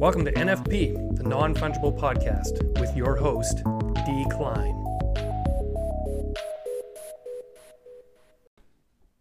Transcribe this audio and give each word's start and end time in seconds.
Welcome 0.00 0.24
to 0.24 0.32
NFP, 0.32 1.18
the 1.18 1.24
non 1.24 1.54
fungible 1.54 1.94
podcast, 1.94 2.80
with 2.80 2.96
your 2.96 3.16
host, 3.16 3.58
D. 4.06 4.24
Klein. 4.30 4.72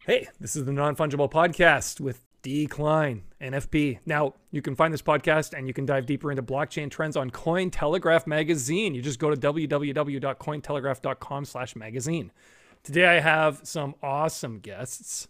Hey, 0.05 0.30
this 0.39 0.55
is 0.55 0.64
the 0.64 0.71
non 0.71 0.96
fungible 0.96 1.30
podcast 1.30 2.00
with 2.00 2.26
D. 2.44 2.66
Klein, 2.66 3.23
NFP. 3.42 4.00
Now, 4.05 4.36
you 4.52 4.62
can 4.62 4.73
find 4.73 4.94
this 4.94 5.02
podcast 5.02 5.52
and 5.52 5.68
you 5.68 5.73
can 5.73 5.86
dive 5.86 6.05
deeper 6.05 6.32
into 6.32 6.44
blockchain 6.44 6.89
trends 6.89 7.18
on 7.18 7.30
Cointelegraph 7.30 8.25
magazine. 8.25 8.96
You 8.96 9.02
just 9.02 9.20
go 9.20 9.30
to 9.30 9.36
www.cointelegraph.com 9.36 11.43
slash 11.43 11.75
magazine. 11.75 12.32
Today 12.84 13.05
I 13.05 13.20
have 13.20 13.59
some 13.64 13.96
awesome 14.02 14.59
guests. 14.59 15.27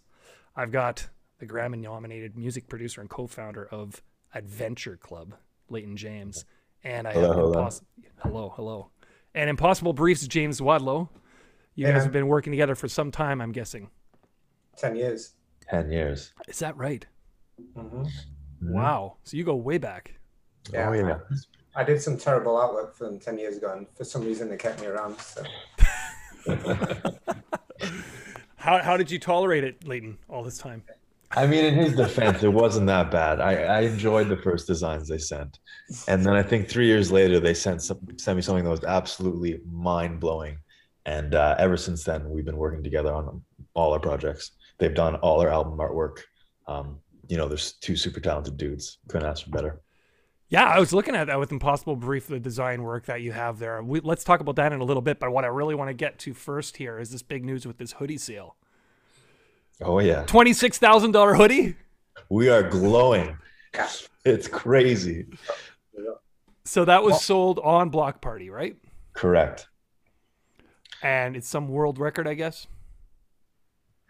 I've 0.54 0.70
got 0.70 1.08
the 1.40 1.46
Grammy 1.46 1.80
nominated 1.80 2.38
music 2.38 2.68
producer 2.68 3.00
and 3.00 3.10
co-founder 3.10 3.66
of 3.66 4.00
Adventure 4.34 4.96
Club, 4.96 5.34
Leighton 5.68 5.96
James. 5.96 6.44
And 6.84 7.06
I 7.06 7.12
Hello, 7.12 7.26
have 7.28 7.36
hello. 7.36 7.52
Imposs- 7.64 7.82
hello, 8.22 8.52
hello. 8.56 8.90
And 9.34 9.50
Impossible 9.50 9.92
Briefs, 9.92 10.26
James 10.26 10.60
Wadlow. 10.60 11.08
You 11.74 11.86
Hey, 11.86 11.92
guys 11.92 12.02
have 12.02 12.12
been 12.12 12.26
working 12.28 12.52
together 12.52 12.74
for 12.74 12.88
some 12.88 13.10
time, 13.10 13.40
I'm 13.40 13.52
guessing. 13.52 13.90
10 14.76 14.96
years. 14.96 15.34
10 15.68 15.90
years. 15.90 16.32
Is 16.48 16.58
that 16.58 16.76
right? 16.76 17.06
hmm 17.74 18.04
Wow. 18.62 19.16
So 19.24 19.36
you 19.36 19.44
go 19.44 19.54
way 19.56 19.78
back. 19.78 20.14
Yeah. 20.72 20.88
Oh, 20.88 20.92
yeah. 20.92 21.18
I 21.74 21.84
did 21.84 22.02
some 22.02 22.18
terrible 22.18 22.52
artwork 22.56 22.94
for 22.94 23.04
them 23.04 23.18
10 23.20 23.38
years 23.38 23.56
ago, 23.56 23.72
and 23.72 23.86
for 23.94 24.04
some 24.04 24.24
reason 24.24 24.48
they 24.48 24.56
kept 24.56 24.80
me 24.80 24.86
around. 24.86 25.18
So. 25.20 25.42
How, 28.56 28.78
how 28.82 28.98
did 28.98 29.10
you 29.10 29.18
tolerate 29.18 29.64
it, 29.64 29.86
Leighton, 29.88 30.18
all 30.28 30.42
this 30.42 30.58
time? 30.58 30.82
I 31.32 31.46
mean, 31.46 31.64
in 31.64 31.74
his 31.74 31.94
defense, 31.94 32.42
it 32.42 32.52
wasn't 32.52 32.88
that 32.88 33.10
bad. 33.10 33.40
I, 33.40 33.62
I 33.62 33.80
enjoyed 33.82 34.28
the 34.28 34.36
first 34.36 34.66
designs 34.66 35.06
they 35.08 35.18
sent. 35.18 35.60
And 36.08 36.26
then 36.26 36.34
I 36.34 36.42
think 36.42 36.68
three 36.68 36.86
years 36.86 37.12
later, 37.12 37.38
they 37.38 37.54
sent, 37.54 37.82
some, 37.82 38.00
sent 38.16 38.36
me 38.36 38.42
something 38.42 38.64
that 38.64 38.70
was 38.70 38.84
absolutely 38.84 39.60
mind 39.70 40.18
blowing. 40.18 40.58
And 41.06 41.34
uh, 41.34 41.54
ever 41.58 41.76
since 41.76 42.02
then, 42.02 42.28
we've 42.28 42.44
been 42.44 42.56
working 42.56 42.82
together 42.82 43.14
on 43.14 43.42
all 43.74 43.92
our 43.92 44.00
projects. 44.00 44.52
They've 44.78 44.94
done 44.94 45.16
all 45.16 45.40
our 45.40 45.48
album 45.48 45.78
artwork. 45.78 46.18
Um, 46.66 46.98
you 47.28 47.36
know, 47.36 47.46
there's 47.46 47.72
two 47.74 47.96
super 47.96 48.18
talented 48.18 48.56
dudes. 48.56 48.98
Couldn't 49.08 49.28
ask 49.28 49.44
for 49.44 49.50
better. 49.50 49.80
Yeah, 50.48 50.64
I 50.64 50.80
was 50.80 50.92
looking 50.92 51.14
at 51.14 51.28
that 51.28 51.38
with 51.38 51.52
Impossible 51.52 51.94
Brief, 51.94 52.26
the 52.26 52.40
design 52.40 52.82
work 52.82 53.06
that 53.06 53.22
you 53.22 53.30
have 53.30 53.60
there. 53.60 53.80
We, 53.84 54.00
let's 54.00 54.24
talk 54.24 54.40
about 54.40 54.56
that 54.56 54.72
in 54.72 54.80
a 54.80 54.84
little 54.84 55.00
bit. 55.00 55.20
But 55.20 55.30
what 55.30 55.44
I 55.44 55.48
really 55.48 55.76
want 55.76 55.90
to 55.90 55.94
get 55.94 56.18
to 56.20 56.34
first 56.34 56.78
here 56.78 56.98
is 56.98 57.10
this 57.10 57.22
big 57.22 57.44
news 57.44 57.66
with 57.66 57.78
this 57.78 57.92
hoodie 57.92 58.18
sale. 58.18 58.56
Oh, 59.82 59.98
yeah. 59.98 60.24
$26,000 60.24 61.36
hoodie. 61.36 61.74
We 62.28 62.48
are 62.48 62.62
glowing. 62.62 63.36
It's 64.24 64.48
crazy. 64.48 65.26
So 66.64 66.84
that 66.84 67.02
was 67.02 67.24
sold 67.24 67.58
on 67.60 67.88
Block 67.88 68.20
Party, 68.20 68.50
right? 68.50 68.76
Correct. 69.14 69.68
And 71.02 71.36
it's 71.36 71.48
some 71.48 71.68
world 71.68 71.98
record, 71.98 72.28
I 72.28 72.34
guess. 72.34 72.66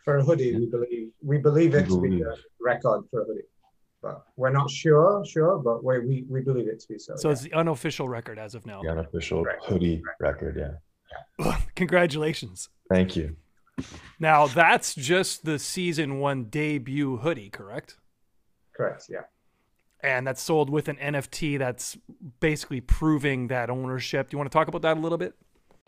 For 0.04 0.18
a 0.18 0.22
hoodie, 0.24 0.56
we 0.56 0.66
believe 0.66 1.10
we 1.22 1.38
believe 1.38 1.74
it 1.74 1.86
to 1.88 2.00
be 2.00 2.22
a 2.22 2.34
record 2.60 3.04
for 3.10 3.22
a 3.22 3.24
hoodie. 3.24 3.42
But 4.02 4.24
we're 4.36 4.50
not 4.50 4.70
sure, 4.70 5.22
sure, 5.26 5.58
but 5.58 5.84
we, 5.84 5.98
we, 6.00 6.24
we 6.28 6.40
believe 6.40 6.68
it 6.68 6.80
to 6.80 6.88
be 6.88 6.98
so. 6.98 7.14
So 7.16 7.28
yeah. 7.28 7.32
it's 7.32 7.42
the 7.42 7.52
unofficial 7.52 8.08
record 8.08 8.38
as 8.38 8.54
of 8.54 8.64
now. 8.66 8.82
The 8.82 8.88
unofficial 8.88 9.44
Correct. 9.44 9.64
hoodie 9.64 10.02
record. 10.18 10.78
Yeah. 11.38 11.56
Congratulations. 11.76 12.70
Thank 12.88 13.14
you. 13.14 13.36
Now, 14.18 14.46
that's 14.46 14.94
just 14.94 15.44
the 15.44 15.58
season 15.58 16.18
one 16.18 16.44
debut 16.44 17.18
hoodie, 17.18 17.50
correct? 17.50 17.96
correct. 18.80 19.06
Yeah. 19.08 19.22
And 20.02 20.26
that's 20.26 20.40
sold 20.40 20.70
with 20.70 20.88
an 20.88 20.96
NFT 20.96 21.58
that's 21.58 21.98
basically 22.40 22.80
proving 22.80 23.48
that 23.48 23.68
ownership. 23.68 24.30
Do 24.30 24.34
you 24.34 24.38
want 24.38 24.50
to 24.50 24.56
talk 24.56 24.68
about 24.68 24.82
that 24.82 24.96
a 24.96 25.00
little 25.00 25.18
bit? 25.18 25.34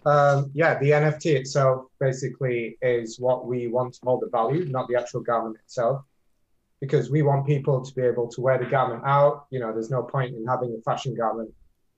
Um, 0.05 0.51
yeah, 0.53 0.79
the 0.79 0.91
NFT 0.91 1.35
itself 1.37 1.87
basically 1.99 2.77
is 2.83 3.19
what 3.19 3.47
we 3.47 3.69
want 3.69 3.95
to 3.95 4.01
hold 4.05 4.21
the 4.21 4.29
value, 4.29 4.67
not 4.67 4.89
the 4.89 4.97
actual 4.97 5.21
garment 5.21 5.57
itself. 5.65 6.03
Because 6.81 7.11
we 7.11 7.23
want 7.23 7.47
people 7.47 7.83
to 7.83 7.95
be 7.95 8.03
able 8.03 8.29
to 8.29 8.41
wear 8.41 8.59
the 8.59 8.67
garment 8.67 9.03
out. 9.07 9.47
You 9.51 9.61
know, 9.61 9.73
there's 9.73 9.91
no 9.91 10.03
point 10.03 10.35
in 10.35 10.45
having 10.47 10.77
a 10.77 10.83
fashion 10.83 11.15
garment 11.17 11.51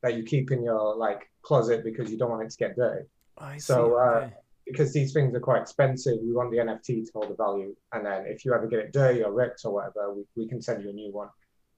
that 0.02 0.14
you 0.14 0.22
keep 0.22 0.52
in 0.52 0.62
your 0.62 0.94
like 0.94 1.30
closet 1.42 1.82
because 1.82 2.10
you 2.10 2.18
don't 2.18 2.30
want 2.30 2.42
it 2.42 2.50
to 2.50 2.56
get 2.58 2.76
dirty. 2.76 3.06
I 3.38 3.56
So, 3.56 3.96
uh. 3.96 4.28
Because 4.66 4.92
these 4.92 5.12
things 5.12 5.34
are 5.34 5.40
quite 5.40 5.62
expensive, 5.62 6.18
we 6.22 6.32
want 6.32 6.50
the 6.50 6.58
NFT 6.58 7.06
to 7.06 7.10
hold 7.14 7.30
the 7.30 7.34
value. 7.34 7.74
And 7.92 8.06
then 8.06 8.24
if 8.26 8.44
you 8.44 8.54
ever 8.54 8.66
get 8.66 8.78
it 8.78 8.92
dirty 8.92 9.22
or 9.22 9.32
ripped 9.32 9.62
or 9.64 9.74
whatever, 9.74 10.12
we, 10.14 10.24
we 10.36 10.48
can 10.48 10.62
send 10.62 10.82
you 10.82 10.90
a 10.90 10.92
new 10.92 11.12
one. 11.12 11.28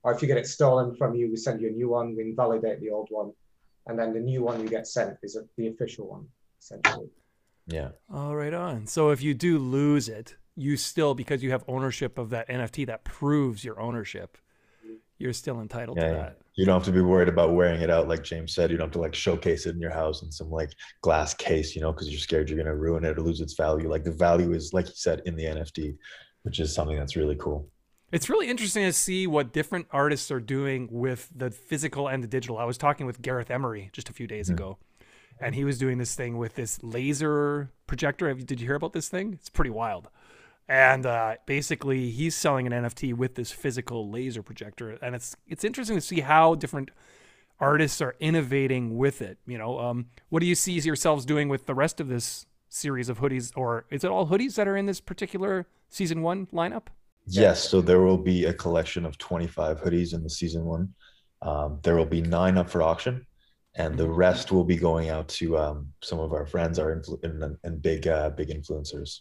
Or 0.03 0.13
if 0.13 0.23
you 0.23 0.29
get 0.29 0.37
it 0.37 0.47
stolen 0.47 0.95
from 0.95 1.15
you, 1.15 1.29
we 1.29 1.37
send 1.37 1.61
you 1.61 1.69
a 1.69 1.73
new 1.73 1.89
one, 1.89 2.15
we 2.17 2.23
invalidate 2.23 2.81
the 2.81 2.91
old 2.91 3.09
one. 3.11 3.33
And 3.87 3.99
then 3.99 4.13
the 4.13 4.21
new 4.21 4.43
one 4.43 4.61
you 4.61 4.69
get 4.69 4.87
sent 4.87 5.17
is 5.23 5.39
the 5.57 5.69
official 5.69 6.09
one, 6.09 6.27
essentially. 6.61 7.09
Yeah. 7.67 7.91
All 8.13 8.37
right 8.37 8.55
on. 8.55 8.87
So 8.87 9.11
if 9.11 9.23
you 9.23 9.35
do 9.35 9.59
lose 9.59 10.09
it, 10.09 10.37
you 10.55 10.77
still 10.77 11.15
because 11.15 11.43
you 11.43 11.51
have 11.51 11.65
ownership 11.69 12.19
of 12.19 12.31
that 12.31 12.49
NFT 12.49 12.87
that 12.87 13.05
proves 13.05 13.65
your 13.65 13.81
ownership, 13.81 14.39
you're 15.19 15.33
still 15.33 15.61
entitled 15.61 15.97
Yeah, 15.99 16.09
to 16.09 16.15
that. 16.15 16.39
You 16.55 16.65
don't 16.65 16.75
have 16.75 16.85
to 16.85 16.93
be 16.93 17.01
worried 17.01 17.29
about 17.29 17.53
wearing 17.55 17.81
it 17.81 17.91
out, 17.91 18.09
like 18.09 18.23
James 18.23 18.55
said. 18.55 18.71
You 18.71 18.77
don't 18.77 18.87
have 18.87 18.93
to 18.93 19.01
like 19.01 19.15
showcase 19.15 19.67
it 19.67 19.75
in 19.75 19.81
your 19.81 19.91
house 19.91 20.23
in 20.23 20.31
some 20.31 20.51
like 20.51 20.71
glass 21.03 21.35
case, 21.35 21.75
you 21.75 21.83
know, 21.83 21.93
because 21.93 22.11
you're 22.11 22.19
scared 22.21 22.49
you're 22.49 22.59
gonna 22.59 22.75
ruin 22.75 23.05
it 23.05 23.19
or 23.19 23.23
lose 23.23 23.41
its 23.41 23.55
value. 23.55 23.89
Like 23.91 24.05
the 24.05 24.13
value 24.13 24.53
is, 24.53 24.73
like 24.73 24.87
you 24.87 24.93
said, 24.95 25.23
in 25.27 25.37
the 25.37 25.45
NFT, 25.45 25.97
which 26.43 26.61
is 26.61 26.75
something 26.75 26.97
that's 26.97 27.17
really 27.17 27.37
cool. 27.37 27.69
It's 28.13 28.31
really 28.31 28.49
interesting 28.49 28.85
to 28.85 28.93
see 28.93 29.27
what 29.27 29.53
different 29.53 29.87
artists 29.91 30.31
are 30.31 30.41
doing 30.41 30.89
with 30.91 31.29
the 31.35 31.51
physical 31.51 32.09
and 32.09 32.23
the 32.23 32.29
digital. 32.29 32.57
I 32.57 32.65
was 32.65 32.79
talking 32.79 33.05
with 33.05 33.21
Gareth 33.21 33.51
Emery 33.51 33.91
just 33.93 34.09
a 34.09 34.13
few 34.13 34.27
days 34.29 34.49
Mhm. 34.49 34.53
ago, 34.55 34.79
and 35.41 35.55
he 35.55 35.65
was 35.65 35.77
doing 35.77 35.99
this 35.99 36.15
thing 36.15 36.39
with 36.39 36.55
this 36.55 36.83
laser 36.83 37.73
projector. 37.87 38.33
Did 38.33 38.61
you 38.61 38.67
hear 38.67 38.77
about 38.77 38.93
this 38.93 39.09
thing? 39.09 39.33
It's 39.35 39.51
pretty 39.51 39.71
wild. 39.71 40.09
And 40.69 41.07
uh, 41.07 41.37
basically, 41.47 42.11
he's 42.11 42.35
selling 42.35 42.67
an 42.67 42.85
NFT 42.85 43.15
with 43.15 43.37
this 43.37 43.53
physical 43.53 44.11
laser 44.11 44.43
projector, 44.43 44.99
and 45.01 45.15
it's 45.15 45.37
it's 45.47 45.63
interesting 45.63 45.97
to 45.97 46.01
see 46.01 46.21
how 46.21 46.57
different 46.57 46.91
artists 47.61 48.01
are 48.01 48.17
innovating 48.19 48.97
with 48.97 49.23
it. 49.23 49.39
You 49.47 49.59
know, 49.59 49.79
um, 49.79 50.07
what 50.29 50.41
do 50.41 50.47
you 50.47 50.57
see 50.57 50.73
yourselves 50.73 51.25
doing 51.25 51.49
with 51.49 51.67
the 51.67 51.75
rest 51.75 52.01
of 52.01 52.09
this 52.09 52.47
series 52.69 53.09
of 53.09 53.21
hoodies, 53.21 53.53
or 53.57 53.87
is 53.91 54.03
it 54.03 54.11
all 54.11 54.27
hoodies 54.27 54.57
that 54.57 54.67
are 54.67 54.77
in 54.77 54.87
this 54.87 55.01
particular 55.01 55.69
season 55.89 56.23
one 56.23 56.47
lineup? 56.47 56.89
Yes, 57.27 57.69
so 57.69 57.81
there 57.81 58.01
will 58.01 58.19
be 58.19 58.45
a 58.45 58.53
collection 58.53 59.05
of 59.05 59.19
25 59.19 59.81
hoodies 59.81 60.15
in 60.15 60.23
the 60.23 60.31
season 60.31 60.65
one. 60.65 60.95
Um, 61.43 61.81
there 61.83 61.97
will 61.97 62.07
be 62.07 62.23
nine 62.23 62.57
up 62.57 62.71
for 62.71 62.83
auction, 62.83 63.27
and 63.75 63.97
the 63.97 64.09
rest 64.09 64.53
will 64.53 64.65
be 64.65 64.77
going 64.77 65.11
out 65.11 65.29
to 65.29 65.59
um, 65.59 65.93
some 66.03 66.21
of 66.21 66.33
our 66.33 66.47
friends, 66.47 66.79
our 66.79 66.95
influ- 66.95 67.23
and, 67.25 67.57
and 67.63 67.83
big 67.83 68.09
uh, 68.09 68.31
big 68.31 68.49
influencers. 68.49 69.21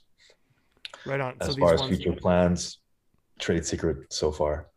Right 1.06 1.22
on. 1.22 1.36
As 1.42 1.54
so 1.54 1.60
far 1.60 1.72
these 1.72 1.82
as 1.82 1.82
ones, 1.82 1.98
future 1.98 2.20
plans, 2.20 2.80
trade 3.40 3.66
secret 3.66 4.12
so 4.12 4.32
far. 4.32 4.68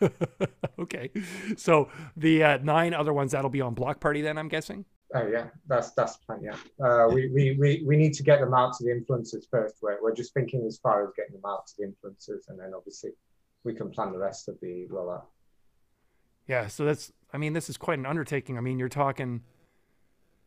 okay. 0.78 1.10
So 1.56 1.88
the 2.16 2.42
uh, 2.42 2.58
nine 2.62 2.94
other 2.94 3.12
ones 3.12 3.32
that'll 3.32 3.50
be 3.50 3.60
on 3.60 3.74
Block 3.74 4.00
Party 4.00 4.22
then, 4.22 4.38
I'm 4.38 4.48
guessing. 4.48 4.84
Oh 5.14 5.26
yeah, 5.26 5.48
that's 5.66 5.90
that's 5.92 6.16
the 6.16 6.24
plan. 6.24 6.40
Yeah, 6.42 6.86
uh, 6.86 7.08
we, 7.08 7.28
we 7.28 7.56
we 7.60 7.84
we 7.86 7.96
need 7.96 8.14
to 8.14 8.22
get 8.22 8.40
them 8.40 8.54
out 8.54 8.72
to 8.78 8.84
the 8.84 8.90
influencers 8.90 9.44
first. 9.50 9.76
We're 9.82 10.02
we're 10.02 10.14
just 10.14 10.32
thinking 10.32 10.64
as 10.66 10.78
far 10.78 11.04
as 11.04 11.10
getting 11.14 11.34
them 11.34 11.42
out 11.46 11.66
to 11.66 11.72
the 11.78 11.84
influencers, 11.84 12.48
and 12.48 12.58
then 12.58 12.72
obviously 12.74 13.10
we 13.64 13.74
can 13.74 13.90
plan 13.90 14.12
the 14.12 14.18
rest 14.18 14.48
of 14.48 14.58
the 14.60 14.86
rollout. 14.90 15.24
Yeah. 16.46 16.66
So 16.68 16.84
that's. 16.84 17.12
I 17.34 17.38
mean, 17.38 17.52
this 17.52 17.68
is 17.68 17.76
quite 17.76 17.98
an 17.98 18.06
undertaking. 18.06 18.56
I 18.56 18.60
mean, 18.60 18.78
you're 18.78 18.88
talking. 18.88 19.42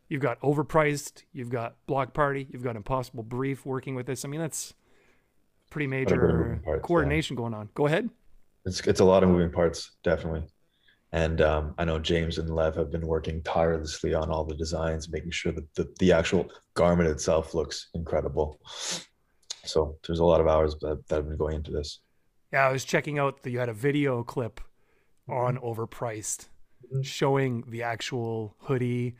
You've 0.07 0.21
got 0.21 0.39
overpriced. 0.41 1.23
You've 1.33 1.49
got 1.49 1.75
Block 1.87 2.13
Party. 2.13 2.47
You've 2.51 2.63
got 2.63 2.75
Impossible 2.75 3.23
Brief 3.23 3.65
working 3.65 3.95
with 3.95 4.05
this. 4.05 4.23
I 4.23 4.27
mean, 4.27 4.39
that's 4.39 4.73
pretty 5.69 5.85
a 5.85 5.89
bit 5.89 6.11
of 6.11 6.17
major 6.17 6.61
parts, 6.63 6.79
yeah. 6.81 6.87
coordination 6.87 7.35
going 7.35 7.53
on. 7.53 7.69
Go 7.73 7.87
ahead. 7.87 8.09
It's 8.65 8.81
it's 8.81 8.99
a 8.99 9.05
lot 9.05 9.23
of 9.23 9.29
moving 9.29 9.51
parts, 9.51 9.91
definitely. 10.03 10.43
And 11.11 11.39
um, 11.41 11.75
I 11.77 11.85
know 11.85 11.97
James 11.97 12.39
and 12.39 12.49
Lev 12.53 12.75
have 12.75 12.91
been 12.91 13.05
working 13.07 13.41
tirelessly 13.43 14.13
on 14.13 14.29
all 14.29 14.43
the 14.43 14.55
designs, 14.55 15.07
making 15.09 15.31
sure 15.31 15.51
that 15.53 15.73
the, 15.75 15.91
the 15.99 16.11
actual 16.11 16.49
garment 16.73 17.09
itself 17.09 17.53
looks 17.53 17.87
incredible. 17.93 18.59
So 19.63 19.97
there's 20.05 20.19
a 20.19 20.25
lot 20.25 20.41
of 20.41 20.47
hours 20.47 20.75
that, 20.81 21.07
that 21.07 21.15
have 21.15 21.27
been 21.27 21.37
going 21.37 21.55
into 21.55 21.71
this. 21.71 21.99
Yeah, 22.51 22.67
I 22.67 22.71
was 22.71 22.83
checking 22.85 23.17
out 23.17 23.43
that 23.43 23.51
you 23.51 23.59
had 23.59 23.69
a 23.69 23.73
video 23.73 24.23
clip 24.23 24.59
on 25.27 25.57
Overpriced 25.57 26.49
Mhm. 26.93 27.03
showing 27.05 27.63
the 27.67 27.81
actual 27.83 28.55
hoodie. 28.59 29.15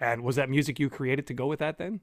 And 0.00 0.22
was 0.22 0.36
that 0.36 0.48
music 0.48 0.78
you 0.78 0.88
created 0.88 1.26
to 1.28 1.34
go 1.34 1.46
with 1.46 1.58
that 1.58 1.78
then? 1.78 2.00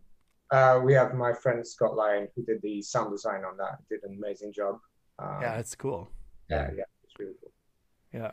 Uh, 0.51 0.79
we 0.83 0.93
have 0.93 1.13
my 1.15 1.33
friend 1.33 1.65
Scott 1.65 1.95
Lyon 1.95 2.27
who 2.35 2.43
did 2.43 2.61
the 2.61 2.81
sound 2.81 3.11
design 3.11 3.43
on 3.43 3.57
that. 3.57 3.77
Did 3.89 4.03
an 4.03 4.17
amazing 4.17 4.53
job. 4.53 4.79
Um, 5.17 5.39
yeah, 5.41 5.55
that's 5.55 5.75
cool. 5.75 6.09
yeah, 6.49 6.69
yeah, 6.75 6.83
it's 7.03 7.13
really 7.17 7.33
cool. 7.41 7.51
Yeah. 8.13 8.31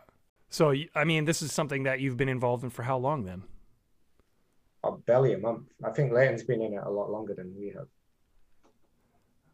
So, 0.50 0.74
I 0.94 1.04
mean, 1.04 1.24
this 1.24 1.40
is 1.40 1.52
something 1.52 1.84
that 1.84 2.00
you've 2.00 2.16
been 2.16 2.28
involved 2.28 2.64
in 2.64 2.70
for 2.70 2.82
how 2.82 2.98
long 2.98 3.24
then? 3.24 3.44
Oh, 4.84 5.00
barely 5.06 5.32
a 5.32 5.38
month. 5.38 5.68
I 5.82 5.90
think 5.90 6.12
Leighton's 6.12 6.42
been 6.42 6.60
in 6.60 6.74
it 6.74 6.80
a 6.84 6.90
lot 6.90 7.10
longer 7.10 7.34
than 7.34 7.54
we 7.56 7.68
have. 7.68 7.86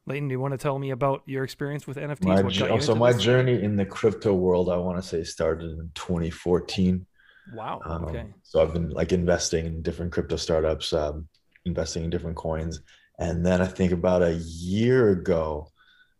Leighton, 0.06 0.26
do 0.28 0.32
you 0.32 0.40
want 0.40 0.52
to 0.52 0.58
tell 0.58 0.78
me 0.78 0.90
about 0.90 1.22
your 1.26 1.44
experience 1.44 1.86
with 1.86 1.98
NFTs? 1.98 2.24
My, 2.24 2.42
What 2.42 2.44
got 2.44 2.54
you 2.54 2.66
oh, 2.68 2.78
so 2.80 2.92
into 2.92 2.94
my 2.96 3.12
this? 3.12 3.22
journey 3.22 3.62
in 3.62 3.76
the 3.76 3.84
crypto 3.84 4.32
world, 4.34 4.70
I 4.70 4.76
want 4.76 4.96
to 4.96 5.02
say, 5.06 5.22
started 5.22 5.70
in 5.70 5.90
2014. 5.94 7.06
Wow. 7.52 7.80
Um, 7.84 8.04
Okay. 8.04 8.26
So 8.42 8.62
I've 8.62 8.72
been 8.72 8.90
like 8.90 9.12
investing 9.12 9.66
in 9.66 9.82
different 9.82 10.12
crypto 10.12 10.36
startups, 10.36 10.92
um, 10.92 11.28
investing 11.64 12.04
in 12.04 12.10
different 12.10 12.36
coins, 12.36 12.80
and 13.18 13.44
then 13.44 13.60
I 13.60 13.66
think 13.66 13.92
about 13.92 14.22
a 14.22 14.34
year 14.34 15.10
ago, 15.10 15.70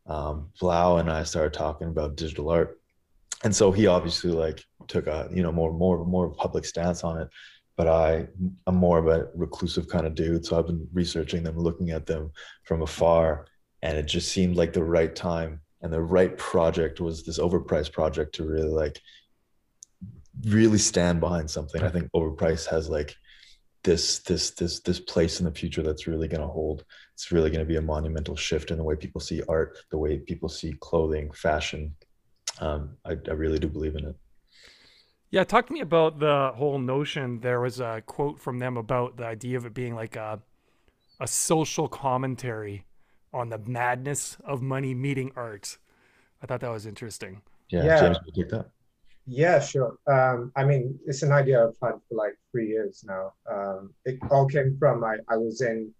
um, 0.06 0.50
Blau 0.60 0.98
and 0.98 1.10
I 1.10 1.22
started 1.22 1.52
talking 1.52 1.88
about 1.88 2.16
digital 2.16 2.50
art, 2.50 2.80
and 3.44 3.54
so 3.54 3.70
he 3.72 3.86
obviously 3.86 4.30
like 4.30 4.64
took 4.88 5.06
a 5.06 5.28
you 5.32 5.42
know 5.42 5.52
more 5.52 5.72
more 5.72 6.04
more 6.04 6.30
public 6.30 6.64
stance 6.64 7.04
on 7.04 7.20
it, 7.20 7.28
but 7.76 7.88
I 7.88 8.26
I'm 8.66 8.76
more 8.76 8.98
of 8.98 9.06
a 9.06 9.28
reclusive 9.34 9.88
kind 9.88 10.06
of 10.06 10.14
dude, 10.14 10.44
so 10.44 10.58
I've 10.58 10.66
been 10.66 10.88
researching 10.92 11.42
them, 11.42 11.58
looking 11.58 11.90
at 11.90 12.06
them 12.06 12.32
from 12.64 12.82
afar, 12.82 13.46
and 13.82 13.96
it 13.96 14.06
just 14.06 14.32
seemed 14.32 14.56
like 14.56 14.72
the 14.72 14.84
right 14.84 15.14
time 15.14 15.60
and 15.82 15.92
the 15.92 16.02
right 16.02 16.36
project 16.36 17.00
was 17.00 17.22
this 17.22 17.38
overpriced 17.38 17.92
project 17.92 18.34
to 18.34 18.44
really 18.44 18.68
like 18.68 19.00
really 20.44 20.78
stand 20.78 21.20
behind 21.20 21.50
something. 21.50 21.82
I 21.82 21.90
think 21.90 22.10
overpriced 22.14 22.66
has 22.68 22.88
like 22.88 23.14
this 23.84 24.18
this 24.20 24.50
this 24.50 24.80
this 24.80 25.00
place 25.00 25.40
in 25.40 25.46
the 25.46 25.52
future 25.52 25.82
that's 25.82 26.06
really 26.06 26.28
going 26.28 26.40
to 26.40 26.46
hold. 26.46 26.84
It's 27.14 27.32
really 27.32 27.50
going 27.50 27.60
to 27.60 27.68
be 27.68 27.76
a 27.76 27.82
monumental 27.82 28.36
shift 28.36 28.70
in 28.70 28.78
the 28.78 28.84
way 28.84 28.96
people 28.96 29.20
see 29.20 29.42
art, 29.48 29.78
the 29.90 29.98
way 29.98 30.18
people 30.18 30.48
see 30.48 30.74
clothing, 30.80 31.30
fashion. 31.32 31.94
Um, 32.60 32.96
I, 33.04 33.16
I 33.28 33.32
really 33.32 33.58
do 33.58 33.68
believe 33.68 33.96
in 33.96 34.06
it. 34.06 34.16
Yeah, 35.30 35.44
talk 35.44 35.66
to 35.66 35.72
me 35.72 35.80
about 35.80 36.18
the 36.18 36.52
whole 36.54 36.78
notion. 36.78 37.40
There 37.40 37.60
was 37.60 37.80
a 37.80 38.02
quote 38.06 38.40
from 38.40 38.58
them 38.58 38.76
about 38.76 39.16
the 39.16 39.26
idea 39.26 39.56
of 39.58 39.66
it 39.66 39.74
being 39.74 39.94
like 39.94 40.16
a 40.16 40.40
a 41.20 41.26
social 41.26 41.88
commentary 41.88 42.86
on 43.32 43.48
the 43.48 43.58
madness 43.58 44.36
of 44.44 44.62
money 44.62 44.94
meeting 44.94 45.32
art. 45.36 45.76
I 46.42 46.46
thought 46.46 46.60
that 46.60 46.70
was 46.70 46.86
interesting. 46.86 47.42
Yeah, 47.70 47.84
Yeah. 47.84 48.00
James, 48.00 48.18
will 48.24 48.32
take 48.32 48.48
that. 48.50 48.70
Yeah, 49.30 49.60
sure. 49.60 49.98
Um, 50.06 50.52
I 50.56 50.64
mean, 50.64 50.98
it's 51.06 51.22
an 51.22 51.32
idea 51.32 51.62
I've 51.62 51.76
had 51.82 52.00
for 52.08 52.14
like 52.14 52.32
three 52.50 52.68
years 52.68 53.04
now. 53.06 53.34
Um, 53.50 53.92
it 54.06 54.18
all 54.30 54.46
came 54.46 54.76
from 54.78 55.04
I, 55.04 55.16
I 55.28 55.36
was 55.36 55.60
in 55.60 55.92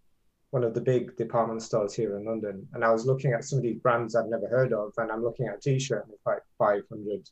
one 0.51 0.65
of 0.65 0.73
the 0.73 0.81
big 0.81 1.15
department 1.19 1.63
stores 1.63 1.93
here 1.93 2.17
in 2.17 2.25
London, 2.25 2.67
and 2.73 2.83
I 2.83 2.91
was 2.91 3.05
looking 3.05 3.35
at 3.35 3.45
some 3.45 3.59
of 3.59 3.65
these 3.65 3.77
brands 3.81 4.17
I've 4.17 4.31
never 4.31 4.49
heard 4.49 4.73
of, 4.73 4.95
and 4.97 5.13
I'm 5.13 5.23
looking 5.23 5.47
at 5.47 5.57
a 5.57 5.61
T-shirt 5.61 6.05
and 6.05 6.15
it's 6.15 6.25
like 6.25 6.39
500 6.59 7.29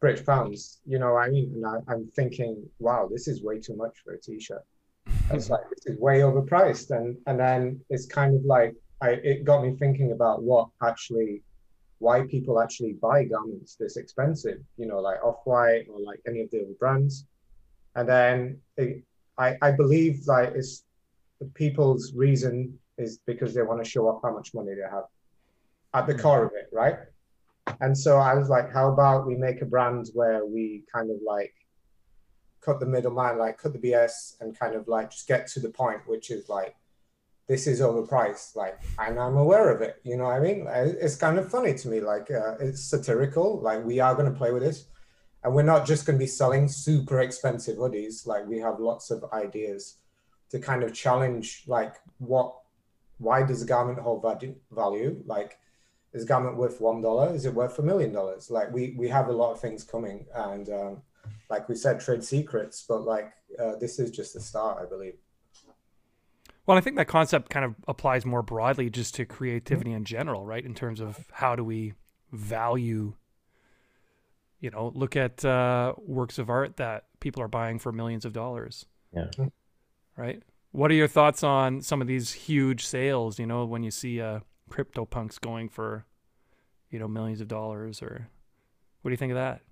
British 0.00 0.24
pounds. 0.24 0.80
You 0.86 0.98
know 0.98 1.16
I 1.16 1.28
mean? 1.28 1.52
And 1.54 1.66
I, 1.66 1.92
I'm 1.92 2.06
thinking, 2.16 2.66
wow, 2.78 3.06
this 3.12 3.28
is 3.28 3.42
way 3.42 3.60
too 3.60 3.76
much 3.76 3.98
for 4.02 4.14
a 4.14 4.20
T-shirt. 4.20 4.64
It's 5.30 5.50
like, 5.50 5.68
this 5.68 5.84
is 5.84 6.00
way 6.00 6.20
overpriced, 6.20 6.96
and 6.96 7.18
and 7.26 7.38
then 7.38 7.78
it's 7.90 8.06
kind 8.06 8.34
of 8.34 8.42
like 8.46 8.74
I 9.02 9.10
it 9.10 9.44
got 9.44 9.62
me 9.62 9.76
thinking 9.76 10.12
about 10.12 10.42
what 10.42 10.68
actually 10.82 11.42
why 12.00 12.22
people 12.22 12.60
actually 12.60 12.94
buy 12.94 13.24
garments 13.24 13.76
this 13.76 13.96
expensive, 13.96 14.58
you 14.76 14.86
know, 14.86 15.00
like 15.00 15.22
Off 15.22 15.40
White 15.44 15.86
or 15.92 16.00
like 16.00 16.20
any 16.26 16.40
of 16.40 16.50
the 16.50 16.62
other 16.62 16.74
brands. 16.78 17.26
And 17.94 18.08
then 18.08 18.58
it, 18.76 19.04
I, 19.38 19.56
I 19.60 19.70
believe 19.70 20.26
like 20.26 20.52
it's 20.54 20.84
the 21.40 21.46
people's 21.46 22.12
reason 22.14 22.78
is 22.96 23.20
because 23.26 23.54
they 23.54 23.62
want 23.62 23.84
to 23.84 23.88
show 23.88 24.08
off 24.08 24.22
how 24.22 24.32
much 24.32 24.54
money 24.54 24.74
they 24.74 24.90
have 24.90 25.04
at 25.92 26.06
the 26.06 26.14
mm. 26.14 26.22
core 26.22 26.44
of 26.44 26.52
it, 26.54 26.68
right? 26.72 26.96
And 27.80 27.96
so 27.96 28.16
I 28.16 28.34
was 28.34 28.48
like, 28.48 28.72
how 28.72 28.90
about 28.90 29.26
we 29.26 29.36
make 29.36 29.60
a 29.60 29.66
brand 29.66 30.08
where 30.14 30.44
we 30.46 30.84
kind 30.92 31.10
of 31.10 31.18
like 31.24 31.54
cut 32.62 32.80
the 32.80 32.86
middleman, 32.86 33.38
like 33.38 33.58
cut 33.58 33.74
the 33.74 33.78
BS 33.78 34.40
and 34.40 34.58
kind 34.58 34.74
of 34.74 34.88
like 34.88 35.10
just 35.10 35.28
get 35.28 35.46
to 35.48 35.60
the 35.60 35.70
point, 35.70 36.00
which 36.06 36.30
is 36.30 36.48
like, 36.48 36.74
this 37.50 37.66
is 37.66 37.80
overpriced 37.80 38.54
like 38.54 38.76
and 38.98 39.18
i'm 39.18 39.36
aware 39.36 39.68
of 39.74 39.82
it 39.82 39.94
you 40.04 40.16
know 40.16 40.24
what 40.24 40.36
i 40.36 40.40
mean? 40.40 40.66
It's 41.04 41.16
kind 41.16 41.36
of 41.38 41.50
funny 41.50 41.74
to 41.74 41.88
me 41.88 42.00
like 42.00 42.30
uh, 42.30 42.54
it's 42.60 42.82
satirical 42.84 43.60
like 43.60 43.84
we 43.84 43.98
are 43.98 44.14
going 44.14 44.32
to 44.32 44.38
play 44.38 44.52
with 44.52 44.62
this 44.62 44.86
and 45.42 45.54
we're 45.54 45.72
not 45.74 45.86
just 45.86 46.06
going 46.06 46.18
to 46.18 46.24
be 46.26 46.36
selling 46.40 46.68
super 46.68 47.20
expensive 47.20 47.76
hoodies 47.76 48.26
like 48.26 48.46
we 48.46 48.58
have 48.60 48.78
lots 48.78 49.10
of 49.10 49.24
ideas 49.32 49.96
to 50.50 50.58
kind 50.58 50.82
of 50.84 50.94
challenge 50.94 51.64
like 51.66 51.96
what 52.18 52.54
why 53.18 53.42
does 53.42 53.62
a 53.62 53.66
garment 53.66 53.98
hold 53.98 54.22
value 54.22 54.54
value? 54.72 55.22
Like 55.26 55.58
is 56.14 56.24
a 56.24 56.26
garment 56.26 56.56
worth 56.56 56.80
one 56.80 57.02
dollar? 57.02 57.34
Is 57.34 57.44
it 57.44 57.54
worth 57.54 57.78
a 57.78 57.82
million 57.82 58.12
dollars? 58.12 58.50
Like 58.50 58.72
we 58.72 58.94
we 58.96 59.08
have 59.08 59.28
a 59.28 59.32
lot 59.32 59.52
of 59.52 59.60
things 59.60 59.84
coming 59.84 60.26
and 60.34 60.68
um, 60.70 61.02
like 61.50 61.68
we 61.68 61.74
said 61.74 62.00
trade 62.00 62.24
secrets 62.24 62.84
but 62.88 63.02
like 63.02 63.32
uh, 63.58 63.76
this 63.76 63.98
is 63.98 64.10
just 64.10 64.34
the 64.34 64.40
start 64.40 64.78
i 64.80 64.86
believe 64.88 65.14
Well, 66.66 66.76
I 66.76 66.80
think 66.80 66.96
that 66.96 67.08
concept 67.08 67.50
kind 67.50 67.64
of 67.64 67.74
applies 67.88 68.24
more 68.24 68.42
broadly 68.42 68.90
just 68.90 69.14
to 69.16 69.24
creativity 69.24 69.92
in 69.92 70.04
general, 70.04 70.46
right? 70.46 70.64
In 70.64 70.74
terms 70.74 71.00
of 71.00 71.26
how 71.32 71.56
do 71.56 71.64
we 71.64 71.94
value, 72.32 73.14
you 74.60 74.70
know, 74.70 74.92
look 74.94 75.16
at 75.16 75.44
uh, 75.44 75.94
works 75.98 76.38
of 76.38 76.50
art 76.50 76.76
that 76.76 77.06
people 77.18 77.42
are 77.42 77.48
buying 77.48 77.78
for 77.78 77.92
millions 77.92 78.24
of 78.24 78.32
dollars. 78.32 78.86
Yeah. 79.12 79.26
Right. 80.16 80.42
What 80.72 80.90
are 80.90 80.94
your 80.94 81.08
thoughts 81.08 81.42
on 81.42 81.80
some 81.80 82.00
of 82.00 82.06
these 82.06 82.32
huge 82.32 82.86
sales? 82.86 83.38
You 83.38 83.46
know, 83.46 83.64
when 83.64 83.82
you 83.82 83.90
see 83.90 84.20
uh, 84.20 84.40
crypto 84.68 85.04
punks 85.04 85.38
going 85.38 85.68
for, 85.68 86.04
you 86.90 86.98
know, 86.98 87.08
millions 87.08 87.40
of 87.40 87.48
dollars, 87.48 88.02
or 88.02 88.28
what 89.02 89.08
do 89.08 89.12
you 89.12 89.16
think 89.16 89.32
of 89.32 89.36
that? 89.36 89.62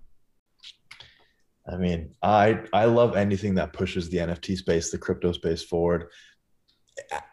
I 1.71 1.77
mean, 1.77 2.15
I 2.23 2.63
I 2.73 2.85
love 2.85 3.15
anything 3.15 3.55
that 3.55 3.73
pushes 3.73 4.09
the 4.09 4.17
NFT 4.17 4.57
space, 4.57 4.91
the 4.91 4.97
crypto 4.97 5.31
space 5.31 5.63
forward. 5.63 6.09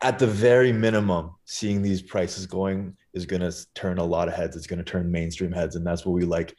At 0.02 0.18
the 0.18 0.26
very 0.26 0.72
minimum, 0.72 1.34
seeing 1.44 1.82
these 1.82 2.02
prices 2.02 2.46
going 2.46 2.96
is 3.14 3.26
going 3.26 3.42
to 3.42 3.52
turn 3.74 3.98
a 3.98 4.04
lot 4.04 4.28
of 4.28 4.34
heads. 4.34 4.56
It's 4.56 4.66
going 4.66 4.78
to 4.78 4.84
turn 4.84 5.10
mainstream 5.10 5.52
heads, 5.52 5.76
and 5.76 5.86
that's 5.86 6.04
what 6.04 6.12
we 6.12 6.24
like 6.24 6.54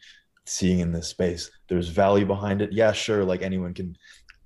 seeing 0.45 0.79
in 0.79 0.91
this 0.91 1.07
space. 1.07 1.51
There's 1.67 1.89
value 1.89 2.25
behind 2.25 2.61
it. 2.61 2.71
Yeah, 2.71 2.91
sure. 2.91 3.23
Like 3.23 3.41
anyone 3.41 3.73
can 3.73 3.95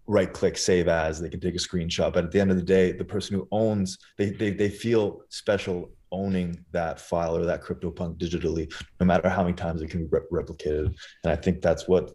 right 0.08 0.34
click 0.34 0.58
save 0.58 0.88
as 0.88 1.22
they 1.22 1.30
can 1.30 1.40
take 1.40 1.56
a 1.56 1.58
screenshot 1.58 2.12
but 2.12 2.26
at 2.26 2.32
the 2.32 2.40
end 2.40 2.52
of 2.52 2.58
the 2.58 2.64
day 2.64 2.92
the 2.92 3.06
person 3.06 3.36
who 3.36 3.48
owns 3.52 3.98
they 4.18 4.32
they, 4.32 4.50
they 4.50 4.70
feel 4.70 5.22
special 5.30 5.90
owning 6.12 6.66
that 6.72 7.00
file 7.00 7.38
or 7.38 7.46
that 7.46 7.64
CryptoPunk 7.64 8.18
digitally 8.18 8.72
no 9.00 9.06
matter 9.06 9.30
how 9.30 9.44
many 9.44 9.54
times 9.54 9.82
it 9.82 9.90
can 9.90 10.02
be 10.02 10.10
re- 10.12 10.44
replicated 10.44 10.94
and 11.24 11.32
i 11.32 11.36
think 11.36 11.62
that's 11.62 11.88
what 11.88 12.12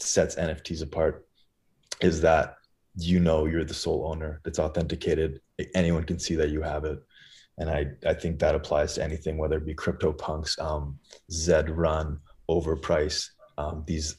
sets 0.00 0.34
nfts 0.34 0.82
apart 0.82 1.26
is 2.02 2.20
that 2.20 2.56
you 2.96 3.20
know 3.20 3.46
you're 3.46 3.64
the 3.64 3.72
sole 3.72 4.10
owner 4.10 4.40
it's 4.44 4.58
authenticated 4.58 5.40
anyone 5.74 6.04
can 6.04 6.18
see 6.18 6.36
that 6.36 6.50
you 6.50 6.62
have 6.62 6.84
it 6.84 6.98
and 7.58 7.68
i 7.70 7.86
i 8.06 8.14
think 8.14 8.38
that 8.38 8.54
applies 8.54 8.94
to 8.94 9.02
anything 9.02 9.36
whether 9.36 9.58
it 9.58 9.66
be 9.66 9.74
CryptoPunks 9.74 10.58
um 10.60 10.98
zed 11.30 11.70
run 11.70 12.18
overprice 12.48 13.28
um, 13.58 13.82
these 13.86 14.16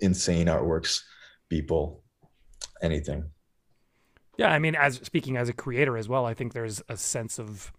insane 0.00 0.46
artworks 0.46 1.00
people 1.48 2.02
anything 2.82 3.24
Yeah, 4.36 4.52
I 4.52 4.58
mean, 4.58 4.74
as 4.74 4.96
speaking 5.02 5.36
as 5.36 5.48
a 5.48 5.52
creator 5.52 5.96
as 5.98 6.08
well, 6.08 6.24
I 6.24 6.34
think 6.34 6.52
there's 6.52 6.82
a 6.88 6.96
sense 6.96 7.38
of 7.38 7.72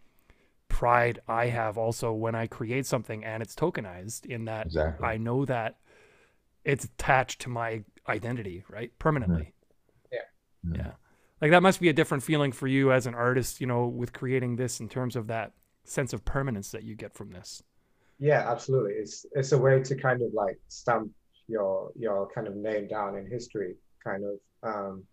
pride 0.68 1.20
I 1.28 1.48
have 1.48 1.78
also 1.78 2.14
when 2.14 2.36
I 2.36 2.48
create 2.48 2.86
something 2.86 3.24
and 3.26 3.42
it's 3.44 3.56
tokenized 3.56 4.26
in 4.26 4.46
that 4.46 4.68
exactly 4.68 5.08
I 5.08 5.18
know 5.18 5.46
that 5.46 5.78
it's 6.64 6.86
attached 6.86 7.42
to 7.42 7.50
my 7.50 7.84
identity, 8.08 8.64
right? 8.70 8.92
Permanently. 9.00 9.54
Yeah. 10.12 10.20
Mhm. 10.66 10.78
Yeah. 10.78 10.92
Like 11.42 11.52
that 11.52 11.64
must 11.64 11.80
be 11.82 11.90
a 11.90 11.94
different 11.94 12.24
feeling 12.24 12.52
for 12.52 12.68
you 12.68 12.92
as 12.92 13.08
an 13.08 13.16
artist, 13.16 13.60
you 13.60 13.68
know, 13.68 13.88
with 13.88 14.14
creating 14.14 14.58
this 14.58 14.80
in 14.80 14.88
terms 14.88 15.16
of 15.16 15.28
that 15.28 15.54
sense 15.84 16.14
of 16.14 16.24
permanence 16.24 16.70
that 16.72 16.84
you 16.84 16.96
get 16.96 17.14
from 17.14 17.32
this. 17.32 17.64
Yeah, 18.20 18.50
absolutely. 18.50 18.94
It's 18.94 19.26
it's 19.34 19.52
a 19.52 19.58
way 19.58 19.82
to 19.82 19.96
kind 19.96 20.22
of 20.22 20.34
like 20.34 20.60
stamp 20.68 21.10
your 21.48 21.92
your 21.98 22.30
kind 22.30 22.48
of 22.48 22.56
name 22.56 22.88
down 22.88 23.18
in 23.18 23.26
history, 23.26 23.76
kind 24.04 24.24
of. 24.24 24.40
Um, 24.62 25.04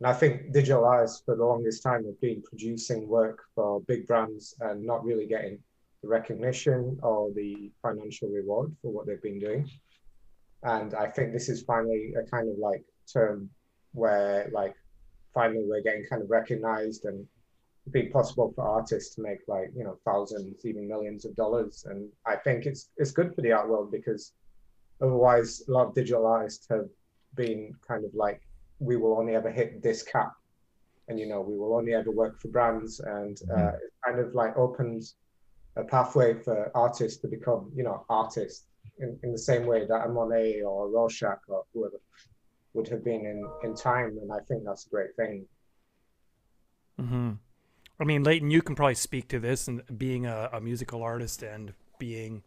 and 0.00 0.06
I 0.06 0.12
think 0.12 0.52
digital 0.52 0.84
artists 0.84 1.22
for 1.24 1.34
the 1.34 1.44
longest 1.44 1.82
time 1.82 2.04
have 2.04 2.20
been 2.20 2.42
producing 2.42 3.08
work 3.08 3.42
for 3.54 3.80
big 3.82 4.06
brands 4.06 4.54
and 4.60 4.84
not 4.84 5.04
really 5.04 5.26
getting 5.26 5.58
the 6.02 6.08
recognition 6.08 6.98
or 7.02 7.30
the 7.34 7.72
financial 7.82 8.28
reward 8.28 8.74
for 8.82 8.92
what 8.92 9.06
they've 9.06 9.22
been 9.22 9.38
doing. 9.38 9.68
And 10.62 10.94
I 10.94 11.08
think 11.08 11.32
this 11.32 11.48
is 11.48 11.62
finally 11.62 12.14
a 12.14 12.22
kind 12.28 12.48
of 12.48 12.58
like 12.58 12.84
term 13.12 13.50
where 13.92 14.50
like 14.52 14.74
finally 15.34 15.64
we're 15.66 15.82
getting 15.82 16.06
kind 16.08 16.22
of 16.22 16.30
recognized 16.30 17.04
and 17.04 17.26
be 17.90 18.04
possible 18.04 18.52
for 18.54 18.66
artists 18.66 19.14
to 19.14 19.20
make 19.20 19.40
like 19.46 19.70
you 19.76 19.84
know 19.84 19.98
thousands 20.04 20.64
even 20.64 20.88
millions 20.88 21.24
of 21.24 21.36
dollars. 21.36 21.84
And 21.88 22.08
i 22.26 22.36
think 22.36 22.66
it's 22.66 22.90
it's 22.96 23.10
good 23.10 23.34
for 23.34 23.42
the 23.42 23.52
art 23.52 23.68
world 23.68 23.90
because 23.92 24.32
otherwise 25.02 25.62
a 25.68 25.72
lot 25.72 25.88
of 25.88 25.94
digital 25.94 26.26
artists 26.26 26.66
have 26.70 26.88
been 27.34 27.74
kind 27.86 28.04
of 28.04 28.14
like 28.14 28.40
we 28.78 28.96
will 28.96 29.18
only 29.18 29.34
ever 29.34 29.50
hit 29.50 29.82
this 29.82 30.02
cap. 30.02 30.32
And 31.08 31.18
you 31.20 31.26
know 31.26 31.42
we 31.42 31.58
will 31.58 31.74
only 31.74 31.92
ever 31.92 32.10
work 32.10 32.40
for 32.40 32.48
brands 32.48 33.00
and 33.00 33.38
uh, 33.54 33.72
it 33.74 33.92
kind 34.06 34.18
of 34.18 34.34
like 34.34 34.56
opens 34.56 35.16
a 35.76 35.84
pathway 35.84 36.34
for 36.34 36.70
artists 36.74 37.20
to 37.20 37.28
become 37.28 37.70
you 37.74 37.84
know 37.84 38.06
artists 38.08 38.68
in, 38.98 39.18
in 39.22 39.32
the 39.32 39.38
same 39.38 39.66
way 39.66 39.86
that 39.86 40.06
a 40.06 40.08
monet 40.08 40.62
or 40.62 40.86
a 40.86 40.88
rorschach 40.88 41.40
or 41.48 41.64
whoever 41.74 41.98
would 42.74 42.88
have 42.88 43.02
been 43.02 43.24
in 43.24 43.48
in 43.62 43.74
time 43.74 44.18
and 44.20 44.30
i 44.32 44.38
think 44.46 44.62
that's 44.64 44.86
a 44.86 44.90
great 44.90 45.14
thing 45.16 45.46
Mm-hmm. 47.00 47.32
I 47.98 48.04
mean, 48.04 48.22
Leighton, 48.24 48.50
you 48.50 48.62
can 48.62 48.74
probably 48.74 48.94
speak 48.94 49.28
to 49.28 49.38
this 49.38 49.68
and 49.68 49.82
being 49.96 50.26
a, 50.26 50.50
a 50.52 50.60
musical 50.60 51.02
artist 51.02 51.42
and 51.42 51.72
being, 51.98 52.42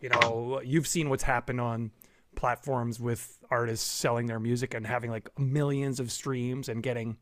you 0.00 0.08
know, 0.08 0.60
you've 0.64 0.86
seen 0.86 1.08
what's 1.08 1.22
happened 1.22 1.60
on 1.60 1.92
platforms 2.34 3.00
with 3.00 3.38
artists 3.50 3.88
selling 3.88 4.26
their 4.26 4.40
music 4.40 4.74
and 4.74 4.86
having 4.86 5.10
like 5.10 5.28
millions 5.38 6.00
of 6.00 6.10
streams 6.10 6.68
and 6.68 6.82
getting, 6.82 7.16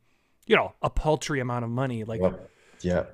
you 0.47 0.57
know, 0.57 0.75
a 0.83 0.91
paltry 0.91 1.41
amount 1.41 1.65
of 1.65 1.71
money. 1.71 2.05
Like, 2.05 2.21
Yep. 2.21 2.51
Yeah. 2.83 3.05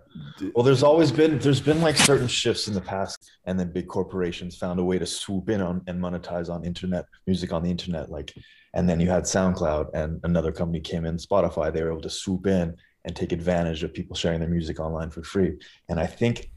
Well, 0.54 0.64
there's 0.64 0.82
always 0.82 1.10
been 1.10 1.38
there's 1.38 1.60
been 1.60 1.80
like 1.80 1.96
certain 1.96 2.26
shifts 2.26 2.68
in 2.68 2.74
the 2.74 2.80
past, 2.80 3.30
and 3.46 3.58
then 3.58 3.72
big 3.72 3.88
corporations 3.88 4.56
found 4.56 4.80
a 4.80 4.84
way 4.84 4.98
to 4.98 5.06
swoop 5.06 5.48
in 5.48 5.60
on 5.60 5.82
and 5.86 6.00
monetize 6.00 6.50
on 6.50 6.64
internet 6.64 7.06
music 7.26 7.52
on 7.52 7.62
the 7.62 7.70
internet. 7.70 8.10
Like, 8.10 8.34
and 8.74 8.88
then 8.88 9.00
you 9.00 9.08
had 9.08 9.24
SoundCloud, 9.24 9.90
and 9.94 10.20
another 10.24 10.52
company 10.52 10.80
came 10.80 11.04
in, 11.04 11.16
Spotify. 11.16 11.72
They 11.72 11.82
were 11.82 11.90
able 11.90 12.02
to 12.02 12.10
swoop 12.10 12.46
in 12.46 12.74
and 13.04 13.16
take 13.16 13.32
advantage 13.32 13.82
of 13.82 13.94
people 13.94 14.14
sharing 14.14 14.40
their 14.40 14.48
music 14.48 14.78
online 14.78 15.10
for 15.10 15.22
free. 15.22 15.54
And 15.88 15.98
I 15.98 16.06
think 16.06 16.50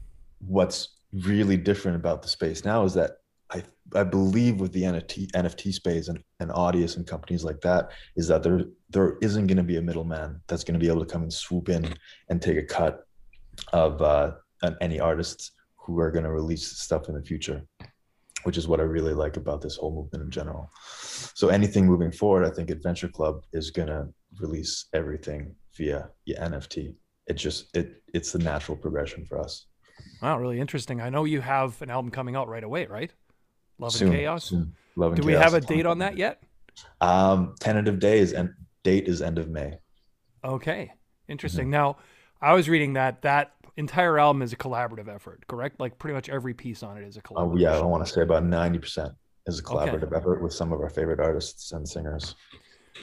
what's 0.46 0.96
really 1.12 1.56
different 1.56 1.96
about 1.96 2.22
the 2.22 2.28
space 2.28 2.64
now 2.64 2.84
is 2.84 2.94
that 2.94 3.12
I 3.94 4.02
believe 4.02 4.60
with 4.60 4.72
the 4.72 4.82
NFT 4.82 5.30
NFT 5.32 5.72
space 5.72 6.08
and, 6.08 6.22
and 6.40 6.50
Audius 6.50 6.96
and 6.96 7.06
companies 7.06 7.44
like 7.44 7.60
that 7.60 7.90
is 8.16 8.26
that 8.28 8.42
there 8.42 8.64
there 8.90 9.16
isn't 9.22 9.46
going 9.46 9.56
to 9.56 9.62
be 9.62 9.76
a 9.76 9.82
middleman 9.82 10.40
that's 10.46 10.64
going 10.64 10.78
to 10.78 10.84
be 10.84 10.90
able 10.90 11.04
to 11.04 11.12
come 11.12 11.22
and 11.22 11.32
swoop 11.32 11.68
in 11.68 11.94
and 12.28 12.42
take 12.42 12.56
a 12.56 12.62
cut 12.62 13.06
of 13.72 14.02
uh, 14.02 14.32
any 14.80 15.00
artists 15.00 15.52
who 15.76 16.00
are 16.00 16.10
going 16.10 16.24
to 16.24 16.32
release 16.32 16.66
stuff 16.78 17.08
in 17.08 17.14
the 17.14 17.22
future, 17.22 17.62
which 18.42 18.58
is 18.58 18.66
what 18.66 18.80
I 18.80 18.84
really 18.84 19.14
like 19.14 19.36
about 19.36 19.60
this 19.60 19.76
whole 19.76 19.94
movement 19.94 20.24
in 20.24 20.30
general. 20.30 20.70
So 21.34 21.48
anything 21.48 21.86
moving 21.86 22.10
forward, 22.10 22.44
I 22.44 22.50
think 22.50 22.70
Adventure 22.70 23.08
Club 23.08 23.44
is 23.52 23.70
going 23.70 23.88
to 23.88 24.08
release 24.40 24.86
everything 24.92 25.54
via, 25.76 26.10
via 26.26 26.40
NFT. 26.40 26.94
It 27.28 27.34
just 27.34 27.76
it 27.76 28.02
it's 28.14 28.32
the 28.32 28.38
natural 28.38 28.76
progression 28.76 29.24
for 29.26 29.40
us. 29.40 29.66
Wow, 30.22 30.38
really 30.38 30.60
interesting. 30.60 31.00
I 31.00 31.10
know 31.10 31.24
you 31.24 31.40
have 31.40 31.80
an 31.82 31.90
album 31.90 32.10
coming 32.10 32.36
out 32.36 32.48
right 32.48 32.62
away, 32.62 32.86
right? 32.86 33.12
Love 33.78 33.92
Soon, 33.92 34.08
and 34.08 34.16
Chaos. 34.16 34.44
soon. 34.44 34.74
Love 34.96 35.12
and 35.12 35.20
Do 35.20 35.26
we 35.26 35.34
have 35.34 35.54
a 35.54 35.60
date 35.60 35.86
on 35.86 35.98
that 35.98 36.16
yet? 36.16 36.42
Um, 37.00 37.54
tentative 37.60 37.98
day 37.98 38.18
is 38.18 38.32
and 38.32 38.50
date 38.82 39.06
is 39.08 39.20
end 39.22 39.38
of 39.38 39.48
May. 39.48 39.78
Okay, 40.44 40.92
interesting. 41.28 41.64
Mm-hmm. 41.64 41.70
Now, 41.72 41.96
I 42.40 42.54
was 42.54 42.68
reading 42.68 42.94
that 42.94 43.22
that 43.22 43.52
entire 43.76 44.18
album 44.18 44.42
is 44.42 44.52
a 44.52 44.56
collaborative 44.56 45.08
effort, 45.08 45.46
correct? 45.46 45.80
Like 45.80 45.98
pretty 45.98 46.14
much 46.14 46.28
every 46.28 46.54
piece 46.54 46.82
on 46.82 46.96
it 46.96 47.04
is 47.06 47.16
a 47.16 47.20
Oh 47.20 47.22
collaboration. 47.22 47.60
yeah, 47.60 47.78
I 47.78 47.82
want 47.84 48.06
to 48.06 48.12
say 48.12 48.22
about 48.22 48.44
ninety 48.44 48.78
percent 48.78 49.12
is 49.46 49.60
a 49.60 49.62
Okay. 49.62 49.90
collaborative 49.90 50.16
effort 50.16 50.42
with 50.42 50.52
some 50.52 50.72
of 50.72 50.80
our 50.80 50.90
favorite 50.90 51.20
artists 51.20 51.72
and 51.72 51.86
singers. 51.86 52.34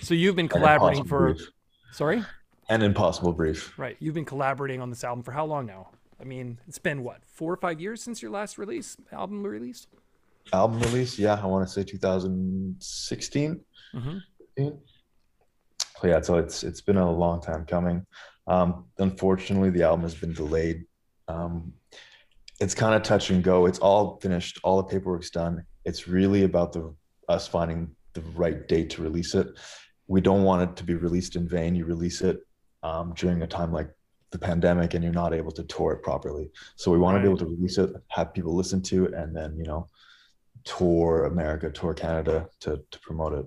So 0.02 0.14
you've 0.14 0.36
been 0.36 0.48
collaborating 0.48 1.04
for 1.04 1.34
Brief. 1.34 1.50
sorry, 1.92 2.24
an 2.70 2.82
Impossible 2.82 3.34
Brief. 3.34 3.78
right? 3.78 3.96
You've 4.00 4.16
been 4.16 4.26
collaborating 4.26 4.82
on 4.82 4.90
this 4.90 5.04
album 5.04 5.24
for 5.24 5.32
how 5.32 5.46
long 5.46 5.66
now? 5.68 5.90
I 6.20 6.24
mean, 6.26 6.60
it's 6.68 6.80
been 6.80 7.04
what 7.04 7.24
four 7.26 7.52
or 7.54 7.58
five 7.58 7.80
years 7.82 8.02
since 8.02 8.22
your 8.22 8.32
last 8.32 8.58
release 8.58 8.98
album 9.12 9.44
release. 9.46 9.88
Album 10.52 10.82
release, 10.82 11.18
yeah, 11.18 11.40
I 11.42 11.46
want 11.46 11.68
to 11.68 11.74
say 11.74 11.84
2016. 11.84 13.62
Mm-hmm. 13.96 14.68
So 16.04 16.08
yeah, 16.08 16.22
so 16.22 16.38
it's 16.38 16.64
it's 16.64 16.82
been 16.82 16.98
a 16.98 17.12
long 17.12 17.42
time 17.42 17.66
coming. 17.66 18.06
Um, 18.48 18.86
unfortunately, 18.98 19.70
the 19.70 19.84
album 19.84 20.02
has 20.02 20.16
been 20.16 20.34
delayed. 20.34 20.86
Um, 21.28 21.74
it's 22.60 22.76
kind 22.76 22.94
of 22.94 23.04
touch 23.04 23.30
and 23.30 23.44
go. 23.44 23.66
It's 23.66 23.80
all 23.80 24.20
finished. 24.22 24.60
All 24.64 24.78
the 24.78 24.84
paperwork's 24.84 25.30
done. 25.30 25.66
It's 25.86 26.08
really 26.08 26.44
about 26.44 26.74
the 26.74 26.94
us 27.30 27.48
finding 27.48 27.90
the 28.14 28.22
right 28.36 28.68
date 28.68 28.90
to 28.92 29.02
release 29.02 29.34
it. 29.34 29.48
We 30.08 30.22
don't 30.22 30.44
want 30.44 30.70
it 30.70 30.76
to 30.76 30.84
be 30.84 30.96
released 30.96 31.36
in 31.36 31.48
vain. 31.48 31.76
You 31.76 31.86
release 31.86 32.22
it 32.22 32.40
um, 32.84 33.14
during 33.16 33.42
a 33.42 33.48
time 33.48 33.72
like 33.72 33.90
the 34.32 34.40
pandemic, 34.40 34.94
and 34.94 35.04
you're 35.04 35.14
not 35.14 35.34
able 35.34 35.52
to 35.52 35.64
tour 35.64 35.94
it 35.94 36.04
properly. 36.04 36.52
So 36.76 36.92
we 36.92 36.98
want 36.98 37.16
to 37.16 37.22
be 37.22 37.28
able 37.28 37.38
to 37.40 37.46
release 37.46 37.78
it, 37.78 37.92
have 38.10 38.34
people 38.34 38.56
listen 38.56 38.82
to 38.84 39.06
it, 39.06 39.14
and 39.14 39.36
then 39.36 39.56
you 39.58 39.64
know, 39.64 39.88
tour 40.64 41.26
America, 41.26 41.70
tour 41.72 41.94
Canada 41.94 42.48
to 42.62 42.82
to 42.92 43.00
promote 43.00 43.34
it. 43.34 43.46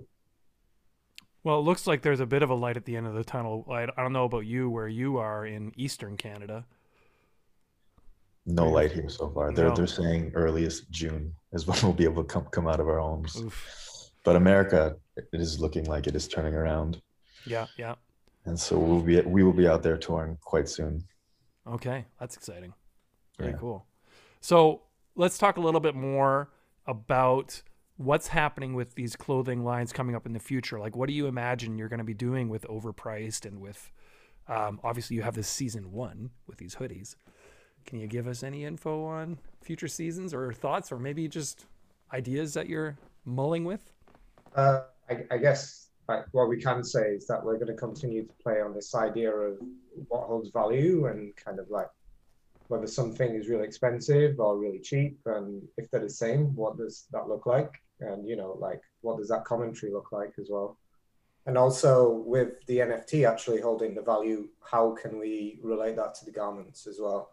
Well, 1.45 1.59
it 1.61 1.63
looks 1.63 1.87
like 1.87 2.03
there's 2.03 2.21
a 2.21 2.27
bit 2.27 2.43
of 2.43 2.51
a 2.51 2.55
light 2.55 2.77
at 2.77 2.85
the 2.85 2.97
end 2.97 3.07
of 3.07 3.15
the 3.15 3.23
tunnel. 3.23 3.65
I, 3.71 3.85
I 3.85 4.03
don't 4.03 4.13
know 4.13 4.25
about 4.25 4.47
you, 4.47 4.69
where 4.69 4.89
you 4.89 5.19
are 5.19 5.47
in 5.47 5.73
Eastern 5.77 6.17
Canada. 6.17 6.65
No 8.47 8.69
light 8.69 8.93
here 8.93 9.09
so 9.09 9.29
far. 9.31 9.53
They're 9.53 9.69
No. 9.69 9.75
they're 9.75 9.87
saying 9.87 10.33
earliest 10.35 10.91
June 10.91 11.35
is 11.53 11.67
when 11.67 11.79
we'll 11.83 11.93
be 11.93 12.05
able 12.05 12.23
to 12.23 12.29
come 12.29 12.45
come 12.47 12.67
out 12.69 12.81
of 12.81 12.89
our 12.89 12.99
homes. 12.99 13.37
Oof. 13.41 14.11
But 14.25 14.37
America, 14.37 14.97
it 15.17 15.29
is 15.33 15.61
looking 15.61 15.85
like 15.85 16.07
it 16.07 16.17
is 16.17 16.27
turning 16.29 16.55
around, 16.55 17.01
Yeah, 17.47 17.67
yeah. 17.77 17.95
and 18.45 18.59
so 18.59 18.77
we'll 18.79 19.03
be 19.03 19.21
we 19.21 19.43
will 19.45 19.53
be 19.53 19.69
out 19.69 19.83
there 19.83 19.97
touring 19.97 20.37
quite 20.43 20.69
soon. 20.69 21.05
Okay, 21.67 22.05
that's 22.21 22.37
exciting. 22.37 22.73
Very 23.39 23.51
Yeah. 23.53 23.59
cool. 23.59 23.87
So 24.41 24.83
let's 25.17 25.39
talk 25.39 25.57
a 25.57 25.61
little 25.61 25.81
bit 25.81 25.95
more 25.95 26.51
about 26.87 27.63
what's 27.97 28.29
happening 28.29 28.75
with 28.75 28.95
these 28.95 29.17
clothing 29.17 29.65
lines 29.65 29.93
coming 29.93 30.15
up 30.15 30.27
in 30.27 30.33
the 30.33 30.39
future. 30.39 30.79
Like, 30.79 30.97
what 30.97 31.09
do 31.09 31.15
you 31.15 31.27
imagine 31.27 31.79
you're 31.79 31.89
going 31.89 31.99
to 31.99 32.05
be 32.05 32.15
doing 32.15 32.49
with 32.49 32.67
overpriced 32.69 33.47
and 33.47 33.61
with? 33.61 33.91
Um, 34.49 34.81
obviously, 34.85 35.17
you 35.17 35.23
have 35.23 35.35
this 35.35 35.49
season 35.49 35.93
one 35.93 36.31
with 36.47 36.59
these 36.59 36.77
hoodies. 36.77 37.17
Can 37.85 37.99
you 37.99 38.07
give 38.07 38.27
us 38.27 38.43
any 38.43 38.65
info 38.65 39.05
on 39.05 39.39
future 39.63 39.89
seasons 39.89 40.35
or 40.35 40.53
thoughts, 40.53 40.93
or 40.93 40.99
maybe 40.99 41.29
just 41.29 41.67
ideas 42.13 42.55
that 42.55 42.69
you're 42.69 42.97
mulling 43.25 43.65
with? 43.65 43.91
Uh, 44.55 44.83
I, 45.09 45.25
I 45.31 45.39
guess 45.39 45.89
what 46.33 46.49
we 46.49 46.61
can 46.61 46.85
say 46.85 47.15
is 47.15 47.27
that 47.27 47.43
we're 47.45 47.57
going 47.57 47.67
to 47.67 47.75
continue 47.75 48.25
to 48.25 48.33
play 48.43 48.61
on 48.61 48.75
this 48.75 48.95
idea 48.95 49.31
of 49.31 49.59
what 50.09 50.27
holds 50.27 50.51
value 50.51 51.07
and 51.07 51.35
kind 51.37 51.59
of 51.59 51.69
like 51.71 51.89
whether 52.69 52.87
something 52.87 53.35
is 53.35 53.49
really 53.49 53.65
expensive 53.65 54.39
or 54.39 54.59
really 54.59 54.81
cheap, 54.81 55.19
and 55.27 55.63
if 55.77 55.91
they're 55.91 56.01
the 56.01 56.11
same, 56.11 56.55
what 56.55 56.77
does 56.77 57.07
that 57.13 57.29
look 57.29 57.47
like? 57.47 57.73
And 58.01 58.29
you 58.29 58.37
know, 58.37 58.57
like 58.59 58.83
what 59.01 59.19
does 59.19 59.29
that 59.29 59.45
commentary 59.45 59.93
look 59.93 60.13
like 60.13 60.35
as 60.39 60.49
well? 60.51 60.79
And 61.47 61.57
also 61.57 62.11
with 62.27 62.65
the 62.67 62.79
NFT 62.79 63.29
actually 63.29 63.61
holding 63.61 63.95
the 63.95 64.03
value, 64.03 64.49
how 64.61 64.91
can 64.91 65.19
we 65.19 65.61
relate 65.63 65.97
that 65.97 66.15
to 66.17 66.25
the 66.25 66.33
garments 66.33 66.87
as 66.87 66.99
well? 67.01 67.31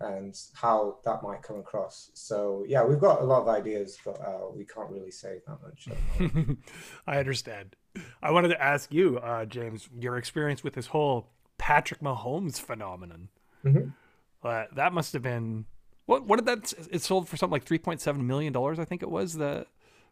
and 0.00 0.34
how 0.54 0.98
that 1.04 1.22
might 1.22 1.42
come 1.42 1.58
across. 1.58 2.10
So 2.14 2.64
yeah, 2.66 2.82
we've 2.82 2.98
got 3.00 3.20
a 3.20 3.24
lot 3.24 3.42
of 3.42 3.48
ideas, 3.48 3.98
but 4.04 4.18
uh, 4.20 4.48
we 4.54 4.64
can't 4.64 4.90
really 4.90 5.10
say 5.10 5.40
that 5.46 5.58
much. 5.62 5.88
at 5.88 5.96
the 6.16 6.24
moment. 6.24 6.58
I 7.06 7.18
understand. 7.18 7.76
I 8.22 8.30
wanted 8.30 8.48
to 8.48 8.62
ask 8.62 8.92
you, 8.92 9.18
uh, 9.18 9.44
James, 9.44 9.88
your 9.98 10.16
experience 10.16 10.64
with 10.64 10.74
this 10.74 10.86
whole 10.86 11.28
Patrick 11.58 12.00
Mahomes 12.00 12.58
phenomenon. 12.60 13.28
Mhm. 13.64 13.92
That 14.42 14.92
must 14.92 15.12
have 15.12 15.22
been 15.22 15.66
what? 16.06 16.26
What 16.26 16.44
did 16.44 16.46
that? 16.46 16.72
It 16.90 17.02
sold 17.02 17.28
for 17.28 17.36
something 17.36 17.52
like 17.52 17.64
three 17.64 17.78
point 17.78 18.00
seven 18.00 18.26
million 18.26 18.52
dollars. 18.52 18.78
I 18.78 18.84
think 18.84 19.02
it 19.02 19.10
was. 19.10 19.34
The 19.34 19.66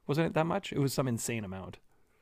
wasn't 0.07 0.29
it 0.29 0.35
that 0.35 0.47
much? 0.47 0.73
It 0.73 0.79
was 0.79 0.93
some 0.93 1.09
insane 1.09 1.45
amount. 1.45 1.79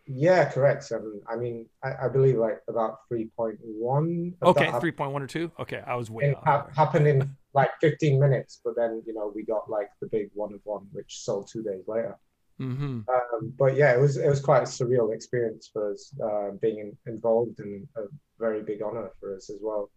yeah, 0.07 0.45
correct. 0.51 0.85
Seven. 0.85 1.21
I 1.29 1.37
mean, 1.37 1.67
I, 1.83 2.07
I 2.07 2.09
believe 2.09 2.37
like 2.37 2.61
about 2.69 3.01
three 3.09 3.29
point 3.37 3.59
one. 3.63 4.35
Okay, 4.43 4.73
three 4.81 4.93
point 4.93 5.13
one 5.13 5.23
or 5.23 5.27
two. 5.27 5.51
Okay, 5.59 5.83
I 5.87 5.95
was 5.95 6.11
way 6.11 6.31
It 6.31 6.39
ha- 6.45 6.69
happened 6.75 7.07
in 7.07 7.31
like 7.55 7.71
15 7.81 8.21
minutes, 8.21 8.61
but 8.65 8.77
then 8.77 9.03
you 9.07 9.15
know 9.15 9.33
we 9.35 9.43
got 9.43 9.69
like 9.69 9.89
the 10.01 10.07
big 10.07 10.31
one 10.35 10.53
of 10.55 10.61
one, 10.65 10.87
which 10.93 11.21
sold 11.21 11.49
two 11.51 11.63
days 11.63 11.85
later. 11.87 12.17
Mm-hmm. 12.61 13.01
Um, 13.09 13.53
but 13.59 13.77
yeah, 13.77 13.93
it 13.93 14.01
was 14.01 14.17
it 14.17 14.29
was 14.29 14.41
quite 14.41 14.63
a 14.63 14.67
surreal 14.67 15.15
experience 15.15 15.69
for 15.71 15.93
us 15.93 16.13
uh, 16.25 16.51
being 16.63 16.79
in, 16.79 16.97
involved 17.13 17.61
and 17.61 17.87
a 17.97 18.03
very 18.39 18.63
big 18.63 18.81
honor 18.83 19.11
for 19.21 19.37
us 19.37 19.51
as 19.51 19.59
well 19.61 19.91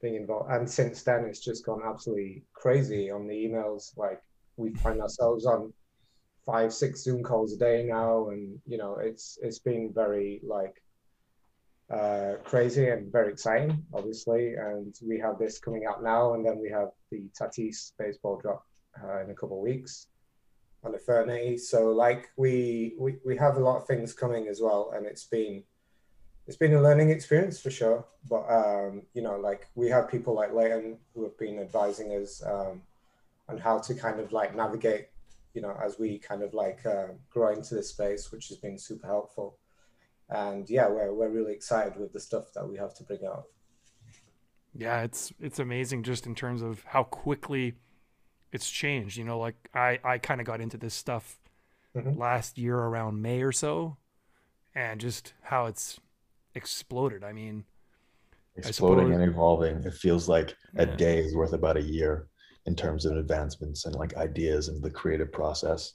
being 0.00 0.16
involved. 0.16 0.50
And 0.50 0.68
since 0.68 1.02
then, 1.02 1.24
it's 1.24 1.40
just 1.40 1.64
gone 1.64 1.82
absolutely 1.84 2.42
crazy 2.52 3.10
on 3.10 3.26
the 3.26 3.34
emails. 3.34 3.96
Like 3.96 4.22
we 4.56 4.72
find 4.74 5.00
ourselves 5.00 5.46
on 5.46 5.72
five, 6.44 6.72
six 6.72 7.02
Zoom 7.02 7.22
calls 7.22 7.52
a 7.52 7.58
day 7.58 7.84
now, 7.84 8.28
and 8.28 8.58
you 8.66 8.78
know 8.78 8.96
it's 8.96 9.38
it's 9.42 9.58
been 9.58 9.92
very 9.94 10.40
like 10.44 10.82
uh, 11.90 12.34
crazy 12.44 12.88
and 12.88 13.12
very 13.12 13.32
exciting, 13.32 13.84
obviously. 13.92 14.54
And 14.54 14.94
we 15.06 15.18
have 15.18 15.38
this 15.38 15.58
coming 15.58 15.86
out 15.86 16.02
now, 16.02 16.34
and 16.34 16.44
then 16.44 16.58
we 16.58 16.70
have 16.70 16.90
the 17.10 17.28
Tatis 17.38 17.92
baseball 17.98 18.38
drop 18.40 18.64
uh, 19.02 19.22
in 19.22 19.30
a 19.30 19.34
couple 19.34 19.58
of 19.58 19.62
weeks 19.62 20.06
on 20.84 20.92
the 20.92 20.98
Ethernity. 20.98 21.58
So 21.58 21.90
like 21.90 22.28
we, 22.36 22.94
we 22.98 23.16
we 23.24 23.36
have 23.36 23.56
a 23.56 23.60
lot 23.60 23.78
of 23.78 23.86
things 23.86 24.12
coming 24.12 24.48
as 24.48 24.60
well, 24.60 24.92
and 24.94 25.06
it's 25.06 25.24
been 25.24 25.62
it's 26.46 26.56
been 26.56 26.74
a 26.74 26.82
learning 26.82 27.10
experience 27.10 27.60
for 27.60 27.70
sure. 27.70 28.04
But 28.28 28.44
um, 28.50 29.02
you 29.14 29.22
know, 29.22 29.38
like 29.38 29.68
we 29.74 29.88
have 29.90 30.10
people 30.10 30.34
like 30.34 30.52
Leighton 30.52 30.98
who 31.14 31.24
have 31.24 31.38
been 31.38 31.58
advising 31.58 32.12
us 32.12 32.42
um, 32.44 32.82
on 33.48 33.58
how 33.58 33.78
to 33.80 33.94
kind 33.94 34.20
of 34.20 34.32
like 34.32 34.54
navigate, 34.54 35.08
you 35.54 35.62
know, 35.62 35.76
as 35.82 35.98
we 35.98 36.18
kind 36.18 36.42
of 36.42 36.54
like 36.54 36.84
uh, 36.86 37.08
grow 37.30 37.52
into 37.52 37.74
this 37.74 37.90
space, 37.90 38.32
which 38.32 38.48
has 38.48 38.58
been 38.58 38.78
super 38.78 39.06
helpful. 39.06 39.58
And 40.30 40.68
yeah, 40.70 40.88
we're 40.88 41.12
we're 41.14 41.30
really 41.30 41.54
excited 41.54 41.96
with 41.98 42.12
the 42.12 42.20
stuff 42.20 42.52
that 42.54 42.68
we 42.68 42.76
have 42.78 42.94
to 42.96 43.04
bring 43.04 43.26
out. 43.26 43.46
Yeah, 44.74 45.02
it's 45.02 45.32
it's 45.40 45.58
amazing 45.58 46.02
just 46.02 46.26
in 46.26 46.34
terms 46.34 46.62
of 46.62 46.84
how 46.84 47.04
quickly 47.04 47.74
it's 48.52 48.70
changed. 48.70 49.16
You 49.16 49.24
know, 49.24 49.38
like 49.38 49.56
I 49.74 49.98
I 50.04 50.18
kind 50.18 50.40
of 50.40 50.46
got 50.46 50.60
into 50.60 50.78
this 50.78 50.94
stuff 50.94 51.38
Mhm. 51.94 52.16
last 52.16 52.58
year 52.58 52.78
around 52.78 53.22
May 53.22 53.42
or 53.42 53.52
so, 53.52 53.98
and 54.74 55.00
just 55.00 55.34
how 55.44 55.66
it's 55.66 56.00
exploded. 56.56 57.22
I 57.22 57.32
mean, 57.32 57.64
exploding 58.56 59.08
suppose. 59.08 59.20
and 59.20 59.30
evolving. 59.30 59.84
It 59.84 59.94
feels 59.94 60.28
like 60.28 60.56
a 60.76 60.86
day 60.86 61.18
is 61.18 61.36
worth 61.36 61.52
about 61.52 61.76
a 61.76 61.82
year 61.82 62.28
in 62.66 62.74
terms 62.74 63.06
of 63.06 63.16
advancements 63.16 63.84
and 63.84 63.94
like 63.94 64.16
ideas 64.16 64.68
and 64.68 64.82
the 64.82 64.90
creative 64.90 65.30
process. 65.30 65.92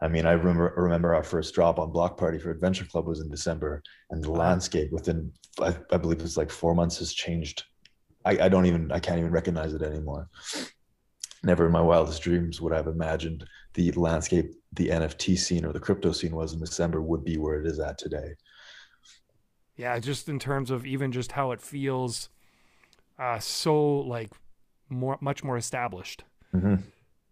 I 0.00 0.08
mean, 0.08 0.26
I 0.26 0.32
remember 0.32 0.74
remember 0.76 1.14
our 1.14 1.22
first 1.22 1.54
drop 1.54 1.78
on 1.78 1.92
Block 1.92 2.18
Party 2.18 2.38
for 2.38 2.50
Adventure 2.50 2.84
Club 2.84 3.06
was 3.06 3.20
in 3.20 3.30
December, 3.30 3.82
and 4.10 4.22
the 4.22 4.32
landscape 4.32 4.92
within 4.92 5.32
I, 5.60 5.74
I 5.90 5.96
believe 5.96 6.20
it's 6.20 6.36
like 6.36 6.50
four 6.50 6.74
months 6.74 6.98
has 6.98 7.14
changed. 7.14 7.64
I, 8.24 8.38
I 8.44 8.48
don't 8.48 8.66
even 8.66 8.92
I 8.92 8.98
can't 8.98 9.18
even 9.18 9.32
recognize 9.32 9.72
it 9.72 9.82
anymore. 9.82 10.28
Never 11.42 11.66
in 11.66 11.72
my 11.72 11.80
wildest 11.80 12.22
dreams 12.22 12.60
would 12.60 12.72
I 12.72 12.76
have 12.76 12.86
imagined 12.86 13.46
the 13.74 13.92
landscape, 13.92 14.50
the 14.72 14.88
NFT 14.88 15.38
scene 15.38 15.64
or 15.64 15.72
the 15.72 15.80
crypto 15.80 16.12
scene 16.12 16.34
was 16.34 16.54
in 16.54 16.60
December 16.60 17.02
would 17.02 17.22
be 17.22 17.36
where 17.36 17.60
it 17.60 17.66
is 17.66 17.80
at 17.80 17.98
today. 17.98 18.34
Yeah, 19.76 19.98
just 19.98 20.28
in 20.28 20.38
terms 20.38 20.70
of 20.70 20.86
even 20.86 21.10
just 21.12 21.32
how 21.32 21.50
it 21.52 21.60
feels, 21.60 22.28
uh, 23.18 23.38
so 23.40 23.98
like 24.00 24.30
more, 24.88 25.18
much 25.20 25.42
more 25.42 25.56
established. 25.56 26.24
Mhm. 26.54 26.82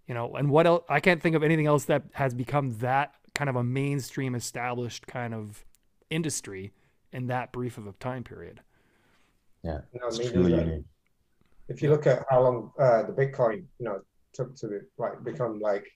You 0.09 0.15
know, 0.15 0.35
and 0.35 0.51
what 0.51 0.67
else? 0.67 0.85
I 0.89 0.99
can't 1.01 1.23
think 1.23 1.37
of 1.37 1.43
anything 1.45 1.67
else 1.67 1.85
that 1.85 2.03
has 2.15 2.35
become 2.35 2.73
that 2.79 3.15
kind 3.35 3.49
of 3.49 3.57
a 3.57 3.63
mainstream 3.63 4.35
established 4.35 5.07
kind 5.07 5.33
of 5.33 5.65
industry 6.11 6.73
in 7.13 7.29
that 7.29 7.53
brief 7.53 7.79
of 7.79 7.87
a 7.87 7.93
time 7.93 8.25
period. 8.25 8.61
No, 9.63 9.81
It's 9.93 10.19
me 10.19 10.29
truly 10.31 10.55
unique. 10.55 10.85
if 11.69 11.81
you 11.83 11.91
look 11.91 12.07
at 12.09 12.25
how 12.29 12.43
long 12.43 12.73
uh, 12.79 13.05
the 13.05 13.13
Bitcoin, 13.13 13.65
you 13.79 13.85
know, 13.87 14.03
took 14.33 14.57
to 14.57 14.81
like 14.99 15.23
become 15.23 15.61
like 15.61 15.87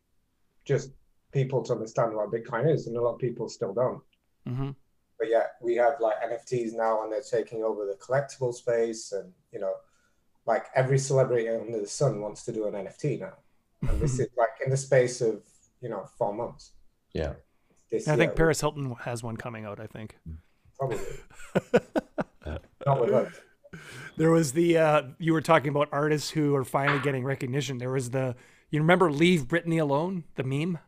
just 0.65 0.93
people 1.33 1.63
to 1.65 1.73
understand 1.73 2.15
what 2.15 2.31
Bitcoin 2.31 2.73
is, 2.73 2.87
and 2.87 2.97
a 2.97 3.01
lot 3.01 3.15
of 3.15 3.19
people 3.19 3.49
still 3.49 3.75
don't. 3.75 4.01
Mm-hmm. 4.47 4.71
But 5.19 5.29
yeah, 5.31 5.45
we 5.63 5.75
have 5.77 5.95
like 6.01 6.17
NFTs 6.23 6.73
now, 6.75 7.03
and 7.03 7.13
they're 7.13 7.23
taking 7.23 7.63
over 7.63 7.87
the 7.87 7.95
collectible 7.95 8.53
space, 8.55 9.13
and 9.13 9.33
you 9.53 9.59
know, 9.61 9.73
like 10.47 10.67
every 10.75 10.99
celebrity 10.99 11.49
under 11.49 11.81
the 11.81 11.87
sun 11.87 12.21
wants 12.21 12.45
to 12.45 12.53
do 12.53 12.67
an 12.67 12.75
NFT 12.75 13.21
now, 13.21 13.33
and 13.89 13.99
this 14.01 14.19
is 14.19 14.29
like 14.37 14.51
in 14.65 14.71
the 14.71 14.77
space 14.77 15.21
of 15.21 15.43
you 15.81 15.89
know 15.89 16.07
four 16.19 16.35
months. 16.35 16.73
Yeah. 17.13 17.35
This 17.91 18.09
I 18.09 18.17
think 18.17 18.31
year, 18.31 18.35
Paris 18.37 18.61
Hilton 18.61 18.95
has 19.01 19.23
one 19.23 19.37
coming 19.37 19.65
out. 19.65 19.79
I 19.81 19.87
think 19.87 20.17
probably 20.79 20.99
not 22.87 23.01
with 23.01 23.11
us. 23.13 23.33
there 24.17 24.31
was 24.31 24.53
the 24.53 24.79
uh, 24.79 25.03
you 25.19 25.33
were 25.33 25.41
talking 25.41 25.69
about 25.71 25.89
artists 25.93 26.31
who 26.31 26.55
are 26.55 26.65
finally 26.65 26.99
getting 27.01 27.25
recognition. 27.25 27.79
There 27.79 27.91
was 27.93 28.11
the 28.11 28.35
you 28.71 28.81
remember 28.81 29.11
"Leave 29.11 29.47
Britney 29.47 29.81
Alone" 29.81 30.25
the 30.35 30.43
meme. 30.43 30.79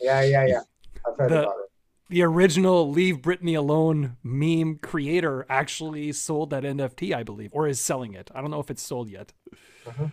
Yeah, 0.00 0.22
yeah, 0.22 0.46
yeah. 0.46 0.60
I've 1.06 1.16
heard 1.18 1.30
The- 1.30 1.42
about 1.42 1.56
it. 1.58 1.65
The 2.08 2.22
original 2.22 2.90
"Leave 2.90 3.18
Britney 3.18 3.56
Alone" 3.56 4.16
meme 4.22 4.78
creator 4.78 5.44
actually 5.48 6.12
sold 6.12 6.50
that 6.50 6.62
NFT, 6.64 7.14
I 7.14 7.22
believe, 7.22 7.50
or 7.52 7.66
is 7.66 7.80
selling 7.80 8.14
it. 8.14 8.30
I 8.34 8.40
don't 8.40 8.50
know 8.50 8.60
if 8.60 8.70
it's 8.70 8.82
sold 8.82 9.08
yet. 9.10 9.32
Mhm. 9.84 10.12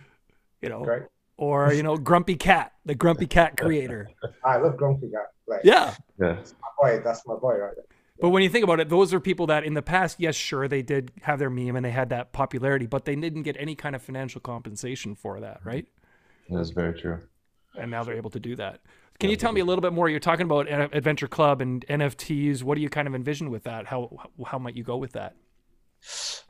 You 0.60 0.68
know, 0.70 0.82
Great. 0.84 1.02
or 1.36 1.72
you 1.72 1.82
know, 1.82 1.96
Grumpy 1.96 2.36
Cat, 2.36 2.72
the 2.84 2.94
Grumpy 2.94 3.26
Cat 3.26 3.56
creator. 3.56 4.08
I 4.44 4.56
love 4.56 4.76
Grumpy 4.76 5.10
Cat. 5.10 5.32
Like, 5.46 5.60
Yeah, 5.64 5.94
Yeah. 6.18 6.36
my 6.36 6.68
boy, 6.96 7.00
that's 7.04 7.26
my 7.26 7.34
boy 7.36 7.56
right 7.58 7.74
there. 7.76 7.84
but 8.20 8.30
when 8.30 8.42
you 8.42 8.48
think 8.48 8.64
about 8.64 8.80
it, 8.80 8.88
those 8.88 9.12
are 9.12 9.20
people 9.20 9.46
that 9.48 9.62
in 9.64 9.74
the 9.74 9.82
past, 9.82 10.18
yes, 10.18 10.34
sure, 10.34 10.66
they 10.68 10.80
did 10.82 11.12
have 11.22 11.38
their 11.38 11.50
meme 11.50 11.76
and 11.76 11.84
they 11.84 11.90
had 11.90 12.08
that 12.10 12.32
popularity, 12.32 12.86
but 12.86 13.04
they 13.04 13.14
didn't 13.14 13.42
get 13.42 13.56
any 13.58 13.74
kind 13.74 13.94
of 13.94 14.02
financial 14.02 14.40
compensation 14.40 15.14
for 15.14 15.40
that, 15.40 15.60
right? 15.64 15.86
That's 16.48 16.70
very 16.70 16.98
true. 16.98 17.20
and 17.76 17.90
now 17.90 18.04
they're 18.04 18.14
able 18.16 18.30
to 18.30 18.38
do 18.40 18.54
that. 18.56 18.80
Can 19.20 19.30
you 19.30 19.36
tell 19.36 19.52
me 19.52 19.60
a 19.60 19.64
little 19.64 19.82
bit 19.82 19.92
more? 19.92 20.08
You're 20.08 20.20
talking 20.20 20.44
about 20.44 20.68
Adventure 20.68 21.28
Club 21.28 21.60
and 21.60 21.86
NFTs. 21.86 22.62
What 22.62 22.74
do 22.74 22.80
you 22.80 22.90
kind 22.90 23.06
of 23.06 23.14
envision 23.14 23.50
with 23.50 23.62
that? 23.64 23.86
How 23.86 24.10
how 24.46 24.58
might 24.58 24.76
you 24.76 24.82
go 24.82 24.96
with 24.96 25.12
that? 25.12 25.34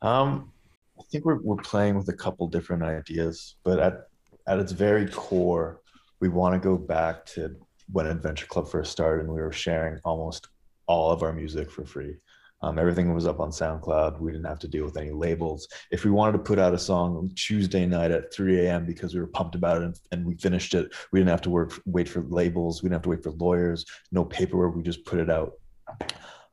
Um, 0.00 0.52
I 0.98 1.02
think 1.10 1.24
we're 1.24 1.40
we're 1.42 1.56
playing 1.56 1.96
with 1.96 2.08
a 2.08 2.14
couple 2.14 2.48
different 2.48 2.82
ideas, 2.82 3.56
but 3.64 3.78
at 3.78 4.08
at 4.46 4.58
its 4.58 4.72
very 4.72 5.06
core, 5.08 5.80
we 6.20 6.28
want 6.28 6.54
to 6.54 6.58
go 6.58 6.76
back 6.76 7.26
to 7.26 7.54
when 7.92 8.06
Adventure 8.06 8.46
Club 8.46 8.68
first 8.68 8.92
started, 8.92 9.26
and 9.26 9.34
we 9.34 9.42
were 9.42 9.52
sharing 9.52 10.00
almost 10.04 10.48
all 10.86 11.10
of 11.10 11.22
our 11.22 11.32
music 11.32 11.70
for 11.70 11.84
free. 11.84 12.16
Um, 12.64 12.78
everything 12.78 13.12
was 13.12 13.26
up 13.26 13.40
on 13.40 13.50
SoundCloud. 13.50 14.20
We 14.20 14.32
didn't 14.32 14.46
have 14.46 14.58
to 14.60 14.68
deal 14.68 14.86
with 14.86 14.96
any 14.96 15.10
labels. 15.10 15.68
If 15.90 16.02
we 16.02 16.10
wanted 16.10 16.32
to 16.32 16.38
put 16.38 16.58
out 16.58 16.72
a 16.72 16.78
song 16.78 17.14
on 17.14 17.28
Tuesday 17.36 17.84
night 17.84 18.10
at 18.10 18.32
3 18.32 18.60
a.m. 18.60 18.86
because 18.86 19.12
we 19.12 19.20
were 19.20 19.26
pumped 19.26 19.54
about 19.54 19.82
it 19.82 19.84
and, 19.84 20.00
and 20.12 20.24
we 20.24 20.34
finished 20.36 20.72
it, 20.72 20.90
we 21.12 21.20
didn't 21.20 21.28
have 21.28 21.42
to 21.42 21.50
work 21.50 21.78
wait 21.84 22.08
for 22.08 22.22
labels. 22.22 22.82
We 22.82 22.86
didn't 22.86 22.94
have 22.94 23.02
to 23.02 23.10
wait 23.10 23.22
for 23.22 23.32
lawyers. 23.32 23.84
No 24.12 24.24
paperwork. 24.24 24.74
We 24.74 24.82
just 24.82 25.04
put 25.04 25.20
it 25.20 25.28
out. 25.28 25.52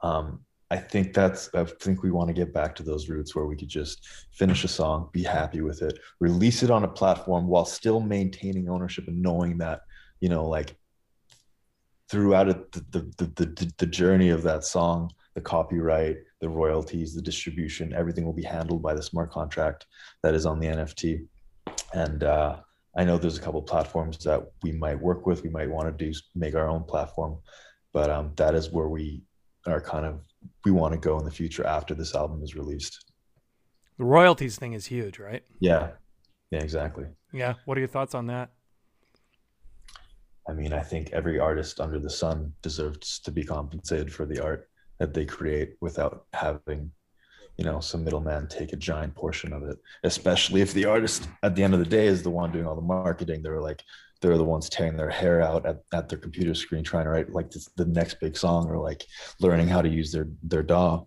Um, 0.04 0.42
I 0.70 0.76
think 0.76 1.14
that's 1.14 1.50
I 1.54 1.64
think 1.64 2.04
we 2.04 2.12
want 2.12 2.28
to 2.28 2.34
get 2.34 2.54
back 2.54 2.76
to 2.76 2.84
those 2.84 3.08
roots 3.08 3.34
where 3.34 3.46
we 3.46 3.56
could 3.56 3.70
just 3.70 4.06
finish 4.34 4.66
a 4.66 4.68
song, 4.68 5.10
be 5.14 5.24
happy 5.24 5.62
with 5.62 5.82
it, 5.82 5.98
release 6.20 6.62
it 6.62 6.72
on 6.72 6.84
a 6.84 6.90
platform 6.90 7.48
while 7.48 7.66
still 7.66 8.02
maintaining 8.02 8.68
ownership 8.68 9.08
and 9.08 9.22
knowing 9.22 9.60
that, 9.60 9.84
you 10.20 10.28
know, 10.28 10.46
like 10.46 10.76
throughout 12.10 12.50
it, 12.50 12.70
the 12.74 12.86
the 12.92 13.00
the, 13.18 13.46
the, 13.46 13.74
the 13.78 13.86
journey 13.86 14.28
of 14.28 14.44
that 14.44 14.66
song, 14.66 15.10
the 15.34 15.42
copyright, 15.42 16.18
the 16.40 16.50
royalties, 16.50 17.14
the 17.14 17.22
distribution, 17.22 17.94
everything 17.94 18.26
will 18.26 18.34
be 18.34 18.44
handled 18.44 18.82
by 18.82 18.94
the 18.94 19.04
smart 19.04 19.32
contract 19.32 19.86
that 20.24 20.34
is 20.34 20.46
on 20.46 20.60
the 20.60 20.68
NFT. 20.68 21.26
And 21.94 22.24
uh, 22.24 22.58
I 22.98 23.04
know 23.04 23.18
there's 23.18 23.38
a 23.38 23.42
couple 23.42 23.62
platforms 23.62 24.18
that 24.26 24.46
we 24.64 24.72
might 24.72 25.00
work 25.00 25.26
with. 25.26 25.44
We 25.44 25.50
might 25.50 25.70
want 25.70 25.98
to 25.98 26.06
do 26.06 26.18
make 26.36 26.56
our 26.56 26.68
own 26.68 26.84
platform, 26.84 27.38
but 27.94 28.10
um, 28.10 28.32
that 28.36 28.56
is 28.56 28.72
where 28.72 28.88
we 28.88 29.22
are 29.68 29.80
kind 29.80 30.06
of 30.06 30.22
we 30.66 30.72
want 30.72 30.94
to 30.94 31.00
go 31.00 31.20
in 31.20 31.26
the 31.26 31.32
future 31.32 31.66
after 31.66 31.94
this 31.94 32.16
album 32.16 32.44
is 32.44 32.56
released. 32.56 33.06
The 33.98 34.06
royalties 34.06 34.58
thing 34.58 34.74
is 34.74 34.88
huge, 34.88 35.20
right? 35.20 35.44
Yeah, 35.60 35.92
yeah, 36.50 36.60
exactly. 36.60 37.06
Yeah. 37.32 37.54
What 37.66 37.78
are 37.78 37.82
your 37.82 37.88
thoughts 37.88 38.16
on 38.16 38.28
that? 38.28 38.52
I 40.50 40.54
mean, 40.54 40.74
I 40.74 40.82
think 40.82 41.12
every 41.12 41.40
artist 41.40 41.80
under 41.80 42.00
the 42.00 42.10
sun 42.10 42.54
deserves 42.64 43.20
to 43.20 43.32
be 43.32 43.44
compensated 43.44 44.12
for 44.12 44.26
the 44.26 44.44
art 44.44 44.71
that 45.02 45.16
they 45.16 45.26
create 45.26 45.74
without 45.82 46.26
having, 46.32 46.92
you 47.58 47.66
know, 47.66 47.80
some 47.80 48.04
middleman 48.04 48.48
take 48.48 48.72
a 48.72 48.76
giant 48.76 49.16
portion 49.16 49.52
of 49.52 49.64
it. 49.64 49.80
Especially 50.04 50.62
if 50.62 50.74
the 50.76 50.86
artist 50.86 51.28
at 51.42 51.56
the 51.56 51.64
end 51.64 51.74
of 51.74 51.80
the 51.80 51.94
day 51.98 52.06
is 52.06 52.22
the 52.22 52.30
one 52.30 52.52
doing 52.52 52.68
all 52.68 52.76
the 52.76 52.84
marketing. 52.84 53.42
They're 53.42 53.60
like, 53.60 53.82
they're 54.22 54.38
the 54.38 54.44
ones 54.44 54.70
tearing 54.70 54.96
their 54.96 55.10
hair 55.10 55.42
out 55.42 55.66
at, 55.66 55.82
at 55.92 56.08
their 56.08 56.20
computer 56.20 56.54
screen 56.54 56.84
trying 56.84 57.06
to 57.06 57.10
write 57.10 57.32
like 57.32 57.50
this, 57.50 57.68
the 57.78 57.86
next 57.86 58.20
big 58.20 58.38
song 58.38 58.70
or 58.70 58.78
like 58.78 59.04
learning 59.40 59.68
how 59.68 59.82
to 59.82 59.90
use 59.90 60.12
their 60.12 60.28
their 60.44 60.62
DAW. 60.62 61.04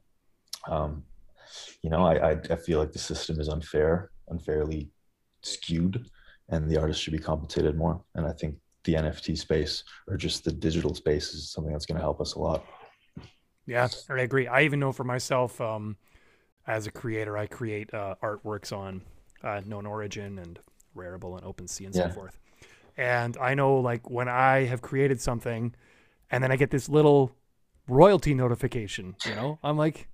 Um, 0.66 1.04
you 1.80 1.88
know, 1.88 2.04
I, 2.04 2.32
I 2.32 2.40
I 2.50 2.56
feel 2.56 2.80
like 2.80 2.90
the 2.90 2.98
system 2.98 3.38
is 3.38 3.48
unfair, 3.48 4.10
unfairly 4.28 4.90
skewed, 5.42 6.04
and 6.48 6.68
the 6.68 6.80
artist 6.80 7.00
should 7.00 7.12
be 7.12 7.20
compensated 7.30 7.76
more. 7.76 8.02
And 8.16 8.26
I 8.26 8.32
think 8.32 8.56
the 8.82 8.94
NFT 8.94 9.38
space 9.38 9.84
or 10.08 10.16
just 10.16 10.44
the 10.44 10.50
digital 10.50 10.96
space 10.96 11.32
is 11.32 11.52
something 11.52 11.72
that's 11.72 11.86
going 11.86 11.98
to 11.98 12.02
help 12.08 12.20
us 12.20 12.34
a 12.34 12.40
lot. 12.40 12.64
Yeah, 13.66 13.88
I 14.10 14.20
agree. 14.20 14.46
I 14.46 14.62
even 14.62 14.80
know 14.80 14.92
for 14.92 15.04
myself, 15.04 15.60
um, 15.60 15.96
as 16.66 16.86
a 16.86 16.90
creator, 16.90 17.36
I 17.36 17.46
create 17.46 17.92
uh, 17.92 18.16
artworks 18.22 18.76
on 18.76 19.02
uh, 19.42 19.60
Known 19.64 19.86
Origin 19.86 20.38
and 20.38 20.58
Rarible 20.96 21.36
and 21.36 21.44
OpenSea 21.46 21.86
and 21.86 21.94
so 21.94 22.08
forth. 22.08 22.38
And 22.96 23.36
I 23.38 23.54
know, 23.54 23.76
like, 23.76 24.08
when 24.08 24.28
I 24.28 24.64
have 24.64 24.80
created 24.82 25.20
something, 25.20 25.74
and 26.30 26.42
then 26.42 26.52
I 26.52 26.56
get 26.56 26.70
this 26.70 26.88
little 26.88 27.34
royalty 27.88 28.34
notification, 28.34 29.16
you 29.24 29.34
know, 29.34 29.58
I'm 29.62 29.76
like, 29.76 30.08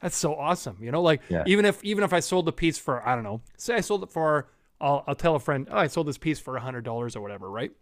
that's 0.00 0.16
so 0.16 0.34
awesome, 0.34 0.78
you 0.80 0.90
know. 0.90 1.02
Like, 1.02 1.22
Yeah. 1.28 1.44
even 1.46 1.64
if 1.64 1.82
even 1.84 2.04
if 2.04 2.12
I 2.12 2.20
sold 2.20 2.46
the 2.46 2.52
piece 2.52 2.78
for 2.78 3.06
I 3.06 3.14
don't 3.14 3.24
know, 3.24 3.40
say 3.56 3.74
I 3.74 3.80
sold 3.80 4.02
it 4.02 4.10
for, 4.10 4.50
I'll 4.80 5.04
I'll 5.06 5.14
tell 5.14 5.34
a 5.34 5.40
friend, 5.40 5.66
oh, 5.70 5.78
I 5.78 5.86
sold 5.86 6.08
this 6.08 6.18
piece 6.18 6.40
for 6.40 6.56
a 6.56 6.60
hundred 6.60 6.84
dollars 6.84 7.16
or 7.16 7.22
whatever, 7.22 7.50
right? 7.50 7.72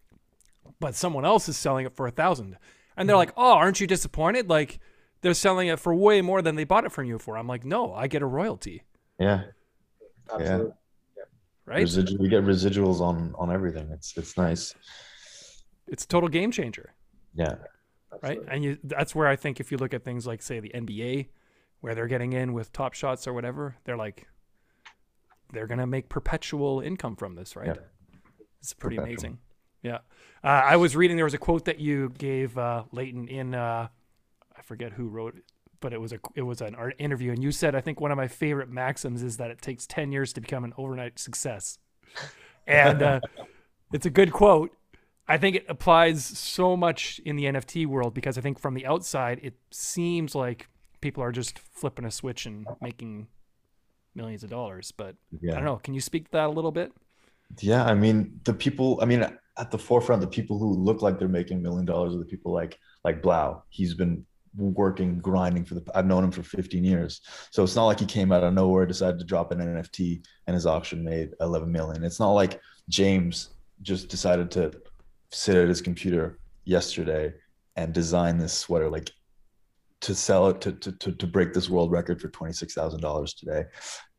But 0.78 0.94
someone 0.94 1.24
else 1.24 1.48
is 1.48 1.56
selling 1.56 1.86
it 1.86 1.94
for 1.94 2.06
a 2.06 2.10
thousand, 2.10 2.56
and 2.96 3.08
they're 3.08 3.14
mm-hmm. 3.14 3.18
like, 3.18 3.32
oh, 3.36 3.52
aren't 3.52 3.80
you 3.80 3.86
disappointed? 3.86 4.48
Like, 4.48 4.78
they're 5.22 5.34
selling 5.34 5.68
it 5.68 5.78
for 5.80 5.94
way 5.94 6.20
more 6.20 6.42
than 6.42 6.56
they 6.56 6.64
bought 6.64 6.84
it 6.84 6.92
from 6.92 7.06
you 7.06 7.18
for. 7.18 7.38
I'm 7.38 7.46
like, 7.46 7.64
no, 7.64 7.94
I 7.94 8.08
get 8.08 8.22
a 8.22 8.26
royalty, 8.26 8.82
Yeah, 9.18 9.44
Absolutely. 10.32 10.72
right? 11.64 11.80
Residual, 11.80 12.18
we 12.18 12.28
get 12.28 12.44
residuals 12.44 13.00
on 13.00 13.34
on 13.38 13.50
everything. 13.50 13.88
It's 13.90 14.16
it's 14.16 14.36
nice. 14.36 14.74
It's 15.86 16.04
a 16.04 16.08
total 16.08 16.28
game 16.28 16.50
changer. 16.50 16.92
Yeah, 17.34 17.54
right? 18.22 18.40
And 18.48 18.64
you, 18.64 18.78
that's 18.82 19.14
where 19.14 19.28
I 19.28 19.36
think 19.36 19.60
if 19.60 19.72
you 19.72 19.78
look 19.78 19.94
at 19.94 20.04
things 20.04 20.26
like, 20.26 20.42
say, 20.42 20.60
the 20.60 20.70
NBA, 20.70 21.28
where 21.80 21.94
they're 21.94 22.08
getting 22.08 22.32
in 22.32 22.52
with 22.52 22.72
top 22.72 22.94
shots 22.94 23.26
or 23.26 23.32
whatever, 23.32 23.76
they're 23.84 23.96
like, 23.96 24.26
they're 25.52 25.66
gonna 25.66 25.86
make 25.86 26.08
perpetual 26.08 26.80
income 26.80 27.16
from 27.16 27.36
this, 27.36 27.56
right? 27.56 27.68
Yeah. 27.68 27.74
It's 28.60 28.74
pretty 28.74 28.96
Perpetual. 28.96 29.12
amazing. 29.12 29.38
Yeah, 29.82 29.98
uh, 30.44 30.46
I 30.46 30.76
was 30.76 30.94
reading 30.94 31.16
there 31.16 31.24
was 31.24 31.34
a 31.34 31.38
quote 31.38 31.64
that 31.64 31.78
you 31.80 32.10
gave 32.18 32.56
uh, 32.56 32.84
Leighton 32.92 33.28
in, 33.28 33.54
uh, 33.54 33.88
I 34.56 34.62
forget 34.62 34.92
who 34.92 35.08
wrote 35.08 35.36
it, 35.36 35.44
but 35.80 35.92
it 35.92 36.00
was 36.00 36.12
a 36.12 36.20
it 36.34 36.42
was 36.42 36.60
an 36.60 36.74
art 36.74 36.94
interview, 36.98 37.32
and 37.32 37.42
you 37.42 37.50
said 37.52 37.74
I 37.74 37.80
think 37.80 38.00
one 38.00 38.10
of 38.10 38.16
my 38.16 38.28
favorite 38.28 38.70
maxims 38.70 39.22
is 39.22 39.36
that 39.38 39.50
it 39.50 39.60
takes 39.60 39.86
ten 39.86 40.12
years 40.12 40.32
to 40.34 40.40
become 40.40 40.64
an 40.64 40.72
overnight 40.76 41.18
success, 41.18 41.78
and 42.66 43.02
uh, 43.02 43.20
it's 43.92 44.06
a 44.06 44.10
good 44.10 44.32
quote. 44.32 44.70
I 45.28 45.38
think 45.38 45.56
it 45.56 45.64
applies 45.68 46.24
so 46.24 46.76
much 46.76 47.20
in 47.24 47.36
the 47.36 47.44
NFT 47.44 47.86
world 47.86 48.12
because 48.12 48.36
I 48.36 48.40
think 48.40 48.58
from 48.58 48.74
the 48.74 48.86
outside 48.86 49.40
it 49.42 49.54
seems 49.70 50.34
like 50.34 50.68
people 51.00 51.22
are 51.22 51.32
just 51.32 51.58
flipping 51.58 52.04
a 52.04 52.10
switch 52.10 52.46
and 52.46 52.66
making 52.80 53.28
millions 54.14 54.42
of 54.42 54.50
dollars. 54.50 54.92
But 54.92 55.16
Yeah. 55.40 55.52
I 55.52 55.54
don't 55.56 55.64
know. 55.64 55.76
Can 55.76 55.94
you 55.94 56.00
speak 56.00 56.26
to 56.26 56.32
that 56.32 56.46
a 56.46 56.52
little 56.52 56.72
bit? 56.72 56.92
Yeah, 57.60 57.84
I 57.84 57.94
mean, 57.94 58.40
the 58.44 58.54
people, 58.54 58.98
I 59.02 59.04
mean, 59.04 59.26
at 59.58 59.70
the 59.70 59.78
forefront, 59.78 60.20
the 60.20 60.26
people 60.26 60.58
who 60.58 60.72
look 60.72 61.02
like 61.02 61.18
they're 61.18 61.28
making 61.28 61.62
million 61.62 61.84
dollars 61.84 62.14
are 62.14 62.18
the 62.18 62.24
people 62.24 62.52
like 62.52 62.78
like 63.04 63.22
Blau. 63.22 63.62
He's 63.68 63.94
been 63.94 64.24
working, 64.56 65.18
grinding 65.18 65.64
for 65.64 65.74
the 65.74 65.84
I've 65.94 66.06
known 66.06 66.24
him 66.24 66.30
for 66.30 66.42
15 66.42 66.84
years. 66.84 67.20
So 67.50 67.62
it's 67.62 67.76
not 67.76 67.86
like 67.86 68.00
he 68.00 68.06
came 68.06 68.32
out 68.32 68.44
of 68.44 68.54
nowhere, 68.54 68.86
decided 68.86 69.18
to 69.18 69.24
drop 69.24 69.50
an 69.52 69.58
NFT 69.58 70.24
and 70.46 70.54
his 70.54 70.66
auction 70.66 71.04
made 71.04 71.30
11 71.40 71.70
million. 71.70 72.04
It's 72.04 72.20
not 72.20 72.32
like 72.32 72.60
James 72.88 73.50
just 73.82 74.08
decided 74.08 74.50
to 74.52 74.72
sit 75.30 75.56
at 75.56 75.68
his 75.68 75.80
computer 75.80 76.38
yesterday 76.64 77.32
and 77.76 77.92
design 77.92 78.38
this 78.38 78.52
sweater 78.52 78.88
like 78.90 79.10
to 80.00 80.14
sell 80.14 80.48
it 80.48 80.60
to 80.60 80.72
to 80.72 80.92
to, 80.92 81.12
to 81.12 81.26
break 81.26 81.52
this 81.52 81.70
world 81.70 81.90
record 81.90 82.20
for 82.20 82.28
$26,000 82.28 83.38
today 83.38 83.64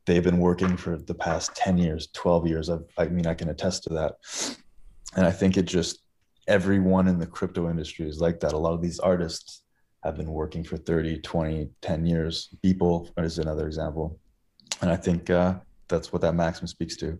they've 0.05 0.23
been 0.23 0.39
working 0.39 0.75
for 0.75 0.97
the 0.97 1.13
past 1.13 1.55
10 1.55 1.77
years 1.77 2.07
12 2.13 2.47
years 2.47 2.69
I've, 2.69 2.83
i 2.97 3.05
mean 3.05 3.27
i 3.27 3.33
can 3.33 3.49
attest 3.49 3.83
to 3.83 3.89
that 3.93 4.15
and 5.15 5.25
i 5.25 5.31
think 5.31 5.57
it 5.57 5.63
just 5.63 6.03
everyone 6.47 7.07
in 7.07 7.19
the 7.19 7.25
crypto 7.25 7.69
industry 7.69 8.07
is 8.07 8.19
like 8.19 8.39
that. 8.41 8.53
A 8.53 8.57
lot 8.57 8.73
of 8.73 8.81
these 8.81 8.99
artists 8.99 9.63
have 10.03 10.17
been 10.17 10.31
working 10.31 10.63
for 10.63 10.77
30 10.77 11.19
20 11.19 11.69
10 11.81 12.05
years. 12.05 12.49
Beeple 12.63 13.09
is 13.17 13.39
another 13.39 13.67
example. 13.67 14.19
And 14.81 14.91
i 14.91 14.95
think 14.95 15.29
uh, 15.29 15.55
that's 15.87 16.11
what 16.11 16.21
that 16.21 16.35
maxim 16.35 16.67
speaks 16.67 16.95
to 16.97 17.19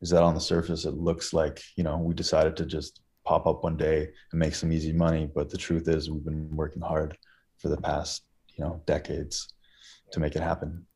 is 0.00 0.10
that 0.10 0.22
on 0.22 0.34
the 0.34 0.40
surface 0.40 0.84
it 0.84 0.94
looks 0.94 1.32
like 1.32 1.62
you 1.76 1.84
know 1.84 1.98
we 1.98 2.14
decided 2.14 2.56
to 2.56 2.66
just 2.66 3.00
pop 3.24 3.46
up 3.46 3.62
one 3.64 3.76
day 3.76 4.08
and 4.32 4.38
make 4.38 4.54
some 4.54 4.72
easy 4.72 4.92
money. 4.92 5.28
But 5.32 5.50
the 5.50 5.58
truth 5.58 5.88
is 5.88 6.10
we've 6.10 6.24
been 6.24 6.48
working 6.56 6.82
hard 6.82 7.16
for 7.58 7.68
the 7.68 7.76
past 7.76 8.22
you 8.56 8.64
know 8.64 8.82
decades 8.86 9.52
to 10.12 10.20
make 10.20 10.36
it 10.36 10.42
happen. 10.42 10.86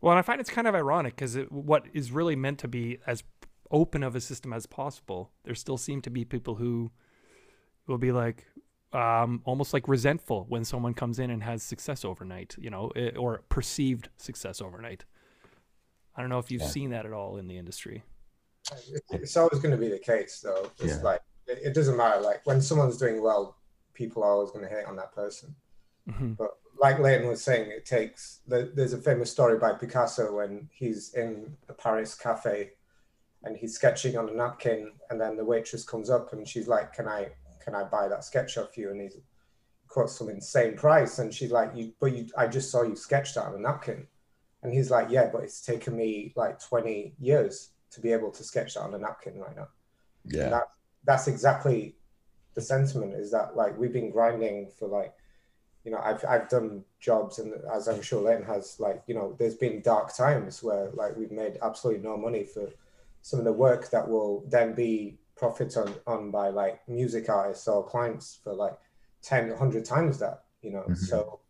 Well, 0.00 0.12
and 0.12 0.18
I 0.18 0.22
find 0.22 0.40
it's 0.40 0.50
kind 0.50 0.66
of 0.66 0.74
ironic 0.74 1.16
because 1.16 1.36
what 1.48 1.86
is 1.92 2.10
really 2.10 2.36
meant 2.36 2.58
to 2.60 2.68
be 2.68 2.98
as 3.06 3.22
open 3.70 4.02
of 4.02 4.14
a 4.16 4.20
system 4.20 4.52
as 4.52 4.66
possible, 4.66 5.30
there 5.44 5.54
still 5.54 5.78
seem 5.78 6.02
to 6.02 6.10
be 6.10 6.24
people 6.24 6.56
who 6.56 6.90
will 7.86 7.98
be 7.98 8.12
like 8.12 8.46
um, 8.92 9.42
almost 9.44 9.72
like 9.72 9.88
resentful 9.88 10.46
when 10.48 10.64
someone 10.64 10.94
comes 10.94 11.18
in 11.18 11.30
and 11.30 11.42
has 11.42 11.62
success 11.62 12.04
overnight, 12.04 12.56
you 12.58 12.70
know, 12.70 12.88
eh, 12.96 13.10
or 13.16 13.42
perceived 13.48 14.08
success 14.16 14.60
overnight. 14.60 15.04
I 16.16 16.20
don't 16.20 16.30
know 16.30 16.38
if 16.38 16.50
you've 16.50 16.62
Yeah. 16.62 16.68
seen 16.68 16.90
that 16.90 17.04
at 17.04 17.12
all 17.12 17.36
in 17.36 17.46
the 17.46 17.58
industry. 17.58 18.04
It's, 18.72 19.12
it's 19.12 19.36
always 19.36 19.60
going 19.60 19.72
to 19.72 19.76
be 19.76 19.88
the 19.88 19.98
case, 19.98 20.40
though. 20.40 20.70
It's 20.80 20.96
Yeah. 20.96 21.02
like 21.02 21.20
it, 21.46 21.58
it 21.62 21.74
doesn't 21.74 21.96
matter. 21.96 22.20
Like 22.20 22.40
when 22.46 22.60
someone's 22.60 22.96
doing 22.96 23.22
well, 23.22 23.56
people 23.94 24.22
are 24.22 24.32
always 24.32 24.50
going 24.50 24.64
to 24.66 24.74
hate 24.74 24.86
on 24.86 24.96
that 24.96 25.12
person. 25.12 25.54
hmm 26.08 26.32
But 26.32 26.50
like 26.80 26.98
Leighton 26.98 27.28
was 27.28 27.42
saying, 27.42 27.70
it 27.70 27.84
takes. 27.84 28.40
There's 28.46 28.92
a 28.92 28.98
famous 29.00 29.30
story 29.30 29.58
by 29.58 29.72
Picasso 29.72 30.34
when 30.34 30.68
he's 30.72 31.14
in 31.14 31.56
a 31.68 31.72
Paris 31.72 32.14
cafe, 32.14 32.72
and 33.46 33.56
he's 33.56 33.74
sketching 33.74 34.18
on 34.18 34.28
a 34.28 34.34
napkin, 34.34 34.92
and 35.10 35.20
then 35.20 35.36
the 35.36 35.44
waitress 35.44 35.84
comes 35.84 36.10
up 36.10 36.32
and 36.32 36.46
she's 36.46 36.68
like, 36.68 36.92
"Can 36.92 37.08
I 37.08 37.28
can 37.64 37.74
I 37.74 37.84
buy 37.84 38.08
that 38.08 38.24
sketch 38.24 38.58
off 38.58 38.76
you?" 38.76 38.90
And 38.90 39.00
he's 39.00 39.16
quotes 39.88 40.18
some 40.18 40.28
insane 40.28 40.76
price, 40.76 41.18
and 41.18 41.32
she's 41.32 41.52
like, 41.52 41.70
"You 41.74 41.92
but 42.00 42.12
you 42.12 42.26
I 42.36 42.48
just 42.48 42.70
saw 42.70 42.82
you 42.82 42.96
sketch 42.96 43.34
that 43.34 43.46
on 43.46 43.54
a 43.54 43.58
napkin," 43.58 44.06
and 44.62 44.72
he's 44.72 44.90
like, 44.90 45.08
"Yeah, 45.10 45.30
but 45.32 45.44
it's 45.44 45.62
taken 45.62 45.96
me 45.96 46.32
like 46.36 46.60
20 46.60 47.14
years 47.18 47.70
to 47.92 48.00
be 48.00 48.12
able 48.12 48.30
to 48.32 48.44
sketch 48.44 48.74
that 48.74 48.82
on 48.82 48.94
a 48.94 48.98
napkin 48.98 49.38
right 49.38 49.56
now." 49.56 49.68
yeah 50.28 50.48
that 50.50 50.68
that's 51.04 51.28
exactly 51.28 51.96
the 52.54 52.60
sentiment 52.60 53.14
is 53.14 53.30
that 53.30 53.56
like 53.56 53.78
we've 53.78 53.92
been 53.92 54.10
grinding 54.10 54.68
for 54.78 54.88
like 54.88 55.14
you 55.84 55.90
know 55.90 56.00
I've 56.02 56.24
I've 56.24 56.48
done 56.48 56.84
jobs 57.00 57.38
and 57.38 57.54
as 57.72 57.86
I'm 57.86 58.02
sure 58.02 58.22
Leighton 58.22 58.44
has 58.44 58.80
like 58.80 59.02
you 59.06 59.14
know 59.14 59.36
there's 59.38 59.54
been 59.54 59.82
dark 59.82 60.14
times 60.14 60.62
where 60.62 60.90
like 60.94 61.16
we've 61.16 61.30
made 61.30 61.58
absolutely 61.62 62.02
no 62.02 62.16
money 62.16 62.44
for 62.44 62.68
some 63.26 63.40
of 63.40 63.44
the 63.44 63.52
work 63.66 63.90
that 63.90 64.08
will 64.08 64.44
then 64.48 64.72
be 64.72 65.18
profit 65.34 65.76
on 65.76 65.92
on 66.06 66.30
by 66.30 66.48
like 66.48 66.76
music 66.88 67.28
artists 67.28 67.66
or 67.66 67.84
clients 67.84 68.38
for 68.44 68.54
like 68.54 68.78
10 69.22 69.50
100 69.50 69.84
times 69.84 70.18
that 70.20 70.44
you 70.62 70.70
know 70.70 70.84
Mhm. 70.88 70.96
so 70.96 71.40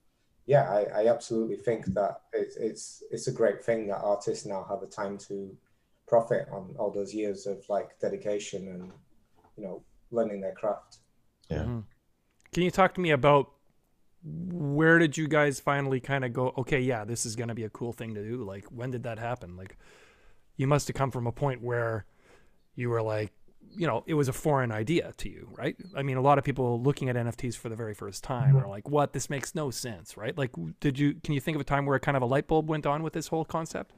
yeah 0.47 0.65
I, 0.79 0.81
I 1.01 1.09
absolutely 1.15 1.57
think 1.57 1.85
that 1.99 2.23
it's 2.33 2.57
it's 2.57 3.03
it's 3.11 3.27
a 3.27 3.33
great 3.41 3.63
thing 3.63 3.89
that 3.89 4.01
artists 4.15 4.47
now 4.47 4.65
have 4.71 4.83
a 4.83 4.87
time 4.87 5.19
to 5.29 5.37
profit 6.07 6.49
on 6.51 6.75
all 6.79 6.91
those 6.91 7.13
years 7.13 7.47
of 7.47 7.59
like 7.69 7.89
dedication 8.01 8.69
and 8.69 8.83
you 9.57 9.63
know 9.65 9.83
learning 10.11 10.41
their 10.41 10.57
craft 10.61 10.93
Yeah. 11.51 11.65
Mhm. 11.65 11.85
Can 12.53 12.63
you 12.63 12.71
talk 12.71 12.95
to 12.95 13.03
me 13.03 13.11
about 13.11 13.53
where 14.25 14.99
did 14.99 15.17
you 15.19 15.29
guys 15.29 15.61
finally 15.61 16.01
kind 16.01 16.25
of 16.25 16.33
go? 16.33 16.55
Okay, 16.57 16.81
yeah, 16.81 17.05
this 17.05 17.27
is 17.27 17.37
going 17.37 17.49
to 17.49 17.55
be 17.55 17.65
a 17.65 17.71
cool 17.79 17.93
thing 17.93 18.15
to 18.15 18.23
do. 18.31 18.43
Like, 18.53 18.65
when 18.79 18.91
did 18.91 19.03
that 19.03 19.19
happen? 19.19 19.57
Like, 19.57 19.77
you 20.57 20.67
must 20.67 20.89
have 20.89 20.97
come 20.97 21.11
from 21.11 21.27
a 21.27 21.33
point 21.33 21.63
where 21.63 22.07
you 22.75 22.91
were 22.91 23.03
like, 23.03 23.33
you 23.77 23.87
know, 23.87 24.05
it 24.07 24.15
was 24.15 24.29
a 24.29 24.33
foreign 24.33 24.73
idea 24.73 25.13
to 25.19 25.29
you, 25.29 25.49
right? 25.53 25.77
I 25.95 26.03
mean, 26.03 26.17
a 26.17 26.21
lot 26.21 26.39
of 26.39 26.45
people 26.45 26.81
looking 26.81 27.09
at 27.09 27.17
NFTs 27.17 27.57
for 27.57 27.69
the 27.69 27.77
very 27.77 27.95
first 27.95 28.25
time 28.25 28.55
mm-hmm. 28.55 28.65
are 28.65 28.69
like, 28.69 28.89
"What? 28.89 29.13
This 29.13 29.29
makes 29.29 29.55
no 29.55 29.71
sense," 29.71 30.17
right? 30.17 30.37
Like, 30.37 30.53
did 30.81 30.99
you? 30.99 31.15
Can 31.23 31.35
you 31.35 31.41
think 31.41 31.57
of 31.57 31.61
a 31.61 31.65
time 31.65 31.85
where 31.85 31.99
kind 31.99 32.17
of 32.17 32.23
a 32.23 32.27
light 32.27 32.47
bulb 32.47 32.71
went 32.71 32.87
on 32.87 33.03
with 33.03 33.13
this 33.13 33.29
whole 33.29 33.45
concept? 33.45 33.93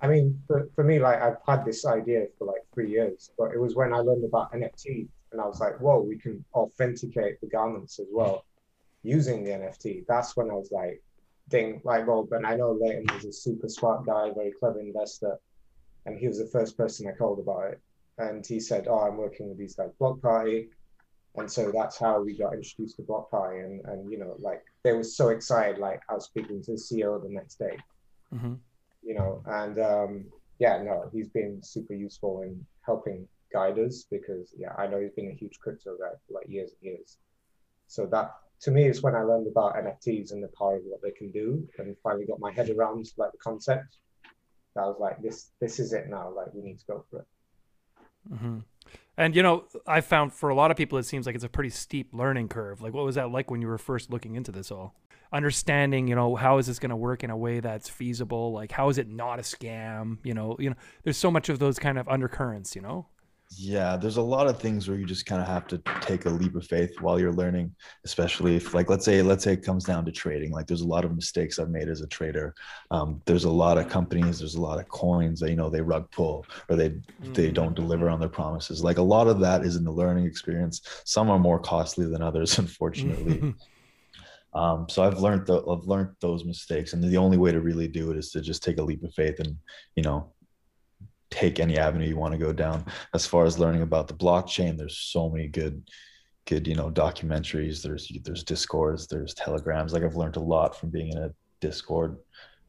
I 0.00 0.06
mean, 0.06 0.40
for, 0.46 0.68
for 0.74 0.84
me, 0.84 0.98
like 0.98 1.20
I've 1.20 1.36
had 1.46 1.64
this 1.64 1.84
idea 1.84 2.26
for 2.38 2.46
like 2.46 2.64
three 2.72 2.90
years, 2.90 3.30
but 3.36 3.52
it 3.52 3.60
was 3.60 3.74
when 3.74 3.92
I 3.92 3.98
learned 3.98 4.24
about 4.24 4.52
NFT 4.52 5.08
and 5.32 5.40
I 5.40 5.46
was 5.46 5.60
like, 5.60 5.78
whoa, 5.80 6.00
we 6.00 6.16
can 6.16 6.44
authenticate 6.54 7.40
the 7.40 7.46
garments 7.46 7.98
as 7.98 8.06
well 8.10 8.44
using 9.02 9.44
the 9.44 9.50
NFT. 9.50 10.06
That's 10.08 10.36
when 10.36 10.50
I 10.50 10.54
was 10.54 10.70
like, 10.72 11.02
ding, 11.48 11.80
light 11.84 12.06
bulb. 12.06 12.32
And 12.32 12.46
I 12.46 12.56
know 12.56 12.72
Leighton 12.72 13.06
is 13.16 13.24
a 13.24 13.32
super 13.32 13.68
smart 13.68 14.06
guy, 14.06 14.30
very 14.34 14.52
clever 14.58 14.80
investor. 14.80 15.38
And 16.06 16.18
he 16.18 16.28
was 16.28 16.38
the 16.38 16.46
first 16.46 16.76
person 16.76 17.06
I 17.06 17.12
called 17.12 17.38
about 17.38 17.72
it. 17.72 17.80
And 18.18 18.44
he 18.46 18.60
said, 18.60 18.86
oh, 18.88 19.00
I'm 19.00 19.16
working 19.16 19.48
with 19.48 19.58
these 19.58 19.76
guys, 19.76 19.90
Block 19.98 20.20
Party. 20.20 20.68
And 21.36 21.50
so 21.50 21.70
that's 21.72 21.98
how 21.98 22.20
we 22.22 22.36
got 22.36 22.54
introduced 22.54 22.96
to 22.96 23.02
Block 23.02 23.30
Party. 23.30 23.60
And, 23.60 23.84
and 23.86 24.10
you 24.10 24.18
know, 24.18 24.34
like 24.38 24.62
they 24.82 24.92
were 24.92 25.04
so 25.04 25.28
excited. 25.28 25.78
Like 25.78 26.00
I 26.08 26.14
was 26.14 26.24
speaking 26.24 26.62
to 26.64 26.72
the 26.72 26.78
CEO 26.78 27.22
the 27.22 27.28
next 27.28 27.56
day 27.58 27.76
Mm-hmm. 28.34 28.54
you 29.02 29.14
know, 29.14 29.42
and 29.46 29.78
um, 29.80 30.24
yeah, 30.60 30.80
no, 30.82 31.10
he's 31.12 31.28
been 31.28 31.60
super 31.62 31.94
useful 31.94 32.42
in 32.42 32.64
helping 32.82 33.26
guide 33.52 33.78
us 33.78 34.06
because 34.08 34.54
yeah, 34.56 34.72
I 34.78 34.86
know 34.86 35.00
he's 35.00 35.10
been 35.10 35.30
a 35.30 35.34
huge 35.34 35.58
crypto 35.58 35.96
guy 35.96 36.14
for 36.26 36.34
like 36.34 36.48
years 36.48 36.70
and 36.70 36.92
years. 36.92 37.18
So 37.88 38.06
that 38.06 38.30
to 38.60 38.70
me 38.70 38.86
is 38.86 39.02
when 39.02 39.16
I 39.16 39.22
learned 39.22 39.48
about 39.48 39.74
NFTs 39.74 40.32
and 40.32 40.44
the 40.44 40.50
power 40.56 40.76
of 40.76 40.82
what 40.84 41.02
they 41.02 41.10
can 41.10 41.32
do, 41.32 41.66
and 41.78 41.96
finally 42.04 42.26
got 42.26 42.38
my 42.38 42.52
head 42.52 42.70
around 42.70 43.10
like 43.16 43.32
the 43.32 43.38
concept. 43.38 43.96
I 44.76 44.86
was 44.86 44.96
like, 45.00 45.20
this 45.22 45.50
this 45.60 45.78
is 45.80 45.92
it 45.92 46.08
now. 46.08 46.32
Like 46.34 46.52
we 46.54 46.62
need 46.62 46.78
to 46.80 46.86
go 46.86 47.04
for 47.10 47.20
it. 47.20 47.26
hmm 48.28 48.58
And 49.16 49.34
you 49.36 49.42
know, 49.42 49.64
I 49.86 50.00
found 50.00 50.32
for 50.32 50.48
a 50.50 50.54
lot 50.54 50.70
of 50.70 50.76
people, 50.76 50.98
it 50.98 51.04
seems 51.04 51.26
like 51.26 51.34
it's 51.34 51.44
a 51.44 51.48
pretty 51.48 51.70
steep 51.70 52.14
learning 52.14 52.48
curve. 52.48 52.80
Like, 52.80 52.94
what 52.94 53.04
was 53.04 53.16
that 53.16 53.30
like 53.30 53.50
when 53.50 53.60
you 53.62 53.68
were 53.68 53.78
first 53.78 54.10
looking 54.10 54.36
into 54.36 54.52
this 54.52 54.70
all? 54.70 54.94
Understanding, 55.32 56.08
you 56.08 56.14
know, 56.14 56.36
how 56.36 56.58
is 56.58 56.66
this 56.66 56.78
going 56.78 56.90
to 56.90 56.96
work 56.96 57.22
in 57.22 57.30
a 57.30 57.36
way 57.36 57.60
that's 57.60 57.88
feasible? 57.88 58.52
Like, 58.52 58.72
how 58.72 58.88
is 58.88 58.98
it 58.98 59.08
not 59.08 59.38
a 59.38 59.42
scam? 59.42 60.18
You 60.24 60.34
know, 60.34 60.56
you 60.58 60.70
know, 60.70 60.76
there's 61.04 61.16
so 61.16 61.30
much 61.30 61.48
of 61.48 61.58
those 61.58 61.78
kind 61.78 61.98
of 61.98 62.08
undercurrents. 62.08 62.74
You 62.74 62.82
know. 62.82 63.06
Yeah, 63.52 63.96
there's 63.96 64.16
a 64.16 64.22
lot 64.22 64.46
of 64.46 64.60
things 64.60 64.88
where 64.88 64.96
you 64.96 65.04
just 65.04 65.26
kind 65.26 65.42
of 65.42 65.48
have 65.48 65.66
to 65.68 65.82
take 66.00 66.24
a 66.24 66.30
leap 66.30 66.54
of 66.54 66.64
faith 66.66 66.92
while 67.00 67.18
you're 67.18 67.32
learning, 67.32 67.74
especially 68.04 68.54
if 68.54 68.74
like 68.74 68.88
let's 68.88 69.04
say 69.04 69.22
let's 69.22 69.42
say 69.42 69.54
it 69.54 69.64
comes 69.64 69.84
down 69.84 70.04
to 70.04 70.12
trading. 70.12 70.52
Like 70.52 70.68
there's 70.68 70.82
a 70.82 70.86
lot 70.86 71.04
of 71.04 71.14
mistakes 71.16 71.58
I've 71.58 71.68
made 71.68 71.88
as 71.88 72.00
a 72.00 72.06
trader. 72.06 72.54
Um, 72.92 73.20
there's 73.26 73.44
a 73.44 73.50
lot 73.50 73.76
of 73.76 73.88
companies, 73.88 74.38
there's 74.38 74.54
a 74.54 74.60
lot 74.60 74.78
of 74.78 74.86
coins 74.88 75.40
that 75.40 75.50
you 75.50 75.56
know 75.56 75.68
they 75.68 75.80
rug 75.82 76.08
pull 76.12 76.48
or 76.68 76.76
they 76.76 76.94
they 77.34 77.50
Mm. 77.50 77.54
don't 77.54 77.74
deliver 77.74 78.08
on 78.08 78.18
their 78.20 78.28
promises. 78.28 78.82
Like 78.84 78.98
a 78.98 79.02
lot 79.02 79.26
of 79.28 79.40
that 79.40 79.64
is 79.64 79.76
in 79.76 79.84
the 79.84 79.92
learning 79.92 80.26
experience. 80.26 80.80
Some 81.04 81.28
are 81.30 81.38
more 81.38 81.58
costly 81.60 82.06
than 82.06 82.22
others, 82.22 82.58
unfortunately. 82.58 83.46
Um, 84.52 84.88
so 84.88 85.04
I've 85.04 85.20
learned 85.20 85.46
the, 85.46 85.58
I've 85.64 85.84
learned 85.84 86.10
those 86.20 86.44
mistakes, 86.44 86.92
and 86.92 87.02
the 87.02 87.16
only 87.16 87.38
way 87.38 87.52
to 87.52 87.60
really 87.60 87.86
do 87.86 88.10
it 88.10 88.16
is 88.16 88.30
to 88.32 88.40
just 88.40 88.62
take 88.62 88.78
a 88.78 88.82
leap 88.82 89.02
of 89.04 89.14
faith 89.14 89.38
and 89.38 89.56
you 89.94 90.02
know 90.02 90.32
take 91.30 91.60
any 91.60 91.78
avenue 91.78 92.06
you 92.08 92.16
want 92.16 92.32
to 92.32 92.38
go 92.38 92.52
down. 92.52 92.84
As 93.14 93.26
far 93.26 93.44
as 93.44 93.58
learning 93.58 93.82
about 93.82 94.08
the 94.08 94.14
blockchain, 94.14 94.76
there's 94.76 94.98
so 94.98 95.28
many 95.28 95.48
good 95.48 95.88
good 96.46 96.66
you 96.66 96.74
know 96.74 96.90
documentaries. 96.90 97.82
There's 97.82 98.10
there's 98.24 98.44
discords, 98.44 99.06
there's 99.06 99.34
telegrams. 99.34 99.92
Like 99.92 100.02
I've 100.02 100.16
learned 100.16 100.36
a 100.36 100.40
lot 100.40 100.76
from 100.78 100.90
being 100.90 101.08
in 101.12 101.18
a 101.18 101.30
Discord 101.60 102.16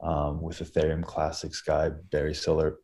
um, 0.02 0.42
with 0.42 0.60
Ethereum 0.60 1.04
Classics 1.04 1.62
guy 1.62 1.90
Barry 2.12 2.34
Silbert 2.34 2.76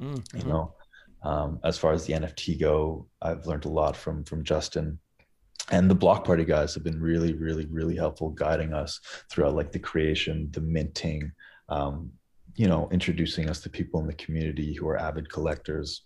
Mm, 0.00 0.34
you 0.34 0.42
mhm. 0.42 0.48
know 0.48 0.74
um, 1.22 1.60
as 1.64 1.78
far 1.78 1.92
as 1.92 2.04
the 2.04 2.14
nft 2.14 2.60
go 2.60 3.06
i've 3.22 3.46
learned 3.46 3.64
a 3.64 3.68
lot 3.68 3.96
from 3.96 4.24
from 4.24 4.42
justin 4.42 4.98
and 5.70 5.88
the 5.88 5.94
block 5.94 6.24
party 6.24 6.44
guys 6.44 6.74
have 6.74 6.82
been 6.82 7.00
really 7.00 7.32
really 7.34 7.66
really 7.66 7.94
helpful 7.94 8.30
guiding 8.30 8.72
us 8.72 9.00
throughout 9.30 9.54
like 9.54 9.70
the 9.70 9.78
creation 9.78 10.48
the 10.50 10.60
minting 10.60 11.30
um, 11.68 12.10
you 12.56 12.68
know 12.68 12.88
introducing 12.92 13.48
us 13.48 13.60
to 13.60 13.70
people 13.70 14.00
in 14.00 14.06
the 14.06 14.14
community 14.14 14.74
who 14.74 14.88
are 14.88 14.98
avid 14.98 15.30
collectors 15.30 16.02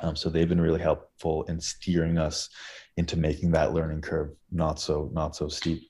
um, 0.00 0.16
so 0.16 0.30
they've 0.30 0.48
been 0.48 0.60
really 0.60 0.80
helpful 0.80 1.42
in 1.44 1.60
steering 1.60 2.18
us 2.18 2.48
into 2.96 3.18
making 3.18 3.50
that 3.50 3.72
learning 3.72 4.00
curve 4.00 4.30
not 4.50 4.78
so 4.80 5.10
not 5.12 5.34
so 5.36 5.48
steep 5.48 5.82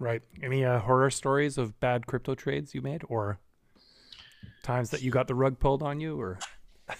Right. 0.00 0.22
Any 0.42 0.64
uh, 0.64 0.80
horror 0.80 1.10
stories 1.10 1.56
of 1.56 1.78
bad 1.78 2.06
crypto 2.06 2.34
trades 2.34 2.74
you 2.74 2.82
made, 2.82 3.02
or 3.08 3.38
Times 4.62 4.90
that 4.90 5.02
you 5.02 5.10
got 5.10 5.28
the 5.28 5.34
rug 5.34 5.60
pulled 5.60 5.82
on 5.82 6.00
you, 6.00 6.20
or 6.20 6.38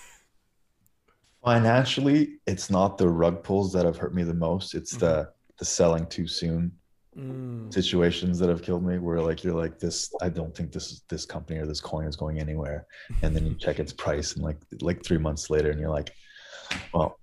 Financially, 1.44 2.38
it's 2.46 2.70
not 2.70 2.96
the 2.96 3.08
rug 3.08 3.42
pulls 3.42 3.72
that 3.72 3.84
have 3.84 3.96
hurt 3.96 4.14
me 4.14 4.22
the 4.22 4.34
most. 4.34 4.74
It's 4.74 4.96
the 4.96 5.06
Mm-hmm. 5.06 5.30
the 5.58 5.64
selling 5.64 6.06
too 6.06 6.26
soon 6.26 6.72
Mm, 7.16 7.72
situations 7.72 8.40
that 8.40 8.48
have 8.48 8.62
killed 8.62 8.84
me 8.84 8.98
where 8.98 9.20
like 9.20 9.44
you're 9.44 9.54
like 9.54 9.78
this 9.78 10.12
i 10.20 10.28
don't 10.28 10.52
think 10.56 10.72
this 10.72 11.02
this 11.08 11.24
company 11.24 11.60
or 11.60 11.66
this 11.66 11.80
coin 11.80 12.06
is 12.06 12.16
going 12.16 12.40
anywhere 12.40 12.86
and 13.22 13.36
then 13.36 13.46
you 13.46 13.54
check 13.58 13.78
its 13.78 13.92
price 13.92 14.34
and 14.34 14.42
like 14.44 14.56
like 14.80 15.04
three 15.04 15.18
months 15.18 15.48
later 15.48 15.70
and 15.70 15.78
you're 15.78 15.90
like 15.90 16.10
well 16.92 17.20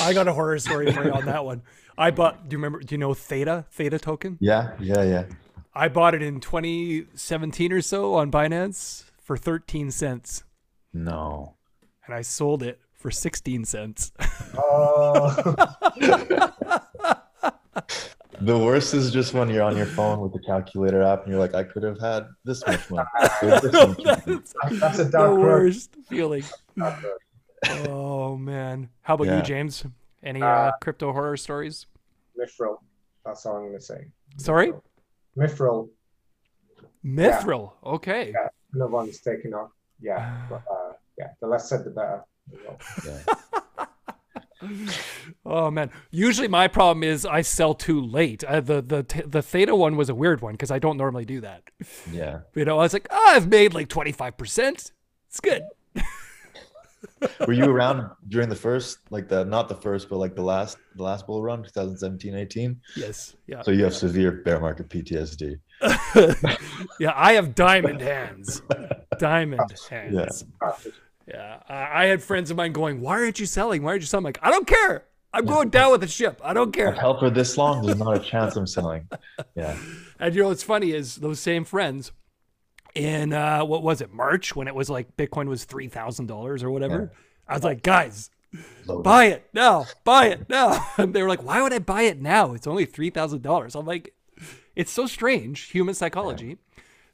I 0.00 0.12
got 0.14 0.26
a 0.28 0.32
horror 0.32 0.58
story 0.58 0.90
for 0.92 1.04
you 1.04 1.12
on 1.12 1.26
that 1.32 1.44
one. 1.44 1.62
I 1.98 2.12
bought. 2.12 2.48
Do 2.48 2.54
you 2.54 2.58
remember? 2.58 2.78
Do 2.80 2.94
you 2.94 2.98
know 2.98 3.12
Theta? 3.14 3.64
Theta 3.72 3.98
token. 3.98 4.38
yeah 4.40 4.74
yeah 4.78 5.02
yeah 5.02 5.24
I 5.74 5.88
bought 5.88 6.14
it 6.14 6.22
in 6.22 6.40
2017 6.40 7.72
or 7.72 7.82
so 7.82 8.14
on 8.14 8.30
Binance 8.30 9.04
for 9.20 9.36
13 9.36 9.90
cents, 9.90 10.44
no 10.94 11.56
and 12.06 12.14
I 12.14 12.22
sold 12.22 12.62
it 12.62 12.80
for 12.94 13.10
16 13.10 13.64
cents. 13.64 14.12
Oh, 14.56 15.74
the 18.40 18.58
worst 18.58 18.94
is 18.94 19.10
just 19.10 19.34
when 19.34 19.48
you're 19.48 19.62
on 19.62 19.76
your 19.76 19.86
phone 19.86 20.20
with 20.20 20.32
the 20.32 20.40
calculator 20.40 21.02
app 21.02 21.22
and 21.24 21.30
you're 21.32 21.40
like 21.40 21.54
i 21.54 21.62
could 21.64 21.82
have 21.82 21.98
had 22.00 22.26
this 22.44 22.66
much 22.66 22.90
money 22.90 23.08
with 23.42 23.62
this 23.62 23.72
much. 23.72 24.02
That's 24.26 24.54
that's 24.80 24.98
a 24.98 25.04
the 25.04 25.10
dark 25.10 25.30
road. 25.30 25.40
worst 25.40 25.90
feeling. 26.08 26.44
Oh 27.88 28.36
man. 28.36 28.90
How 29.02 29.14
about 29.14 29.26
Yeah. 29.26 29.38
you, 29.38 29.42
James? 29.42 29.84
Any 30.22 30.42
uh, 30.42 30.46
Uh, 30.46 30.72
crypto 30.80 31.12
horror 31.12 31.36
stories? 31.36 31.86
Mithril. 32.38 32.76
That's 33.24 33.44
all 33.46 33.56
I'm 33.56 33.66
gonna 33.66 33.80
say. 33.80 34.06
Sorry, 34.36 34.72
Mithril. 35.36 35.88
Mithril. 37.04 37.72
Okay. 37.84 38.30
Yeah. 38.32 38.48
Another 38.74 38.92
one's 38.92 39.20
taking 39.20 39.54
off. 39.54 39.70
Yeah, 40.00 40.46
but 40.50 40.62
uh, 40.70 40.92
yeah, 41.18 41.28
the 41.40 41.46
less 41.48 41.68
said, 41.68 41.84
the 41.84 41.90
better. 41.90 42.22
yeah. 43.04 43.60
Oh 45.44 45.70
man. 45.70 45.90
Usually 46.10 46.48
my 46.48 46.68
problem 46.68 47.02
is 47.02 47.26
I 47.26 47.42
sell 47.42 47.74
too 47.74 48.00
late. 48.00 48.42
Uh, 48.44 48.60
the 48.60 48.80
the 48.82 49.22
the 49.26 49.42
Theta 49.42 49.74
one 49.76 49.96
was 49.96 50.08
a 50.08 50.14
weird 50.14 50.40
one 50.40 50.52
because 50.54 50.70
I 50.70 50.78
don't 50.78 50.96
normally 50.96 51.24
do 51.24 51.40
that. 51.42 51.62
yeah 52.10 52.40
You 52.54 52.64
know, 52.64 52.78
I 52.78 52.82
was 52.82 52.92
like, 52.92 53.06
oh, 53.10 53.24
I've 53.34 53.48
made 53.48 53.74
like 53.74 53.88
25 53.88 54.36
percent. 54.36 54.92
It's 55.28 55.40
good. 55.40 55.62
were 57.46 57.52
you 57.52 57.64
around 57.76 58.10
during 58.28 58.48
the 58.48 58.56
first 58.56 58.98
like 59.10 59.28
the 59.28 59.44
not 59.44 59.68
the 59.68 59.74
first 59.74 60.08
but 60.08 60.16
like 60.16 60.34
the 60.34 60.42
last 60.42 60.76
the 60.96 61.02
last 61.02 61.26
bull 61.26 61.42
run 61.42 61.62
2017 61.62 62.34
18 62.34 62.80
Yes. 62.96 63.36
Yeah. 63.46 63.62
so 63.62 63.70
you 63.70 63.84
have 63.84 63.94
severe 63.94 64.32
bear 64.44 64.60
market 64.60 64.88
ptsd 64.88 65.58
yeah. 67.00 67.12
I 67.14 67.34
have 67.34 67.54
diamond 67.54 68.00
hands. 68.00 68.62
Diamond 69.18 69.72
hands. 69.90 70.44
Yeah. 70.62 70.72
I, 71.34 72.02
I 72.02 72.04
had 72.06 72.22
friends 72.22 72.50
of 72.50 72.56
mine 72.56 72.72
going, 72.72 73.00
"Why 73.00 73.14
aren't 73.20 73.40
you 73.40 73.46
selling? 73.46 73.82
Why 73.82 73.90
aren't 73.92 74.02
you 74.02 74.06
selling?" 74.06 74.22
I'm 74.26 74.28
like, 74.28 74.38
I 74.42 74.50
don't 74.50 74.66
care. 74.66 75.04
I'm 75.32 75.44
going 75.44 75.68
down 75.68 75.92
with 75.92 76.00
the 76.00 76.08
ship. 76.08 76.40
I 76.42 76.54
don't 76.54 76.72
care. 76.72 76.88
I've 76.88 76.98
held 76.98 77.18
for 77.18 77.28
this 77.30 77.58
long 77.58 77.84
there's 77.84 77.98
not 77.98 78.16
a 78.16 78.20
chance 78.30 78.56
i'm 78.56 78.66
selling 78.66 79.06
yeah 79.54 79.76
And 80.18 80.34
you 80.34 80.42
know 80.42 80.48
what's 80.48 80.62
funny 80.62 80.92
is 80.92 81.16
those 81.16 81.40
same 81.40 81.64
friends 81.64 82.10
in 82.94 83.34
uh, 83.34 83.62
what 83.62 83.82
was 83.82 84.00
it 84.00 84.14
March 84.14 84.56
when 84.56 84.66
it 84.66 84.74
was 84.74 84.88
like 84.88 85.14
Bitcoin 85.18 85.48
was 85.48 85.64
three 85.64 85.88
thousand 85.88 86.26
dollars 86.26 86.62
or 86.62 86.70
whatever. 86.70 87.12
I 87.46 87.54
was 87.54 87.64
like, 87.64 87.82
guys, 87.82 88.30
Loaded. 88.86 89.02
buy 89.04 89.24
it 89.26 89.48
now, 89.52 89.84
buy 90.04 90.26
it 90.28 90.48
now. 90.48 90.86
And 90.96 91.12
they 91.12 91.22
were 91.22 91.28
like, 91.28 91.42
why 91.42 91.60
would 91.60 91.72
I 91.74 91.80
buy 91.80 92.02
it 92.02 92.20
now? 92.22 92.54
It's 92.54 92.66
only 92.66 92.86
three 92.86 93.10
thousand 93.10 93.42
dollars. 93.42 93.74
I'm 93.74 93.84
like, 93.84 94.14
it's 94.74 94.90
so 94.92 95.06
strange, 95.06 95.60
human 95.70 95.94
psychology. 95.94 96.56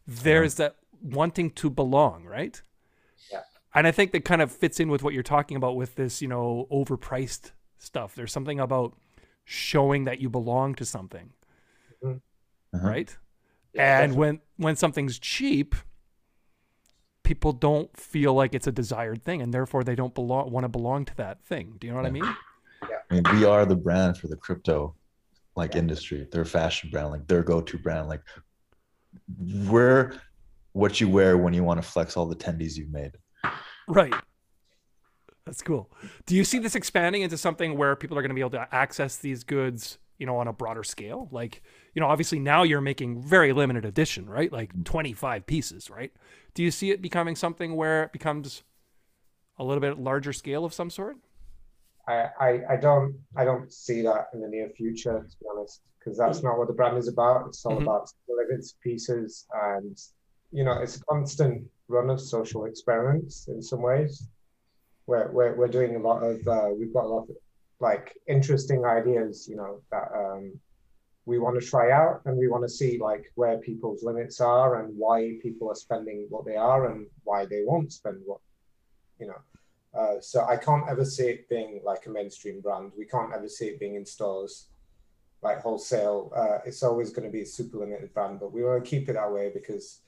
There's 0.07 0.55
that 0.57 0.77
wanting 1.03 1.51
to 1.53 1.70
belong, 1.70 2.25
right? 2.25 2.62
Yeah. 3.33 3.40
And 3.75 3.87
I 3.87 3.91
think 3.91 4.13
that 4.13 4.25
kind 4.25 4.43
of 4.43 4.53
fits 4.53 4.81
in 4.81 4.89
with 4.91 5.03
what 5.03 5.15
you're 5.15 5.23
talking 5.23 5.57
about 5.57 5.77
with 5.77 5.95
this, 5.95 6.21
you 6.21 6.29
know, 6.29 6.67
overpriced 6.71 7.53
stuff. 7.79 8.15
There's 8.15 8.33
something 8.33 8.61
about 8.61 8.97
showing 9.45 10.05
that 10.05 10.21
you 10.21 10.29
belong 10.29 10.75
to 10.77 10.85
something, 10.85 11.31
Uh-huh. 12.05 12.19
right? 12.73 13.17
Yeah, 13.75 14.01
and 14.01 14.15
when 14.15 14.41
when 14.59 14.77
something's 14.77 15.19
cheap, 15.19 15.75
people 17.23 17.53
don't 17.53 17.95
feel 17.97 18.35
like 18.35 18.55
it's 18.55 18.67
a 18.67 18.73
desired 18.73 19.23
thing, 19.23 19.41
and 19.41 19.53
therefore 19.55 19.83
they 19.83 19.95
don't 19.95 20.15
belong 20.15 20.51
want 20.51 20.65
to 20.65 20.69
belong 20.69 21.07
to 21.07 21.17
that 21.17 21.43
thing. 21.45 21.77
Do 21.79 21.87
you 21.87 21.93
know 21.95 21.99
what 22.01 22.07
I 22.07 22.11
mean? 22.11 22.25
Yeah. 22.89 22.97
I 23.11 23.15
mean, 23.15 23.25
we 23.33 23.45
are 23.47 23.65
the 23.65 23.77
brand 23.77 24.19
for 24.19 24.29
the 24.29 24.37
crypto 24.37 24.95
like 25.57 25.75
industry. 25.75 26.27
They're 26.31 26.43
a 26.43 26.47
fashion 26.47 26.91
brand, 26.91 27.11
like 27.11 27.27
their 27.27 27.43
go-to 27.43 27.79
brand. 27.79 28.09
Like 28.09 28.23
we're 29.67 30.21
what 30.73 31.01
you 31.01 31.09
wear 31.09 31.39
when 31.39 31.55
you 31.55 31.65
want 31.65 31.83
to 31.83 31.87
flex 31.89 32.17
all 32.17 32.27
the 32.27 32.37
tendies 32.37 32.77
you've 32.77 32.93
made. 32.93 33.13
Right. 33.88 34.14
That's 35.45 35.62
cool. 35.62 35.90
Do 36.27 36.37
you 36.37 36.45
see 36.45 36.59
this 36.59 36.75
expanding 36.77 37.23
into 37.23 37.37
something 37.37 37.77
where 37.77 37.97
people 37.97 38.16
are 38.16 38.23
going 38.23 38.31
to 38.31 38.35
be 38.35 38.40
able 38.40 38.51
to 38.51 38.68
access 38.73 39.16
these 39.16 39.42
goods, 39.42 39.99
you 40.18 40.27
know, 40.27 40.37
on 40.37 40.47
a 40.47 40.53
broader 40.53 40.85
scale? 40.85 41.29
Like, 41.33 41.62
you 41.95 42.01
know, 42.01 42.07
obviously 42.07 42.38
now 42.38 42.62
you're 42.62 42.81
making 42.81 43.21
very 43.23 43.53
limited 43.53 43.85
edition, 43.85 44.29
right? 44.31 44.53
Like 44.53 44.85
25 44.85 45.45
pieces, 45.47 45.90
right? 45.90 46.12
Do 46.55 46.62
you 46.62 46.71
see 46.71 46.90
it 46.90 47.03
becoming 47.03 47.35
something 47.35 47.75
where 47.75 48.05
it 48.05 48.12
becomes 48.12 48.62
a 49.59 49.64
little 49.64 49.81
bit 49.81 49.99
larger 49.99 50.33
scale 50.33 50.64
of 50.64 50.73
some 50.73 50.90
sort? 50.90 51.16
I, 52.09 52.29
I, 52.40 52.61
I 52.71 52.77
don't 52.77 53.14
I 53.37 53.45
don't 53.45 53.73
see 53.73 54.03
that 54.03 54.29
in 54.35 54.40
the 54.40 54.49
near 54.49 54.68
future, 54.77 55.21
to 55.29 55.37
be 55.38 55.47
honest, 55.51 55.83
because 55.99 56.18
that's 56.18 56.42
not 56.42 56.59
what 56.59 56.66
the 56.68 56.75
brand 56.75 56.99
is 56.99 57.09
about. 57.09 57.47
It's 57.49 57.64
all 57.64 57.79
Mhm. 57.79 57.83
about 57.83 58.11
delivered 58.27 58.64
pieces, 58.83 59.47
and 59.55 59.97
you 60.51 60.64
know, 60.64 60.73
it's 60.83 60.99
constant 61.09 61.71
run 61.88 62.11
of 62.11 62.21
social 62.21 62.64
experiments 62.64 63.49
in 63.49 63.62
some 63.62 63.83
ways. 63.83 64.29
We're 65.07 65.31
we're, 65.31 65.55
we're 65.57 65.68
doing 65.68 65.97
a 65.97 65.99
lot 65.99 66.23
of 66.23 66.47
uh, 66.47 66.71
we've 66.77 66.95
got 66.95 67.05
a 67.05 67.09
lot 67.09 67.29
of 67.29 67.37
like 67.81 68.16
interesting 68.29 68.85
ideas, 68.85 69.49
you 69.49 69.57
know, 69.57 69.81
that 69.90 70.09
um, 70.14 70.53
we 71.27 71.38
want 71.38 71.61
to 71.61 71.66
try 71.66 71.90
out, 71.90 72.23
and 72.25 72.37
we 72.37 72.49
want 72.49 72.64
to 72.64 72.68
see 72.68 72.99
like 72.99 73.25
where 73.35 73.59
people's 73.59 74.03
limits 74.03 74.40
are 74.40 74.81
and 74.81 74.97
why 74.97 75.37
people 75.42 75.68
are 75.71 75.75
spending 75.75 76.27
what 76.31 76.45
they 76.45 76.57
are 76.57 76.90
and 76.90 77.07
why 77.25 77.45
they 77.45 77.62
won't 77.64 77.92
spend 77.92 78.18
what, 78.25 78.40
you 79.18 79.27
know. 79.27 79.40
Uh, 79.99 80.21
so 80.21 80.47
I 80.47 80.57
can't 80.57 80.88
ever 80.88 81.05
see 81.05 81.25
it 81.25 81.49
being 81.49 81.81
like 81.85 82.07
a 82.07 82.11
mainstream 82.11 82.61
brand. 82.61 82.92
We 82.97 83.05
can't 83.05 83.33
ever 83.35 83.49
see 83.49 83.66
it 83.66 83.81
being 83.81 83.97
in 83.97 84.07
stores, 84.07 84.68
like 85.42 85.61
wholesale. 85.61 86.33
Uh, 86.35 86.59
it's 86.64 86.83
always 86.83 87.11
going 87.11 87.29
to 87.29 87.33
be 87.33 87.42
a 87.42 87.47
super 87.47 87.79
limited 87.79 88.14
brand, 88.14 88.40
but 88.40 88.53
we 88.53 88.62
want 88.62 88.83
to 88.83 88.88
keep 88.88 89.09
it 89.09 89.14
that 89.14 89.31
way 89.31 89.51
because 89.53 90.02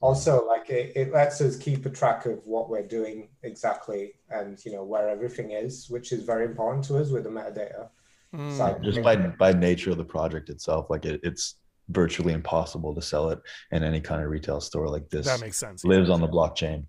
also 0.00 0.46
like 0.46 0.68
it, 0.70 0.92
it 0.96 1.12
lets 1.12 1.40
us 1.40 1.56
keep 1.56 1.86
a 1.86 1.90
track 1.90 2.26
of 2.26 2.40
what 2.44 2.68
we're 2.68 2.86
doing 2.86 3.28
exactly 3.42 4.14
and 4.30 4.62
you 4.64 4.72
know 4.72 4.84
where 4.84 5.08
everything 5.08 5.52
is, 5.52 5.88
which 5.88 6.12
is 6.12 6.24
very 6.24 6.44
important 6.44 6.84
to 6.86 6.98
us 6.98 7.10
with 7.10 7.24
the 7.24 7.30
metadata. 7.30 7.88
Mm. 8.34 8.56
side. 8.56 8.82
Just 8.82 9.02
by 9.02 9.16
by 9.16 9.52
nature 9.52 9.90
of 9.90 9.96
the 9.96 10.04
project 10.04 10.50
itself, 10.50 10.90
like 10.90 11.04
it, 11.04 11.20
it's 11.22 11.56
virtually 11.88 12.32
impossible 12.32 12.94
to 12.94 13.02
sell 13.02 13.30
it 13.30 13.40
in 13.70 13.82
any 13.84 14.00
kind 14.00 14.22
of 14.22 14.28
retail 14.30 14.60
store 14.60 14.88
like 14.88 15.08
this. 15.10 15.26
That 15.26 15.40
makes 15.40 15.56
sense. 15.56 15.84
lives 15.84 16.10
on 16.10 16.20
the 16.20 16.28
blockchain. 16.28 16.86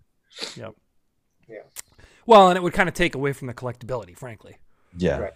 Yep. 0.56 0.74
Yeah. 1.48 1.58
Well, 2.26 2.50
and 2.50 2.58
it 2.58 2.64
would 2.64 2.74
kind 2.74 2.90
of 2.90 2.96
take 2.96 3.14
away 3.16 3.34
from 3.34 3.48
the 3.48 3.54
collectability, 3.54 4.18
frankly, 4.18 4.58
Yeah. 4.98 5.18
Right. 5.20 5.34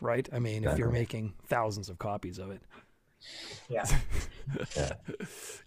right? 0.00 0.28
I 0.32 0.38
mean, 0.38 0.64
if 0.64 0.78
you're 0.78 0.90
making 0.90 1.34
thousands 1.46 1.88
of 1.88 1.98
copies 1.98 2.38
of 2.38 2.50
it, 2.50 2.62
Yeah. 3.68 3.86
Yeah. 4.76 4.92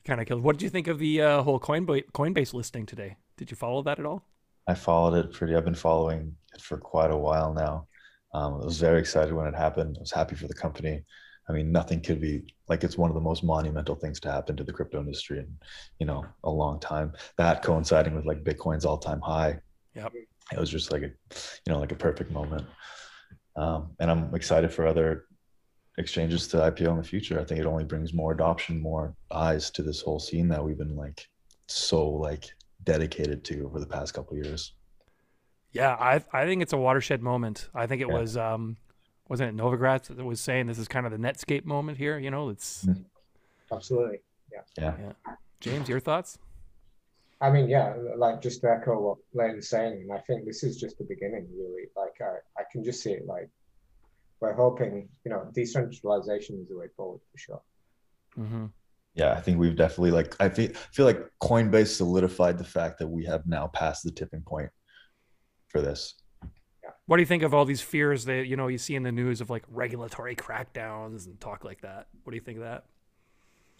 kind 0.04 0.20
of 0.20 0.28
killed. 0.28 0.44
What 0.44 0.58
did 0.58 0.64
you 0.64 0.70
think 0.70 0.88
of 0.88 1.00
the 1.00 1.22
uh, 1.22 1.44
whole 1.44 1.60
Coinbase 1.60 2.12
Coinbase 2.12 2.54
listing 2.54 2.86
today? 2.86 3.16
Did 3.38 3.50
you 3.50 3.56
follow 3.56 3.82
that 3.84 4.00
at 4.00 4.06
all? 4.06 4.28
I 4.68 4.74
followed 4.74 5.14
it 5.16 5.32
pretty. 5.32 5.56
I've 5.56 5.64
been 5.66 5.74
following 5.74 6.36
it 6.54 6.62
for 6.62 6.78
quite 6.78 7.10
a 7.10 7.18
while 7.18 7.54
now. 7.54 7.88
Um, 8.34 8.56
I 8.62 8.66
was 8.66 8.80
very 8.80 9.00
excited 9.00 9.34
when 9.34 9.48
it 9.48 9.56
happened. 9.56 9.96
I 9.98 10.02
was 10.02 10.12
happy 10.12 10.36
for 10.36 10.48
the 10.48 10.54
company. 10.54 11.04
I 11.48 11.54
mean, 11.54 11.72
nothing 11.72 12.02
could 12.02 12.20
be 12.20 12.54
like 12.68 12.84
it's 12.84 12.98
one 12.98 13.10
of 13.10 13.16
the 13.16 13.22
most 13.22 13.44
monumental 13.44 13.96
things 13.96 14.20
to 14.22 14.32
happen 14.32 14.58
to 14.58 14.64
the 14.64 14.74
crypto 14.74 15.00
industry 15.00 15.40
in, 15.40 15.58
you 16.00 16.06
know, 16.06 16.26
a 16.44 16.50
long 16.50 16.80
time. 16.80 17.14
That 17.38 17.64
coinciding 17.64 18.16
with 18.16 18.26
like 18.26 18.44
Bitcoin's 18.44 18.84
all-time 18.86 19.22
high. 19.22 19.60
Yep. 19.96 20.14
It 20.52 20.60
was 20.60 20.70
just 20.70 20.92
like 20.92 21.04
a, 21.04 21.12
you 21.66 21.74
know, 21.74 21.80
like 21.80 21.92
a 21.92 21.96
perfect 21.96 22.32
moment. 22.32 22.66
Um, 23.56 23.92
and 24.00 24.12
I'm 24.12 24.36
excited 24.36 24.74
for 24.74 24.86
other 24.86 25.26
exchanges 25.98 26.48
to 26.50 26.58
IPO 26.58 26.90
in 26.92 26.98
the 26.98 27.04
future. 27.04 27.40
I 27.40 27.44
think 27.46 27.60
it 27.60 27.66
only 27.66 27.84
brings 27.86 28.14
more 28.14 28.32
adoption, 28.34 28.82
more 28.82 29.16
eyes 29.32 29.70
to 29.72 29.84
this 29.84 30.02
whole 30.02 30.20
scene 30.20 30.48
that 30.50 30.64
we've 30.64 30.78
been 30.78 30.96
like 30.96 31.28
so 31.68 32.08
like 32.08 32.46
dedicated 32.84 33.44
to 33.46 33.66
over 33.66 33.80
the 33.80 33.86
past 33.88 34.14
couple 34.14 34.38
of 34.38 34.44
years. 34.46 34.74
Yeah, 35.72 35.94
I 35.94 36.24
I 36.34 36.46
think 36.46 36.62
it's 36.62 36.74
a 36.74 36.78
watershed 36.78 37.22
moment. 37.22 37.70
I 37.74 37.88
think 37.88 38.02
it 38.02 38.08
Yeah. 38.08 38.20
was 38.20 38.38
um 38.38 38.78
wasn't 39.28 39.50
it 39.58 39.62
Novogratz 39.62 40.16
that 40.16 40.24
was 40.24 40.40
saying 40.40 40.68
this 40.68 40.78
is 40.78 40.88
kind 40.88 41.06
of 41.06 41.12
the 41.12 41.18
Netscape 41.18 41.66
moment 41.66 41.98
here, 41.98 42.20
you 42.20 42.30
know, 42.30 42.50
it's 42.50 42.86
Mhm. 42.86 43.06
Absolutely. 43.72 44.20
Yeah. 44.52 44.62
Yeah. 44.78 45.14
James, 45.60 45.90
your 45.90 46.00
thoughts? 46.00 46.38
I 47.42 47.50
mean, 47.50 47.68
yeah, 47.68 47.96
like 48.16 48.42
just 48.42 48.62
to 48.62 48.70
echo 48.70 49.00
what 49.02 49.18
Leighton's 49.34 49.68
saying, 49.68 50.02
and 50.04 50.12
I 50.14 50.20
think 50.20 50.46
this 50.46 50.64
is 50.64 50.78
just 50.78 50.98
the 50.98 51.04
beginning, 51.04 51.48
really. 51.58 51.88
Like, 51.96 52.22
I, 52.22 52.36
I 52.58 52.64
can 52.72 52.84
just 52.84 53.02
see 53.04 53.12
it 53.12 53.26
like 53.26 53.50
we're 54.46 54.54
hoping, 54.54 55.10
you 55.24 55.32
know, 55.32 55.50
decentralization 55.54 56.60
is 56.62 56.70
the 56.70 56.78
way 56.78 56.86
forward 56.96 57.22
for 57.32 57.38
sure. 57.38 57.62
Mm-hmm. 58.38 58.66
yeah, 59.14 59.32
I 59.32 59.40
think 59.40 59.58
we've 59.58 59.78
definitely 59.78 60.12
like 60.12 60.36
I 60.42 60.50
feel 60.50 60.72
feel 60.92 61.06
like 61.06 61.26
Coinbase 61.42 61.96
solidified 61.96 62.58
the 62.58 62.66
fact 62.66 63.00
that 63.00 63.08
we 63.08 63.24
have 63.26 63.48
now 63.48 63.68
passed 63.68 64.04
the 64.04 64.12
tipping 64.12 64.42
point 64.42 64.70
for 65.70 65.82
this. 65.82 66.16
What 67.08 67.18
do 67.18 67.22
you 67.22 67.26
think 67.26 67.44
of 67.44 67.54
all 67.54 67.66
these 67.66 67.82
fears 67.82 68.26
that 68.26 68.48
you 68.48 68.58
know 68.58 68.68
you 68.68 68.78
see 68.78 68.96
in 68.96 69.04
the 69.04 69.12
news 69.12 69.40
of 69.40 69.50
like 69.50 69.64
regulatory 69.70 70.36
crackdowns 70.36 71.28
and 71.28 71.40
talk 71.40 71.64
like 71.64 71.82
that? 71.82 72.08
What 72.24 72.32
do 72.32 72.36
you 72.36 72.42
think 72.42 72.58
of 72.58 72.66
that? 72.66 72.84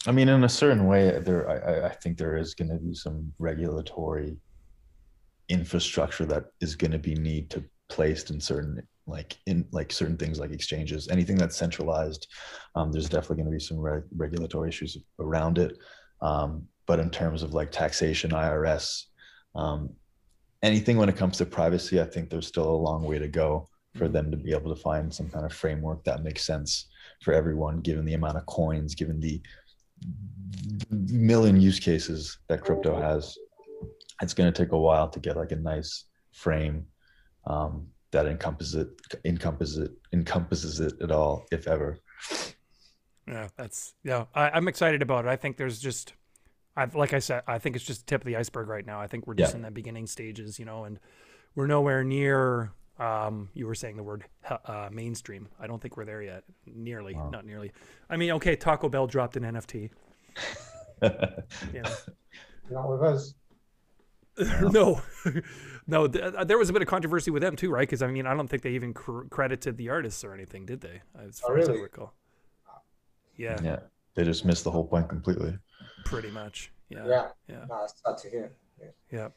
I 0.06 0.12
mean, 0.12 0.28
in 0.28 0.44
a 0.44 0.48
certain 0.48 0.86
way, 0.86 1.18
there 1.18 1.48
I, 1.50 1.88
I 1.88 1.94
think 1.96 2.16
there 2.16 2.36
is 2.36 2.54
going 2.54 2.70
to 2.70 2.76
be 2.76 2.94
some 2.94 3.32
regulatory 3.38 4.38
infrastructure 5.48 6.24
that 6.24 6.44
is 6.60 6.74
going 6.76 6.92
to 6.92 6.98
be 6.98 7.14
need 7.14 7.50
to 7.50 7.62
placed 7.88 8.30
in 8.30 8.40
certain 8.40 8.82
like 9.06 9.36
in 9.46 9.66
like 9.72 9.92
certain 9.92 10.16
things 10.16 10.38
like 10.40 10.50
exchanges 10.50 11.08
anything 11.08 11.36
that's 11.36 11.56
centralized 11.56 12.26
um, 12.74 12.92
there's 12.92 13.08
definitely 13.08 13.36
going 13.36 13.46
to 13.46 13.56
be 13.56 13.60
some 13.60 13.78
reg- 13.78 14.04
regulatory 14.16 14.68
issues 14.68 14.98
around 15.20 15.58
it. 15.58 15.78
Um, 16.20 16.66
but 16.86 16.98
in 16.98 17.10
terms 17.10 17.42
of 17.42 17.54
like 17.54 17.70
taxation 17.70 18.30
irs 18.30 19.04
um, 19.54 19.90
anything 20.62 20.96
when 20.96 21.08
it 21.08 21.16
comes 21.16 21.38
to 21.38 21.46
privacy 21.46 22.00
i 22.00 22.04
think 22.04 22.30
there's 22.30 22.46
still 22.46 22.68
a 22.68 22.84
long 22.88 23.02
way 23.02 23.18
to 23.18 23.28
go 23.28 23.68
for 23.94 24.08
them 24.08 24.30
to 24.30 24.36
be 24.36 24.52
able 24.52 24.74
to 24.74 24.80
find 24.80 25.12
some 25.12 25.28
kind 25.28 25.46
of 25.46 25.52
framework 25.52 26.04
that 26.04 26.22
makes 26.22 26.44
sense 26.44 26.88
for 27.22 27.32
everyone 27.32 27.80
given 27.80 28.04
the 28.04 28.14
amount 28.14 28.36
of 28.36 28.44
coins 28.46 28.94
given 28.94 29.20
the 29.20 29.40
million 30.90 31.60
use 31.60 31.78
cases 31.78 32.38
that 32.48 32.62
crypto 32.62 33.00
has. 33.00 33.36
It's 34.22 34.34
going 34.34 34.52
to 34.52 34.62
take 34.62 34.72
a 34.72 34.78
while 34.78 35.08
to 35.08 35.20
get 35.20 35.36
like 35.36 35.52
a 35.52 35.56
nice 35.56 36.04
frame 36.32 36.86
um, 37.46 37.86
that 38.16 38.26
encompasses 38.26 38.74
it 38.74 39.20
encompasses 39.26 39.76
it 39.76 39.90
encompasses 40.14 40.80
it 40.80 40.94
at 41.02 41.10
all, 41.10 41.44
if 41.52 41.68
ever. 41.68 41.98
Yeah, 43.28 43.48
that's 43.58 43.92
yeah. 44.04 44.24
I, 44.34 44.56
am 44.56 44.68
excited 44.68 45.02
about 45.02 45.26
it. 45.26 45.28
I 45.28 45.36
think 45.36 45.58
there's 45.58 45.78
just, 45.78 46.14
I've 46.76 46.94
like 46.94 47.12
I 47.12 47.18
said, 47.18 47.42
I 47.46 47.58
think 47.58 47.76
it's 47.76 47.84
just 47.84 48.06
the 48.06 48.06
tip 48.06 48.22
of 48.22 48.26
the 48.26 48.36
iceberg 48.36 48.68
right 48.68 48.86
now. 48.86 49.02
I 49.02 49.06
think 49.06 49.26
we're 49.26 49.34
just 49.34 49.52
yeah. 49.52 49.56
in 49.56 49.62
the 49.62 49.70
beginning 49.70 50.06
stages, 50.06 50.58
you 50.58 50.64
know, 50.64 50.84
and 50.84 50.98
we're 51.54 51.66
nowhere 51.66 52.04
near. 52.04 52.72
Um, 52.98 53.50
you 53.52 53.66
were 53.66 53.74
saying 53.74 53.96
the 53.96 54.02
word 54.02 54.24
uh, 54.64 54.88
mainstream. 54.90 55.48
I 55.60 55.66
don't 55.66 55.82
think 55.82 55.98
we're 55.98 56.06
there 56.06 56.22
yet. 56.22 56.44
Nearly, 56.64 57.14
wow. 57.14 57.28
not 57.28 57.44
nearly. 57.44 57.72
I 58.08 58.16
mean, 58.16 58.30
okay, 58.32 58.56
Taco 58.56 58.88
Bell 58.88 59.06
dropped 59.06 59.36
an 59.36 59.42
NFT. 59.42 59.90
yeah. 61.02 61.94
Not 62.70 62.88
with 62.88 63.02
us. 63.02 63.34
no, 64.70 65.00
no. 65.86 66.06
Th- 66.06 66.24
uh, 66.24 66.44
there 66.44 66.58
was 66.58 66.68
a 66.68 66.72
bit 66.72 66.82
of 66.82 66.88
controversy 66.88 67.30
with 67.30 67.42
them 67.42 67.56
too, 67.56 67.70
right? 67.70 67.88
Because 67.88 68.02
I 68.02 68.08
mean, 68.08 68.26
I 68.26 68.34
don't 68.34 68.48
think 68.48 68.62
they 68.62 68.72
even 68.72 68.92
cr- 68.92 69.22
credited 69.30 69.76
the 69.76 69.88
artists 69.88 70.24
or 70.24 70.34
anything, 70.34 70.66
did 70.66 70.80
they? 70.80 71.00
As 71.26 71.40
far 71.40 71.52
oh, 71.52 71.54
really? 71.54 71.72
as 71.72 71.78
I 71.78 71.82
recall. 71.82 72.14
Yeah. 73.36 73.58
Yeah. 73.62 73.78
They 74.14 74.24
just 74.24 74.44
missed 74.44 74.64
the 74.64 74.70
whole 74.70 74.86
point 74.86 75.08
completely. 75.08 75.58
Pretty 76.04 76.30
much. 76.30 76.72
Yeah. 76.88 77.06
Yeah. 77.06 77.28
Yeah. 77.48 77.64
No, 77.68 77.84
it's 77.84 78.22
to 78.22 78.30
hear. 78.30 78.52
Yeah. 78.80 78.88
yeah. 79.10 79.28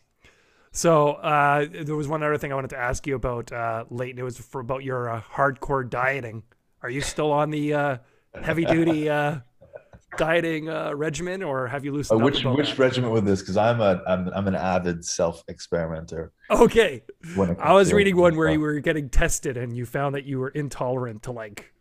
So 0.72 1.14
uh, 1.14 1.66
there 1.70 1.96
was 1.96 2.08
one 2.08 2.24
other 2.24 2.38
thing 2.38 2.52
I 2.52 2.56
wanted 2.56 2.70
to 2.72 2.78
ask 2.78 3.08
you 3.08 3.16
about, 3.16 3.52
uh, 3.52 3.86
Leighton. 3.90 4.20
It 4.20 4.24
was 4.24 4.38
for 4.38 4.62
about 4.62 4.84
your 4.84 5.10
uh, 5.10 5.22
hardcore 5.22 5.90
dieting. 5.90 6.44
Are 6.82 6.90
you 6.90 7.02
still 7.02 7.32
on 7.32 7.50
the 7.50 7.74
uh, 7.74 7.98
heavy 8.42 8.66
duty 8.66 9.10
uh, 9.10 9.40
dieting 10.18 10.70
uh, 10.70 10.94
regimen, 10.96 11.44
or 11.44 11.68
have 11.68 11.86
you 11.86 11.92
loosened 11.94 12.22
uh, 12.22 12.26
which 12.26 12.46
up? 12.46 12.58
Which 12.58 12.78
regimen 12.78 13.12
with 13.12 13.26
this? 13.26 13.42
Because 13.42 13.58
I'm 13.58 13.82
a 13.82 14.02
I'm, 14.08 14.30
I'm 14.30 14.48
an 14.48 14.56
avid 14.56 15.06
self 15.06 15.44
experimenter. 15.48 16.32
Okay, 16.50 17.04
I 17.60 17.74
was 17.74 17.94
reading 17.94 18.18
one 18.18 18.36
where 18.36 18.50
you 18.50 18.60
were 18.60 18.80
getting 18.80 19.10
tested 19.10 19.58
and 19.58 19.76
you 19.76 19.86
found 19.86 20.16
that 20.16 20.26
you 20.26 20.40
were 20.40 20.50
intolerant 20.50 21.24
to 21.24 21.32
like 21.32 21.74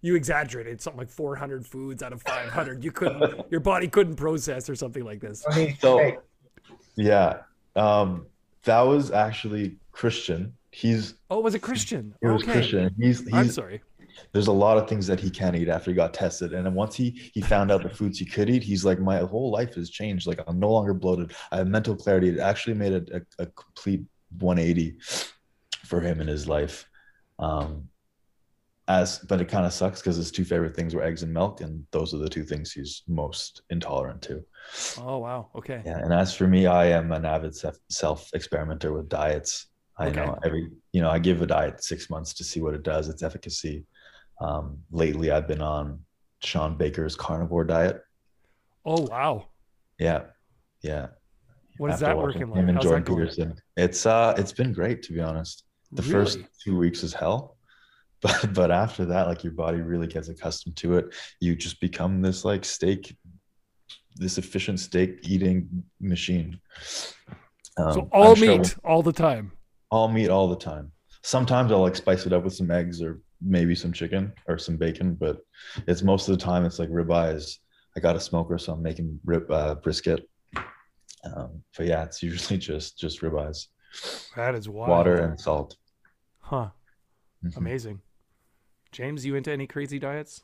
you 0.00 0.14
exaggerated 0.14 0.80
something 0.80 0.98
like 0.98 1.10
400 1.10 1.66
foods 1.66 2.02
out 2.02 2.12
of 2.12 2.22
500 2.22 2.82
you 2.82 2.90
couldn't 2.90 3.44
your 3.50 3.60
body 3.60 3.88
couldn't 3.88 4.16
process 4.16 4.68
or 4.68 4.74
something 4.74 5.04
like 5.04 5.20
this 5.20 5.44
so 5.78 6.22
yeah 6.96 7.40
um 7.76 8.26
that 8.64 8.80
was 8.80 9.10
actually 9.10 9.76
christian 9.92 10.54
he's 10.70 11.14
oh 11.30 11.40
was 11.40 11.54
it 11.54 11.60
christian 11.60 12.14
it 12.22 12.28
was 12.28 12.42
okay. 12.42 12.52
christian 12.52 12.94
he's, 12.98 13.20
he's 13.20 13.34
i'm 13.34 13.50
sorry 13.50 13.82
there's 14.32 14.46
a 14.46 14.52
lot 14.52 14.78
of 14.78 14.88
things 14.88 15.06
that 15.06 15.20
he 15.20 15.30
can't 15.30 15.56
eat 15.56 15.68
after 15.68 15.90
he 15.90 15.94
got 15.94 16.14
tested. 16.14 16.52
And 16.52 16.66
then 16.66 16.74
once 16.74 16.94
he 16.94 17.30
he 17.32 17.40
found 17.40 17.70
out 17.70 17.82
the 17.82 17.90
foods 17.90 18.18
he 18.18 18.24
could 18.24 18.50
eat, 18.50 18.62
he's 18.62 18.84
like, 18.84 19.00
my 19.00 19.18
whole 19.18 19.50
life 19.50 19.74
has 19.74 19.90
changed. 19.90 20.26
Like 20.26 20.40
I'm 20.46 20.58
no 20.58 20.70
longer 20.70 20.94
bloated. 20.94 21.32
I 21.52 21.58
have 21.58 21.68
mental 21.68 21.96
clarity. 21.96 22.28
It 22.28 22.38
actually 22.38 22.74
made 22.74 22.92
a, 22.92 23.16
a, 23.16 23.44
a 23.44 23.46
complete 23.46 24.02
180 24.38 24.96
for 25.84 26.00
him 26.00 26.20
in 26.20 26.28
his 26.28 26.48
life. 26.48 26.88
Um, 27.38 27.88
as 28.88 29.18
but 29.18 29.40
it 29.40 29.48
kind 29.48 29.66
of 29.66 29.72
sucks 29.72 30.00
because 30.00 30.16
his 30.16 30.32
two 30.32 30.44
favorite 30.44 30.74
things 30.74 30.94
were 30.94 31.02
eggs 31.02 31.22
and 31.22 31.32
milk, 31.32 31.60
and 31.60 31.84
those 31.90 32.14
are 32.14 32.18
the 32.18 32.28
two 32.28 32.42
things 32.42 32.72
he's 32.72 33.02
most 33.06 33.62
intolerant 33.70 34.22
to. 34.22 34.42
Oh 34.98 35.18
wow, 35.18 35.50
okay. 35.54 35.82
Yeah, 35.84 35.98
and 35.98 36.12
as 36.12 36.34
for 36.34 36.48
me, 36.48 36.66
I 36.66 36.86
am 36.86 37.12
an 37.12 37.24
avid 37.24 37.54
self 37.90 38.30
experimenter 38.34 38.92
with 38.92 39.08
diets. 39.08 39.66
I 39.98 40.08
okay. 40.08 40.16
know 40.20 40.38
every 40.42 40.70
you 40.92 41.02
know 41.02 41.10
I 41.10 41.18
give 41.18 41.42
a 41.42 41.46
diet 41.46 41.84
six 41.84 42.08
months 42.08 42.32
to 42.34 42.44
see 42.44 42.60
what 42.60 42.74
it 42.74 42.82
does, 42.82 43.08
its 43.08 43.22
efficacy, 43.22 43.84
um, 44.40 44.78
lately, 44.90 45.30
I've 45.30 45.48
been 45.48 45.62
on 45.62 46.00
Shawn 46.42 46.76
Baker's 46.76 47.16
carnivore 47.16 47.64
diet. 47.64 48.02
Oh 48.84 49.02
wow! 49.02 49.46
Yeah, 49.98 50.24
yeah. 50.82 51.08
What 51.78 51.92
is 51.92 52.00
that 52.00 52.16
working 52.16 52.50
like? 52.50 52.60
Him 52.60 52.68
and 52.68 52.80
Jordan 52.80 53.04
Peterson. 53.04 53.54
It's 53.76 54.06
uh, 54.06 54.34
it's 54.36 54.52
been 54.52 54.72
great 54.72 55.02
to 55.04 55.12
be 55.12 55.20
honest. 55.20 55.64
The 55.92 56.02
really? 56.02 56.12
first 56.12 56.38
two 56.62 56.76
weeks 56.76 57.02
is 57.02 57.12
hell, 57.14 57.56
but 58.22 58.52
but 58.54 58.70
after 58.70 59.04
that, 59.06 59.26
like 59.26 59.42
your 59.42 59.52
body 59.52 59.80
really 59.80 60.06
gets 60.06 60.28
accustomed 60.28 60.76
to 60.76 60.96
it. 60.96 61.14
You 61.40 61.56
just 61.56 61.80
become 61.80 62.22
this 62.22 62.44
like 62.44 62.64
steak, 62.64 63.16
this 64.16 64.38
efficient 64.38 64.80
steak 64.80 65.20
eating 65.22 65.84
machine. 66.00 66.60
Um, 67.76 67.92
so 67.92 68.08
all 68.12 68.32
I'm 68.32 68.40
meat 68.40 68.66
sure 68.66 68.76
all 68.84 69.02
the 69.02 69.12
time. 69.12 69.52
All 69.90 70.08
meat 70.08 70.28
all 70.28 70.48
the 70.48 70.56
time. 70.56 70.92
Sometimes 71.22 71.72
I'll 71.72 71.80
like 71.80 71.96
spice 71.96 72.26
it 72.26 72.32
up 72.32 72.44
with 72.44 72.54
some 72.54 72.70
eggs 72.70 73.02
or 73.02 73.20
maybe 73.40 73.74
some 73.74 73.92
chicken 73.92 74.32
or 74.46 74.58
some 74.58 74.76
bacon, 74.76 75.14
but 75.14 75.38
it's 75.86 76.02
most 76.02 76.28
of 76.28 76.38
the 76.38 76.44
time 76.44 76.64
it's 76.64 76.78
like 76.78 76.90
ribeyes. 76.90 77.58
I 77.96 78.00
got 78.00 78.16
a 78.16 78.20
smoker, 78.20 78.58
so 78.58 78.72
I'm 78.72 78.82
making 78.82 79.18
rib 79.24 79.50
uh, 79.50 79.76
brisket. 79.76 80.28
Um, 81.24 81.62
but 81.76 81.86
yeah, 81.86 82.04
it's 82.04 82.22
usually 82.22 82.58
just 82.70 82.98
just 82.98 83.20
ribeyes. 83.20 83.66
That 84.36 84.54
is 84.54 84.68
wild. 84.68 84.90
Water 84.90 85.16
and 85.22 85.40
salt. 85.40 85.76
Huh. 86.40 86.70
Mm-hmm. 87.44 87.58
Amazing. 87.58 88.00
James, 88.92 89.24
you 89.24 89.34
into 89.34 89.52
any 89.52 89.66
crazy 89.66 89.98
diets? 89.98 90.42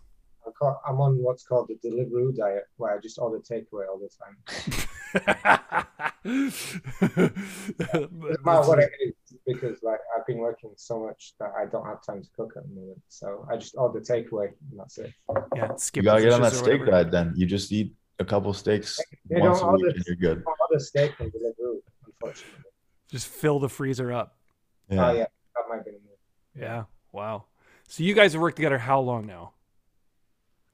I'm 0.63 1.01
on 1.01 1.23
what's 1.23 1.45
called 1.45 1.69
the 1.69 1.77
Deliveroo 1.87 2.37
diet, 2.37 2.65
where 2.77 2.97
I 2.97 3.01
just 3.01 3.19
order 3.19 3.39
takeaway 3.39 3.87
all 3.89 3.99
the 3.99 4.09
time. 4.09 4.37
no 6.25 6.51
matter 8.45 8.69
what 8.69 8.79
it 8.79 8.91
is, 9.01 9.15
because 9.47 9.83
like 9.83 10.01
I've 10.17 10.27
been 10.27 10.39
working 10.39 10.73
so 10.77 11.05
much 11.05 11.35
that 11.39 11.53
I 11.57 11.67
don't 11.67 11.87
have 11.87 12.05
time 12.05 12.23
to 12.23 12.29
cook 12.37 12.53
at 12.57 12.67
the 12.67 12.75
moment. 12.75 13.01
So 13.09 13.47
I 13.51 13.57
just 13.57 13.75
order 13.77 14.01
takeaway 14.01 14.49
and 14.71 14.79
that's 14.79 14.99
it. 14.99 15.13
Yeah, 15.55 15.75
skip. 15.77 16.03
You 16.03 16.11
gotta 16.11 16.23
get 16.23 16.33
on 16.33 16.43
that 16.43 16.53
steak 16.53 16.85
diet 16.87 17.11
then. 17.11 17.33
You 17.37 17.47
just 17.47 17.73
eat 17.73 17.95
a 18.19 18.25
couple 18.25 18.53
steaks 18.55 19.01
they 19.29 19.41
once 19.41 19.61
a 19.61 19.67
week 19.67 19.95
and 19.95 20.05
you're 20.07 20.17
good. 20.17 20.43
Order 20.47 20.83
steak 20.83 21.15
from 21.17 21.31
Deliveroo, 21.31 21.79
unfortunately. 22.07 22.61
Just 23.11 23.29
fill 23.29 23.59
the 23.59 23.69
freezer 23.69 24.13
up. 24.13 24.39
Yeah. 24.89 25.11
Oh 25.11 25.13
yeah, 25.13 25.27
that 25.57 25.69
might 25.69 25.85
be 25.85 25.93
Yeah. 26.59 26.85
Wow. 27.13 27.45
So 27.87 28.03
you 28.03 28.15
guys 28.15 28.33
have 28.33 28.43
worked 28.43 28.57
together 28.57 28.79
how 28.79 29.01
long 29.01 29.27
now? 29.27 29.53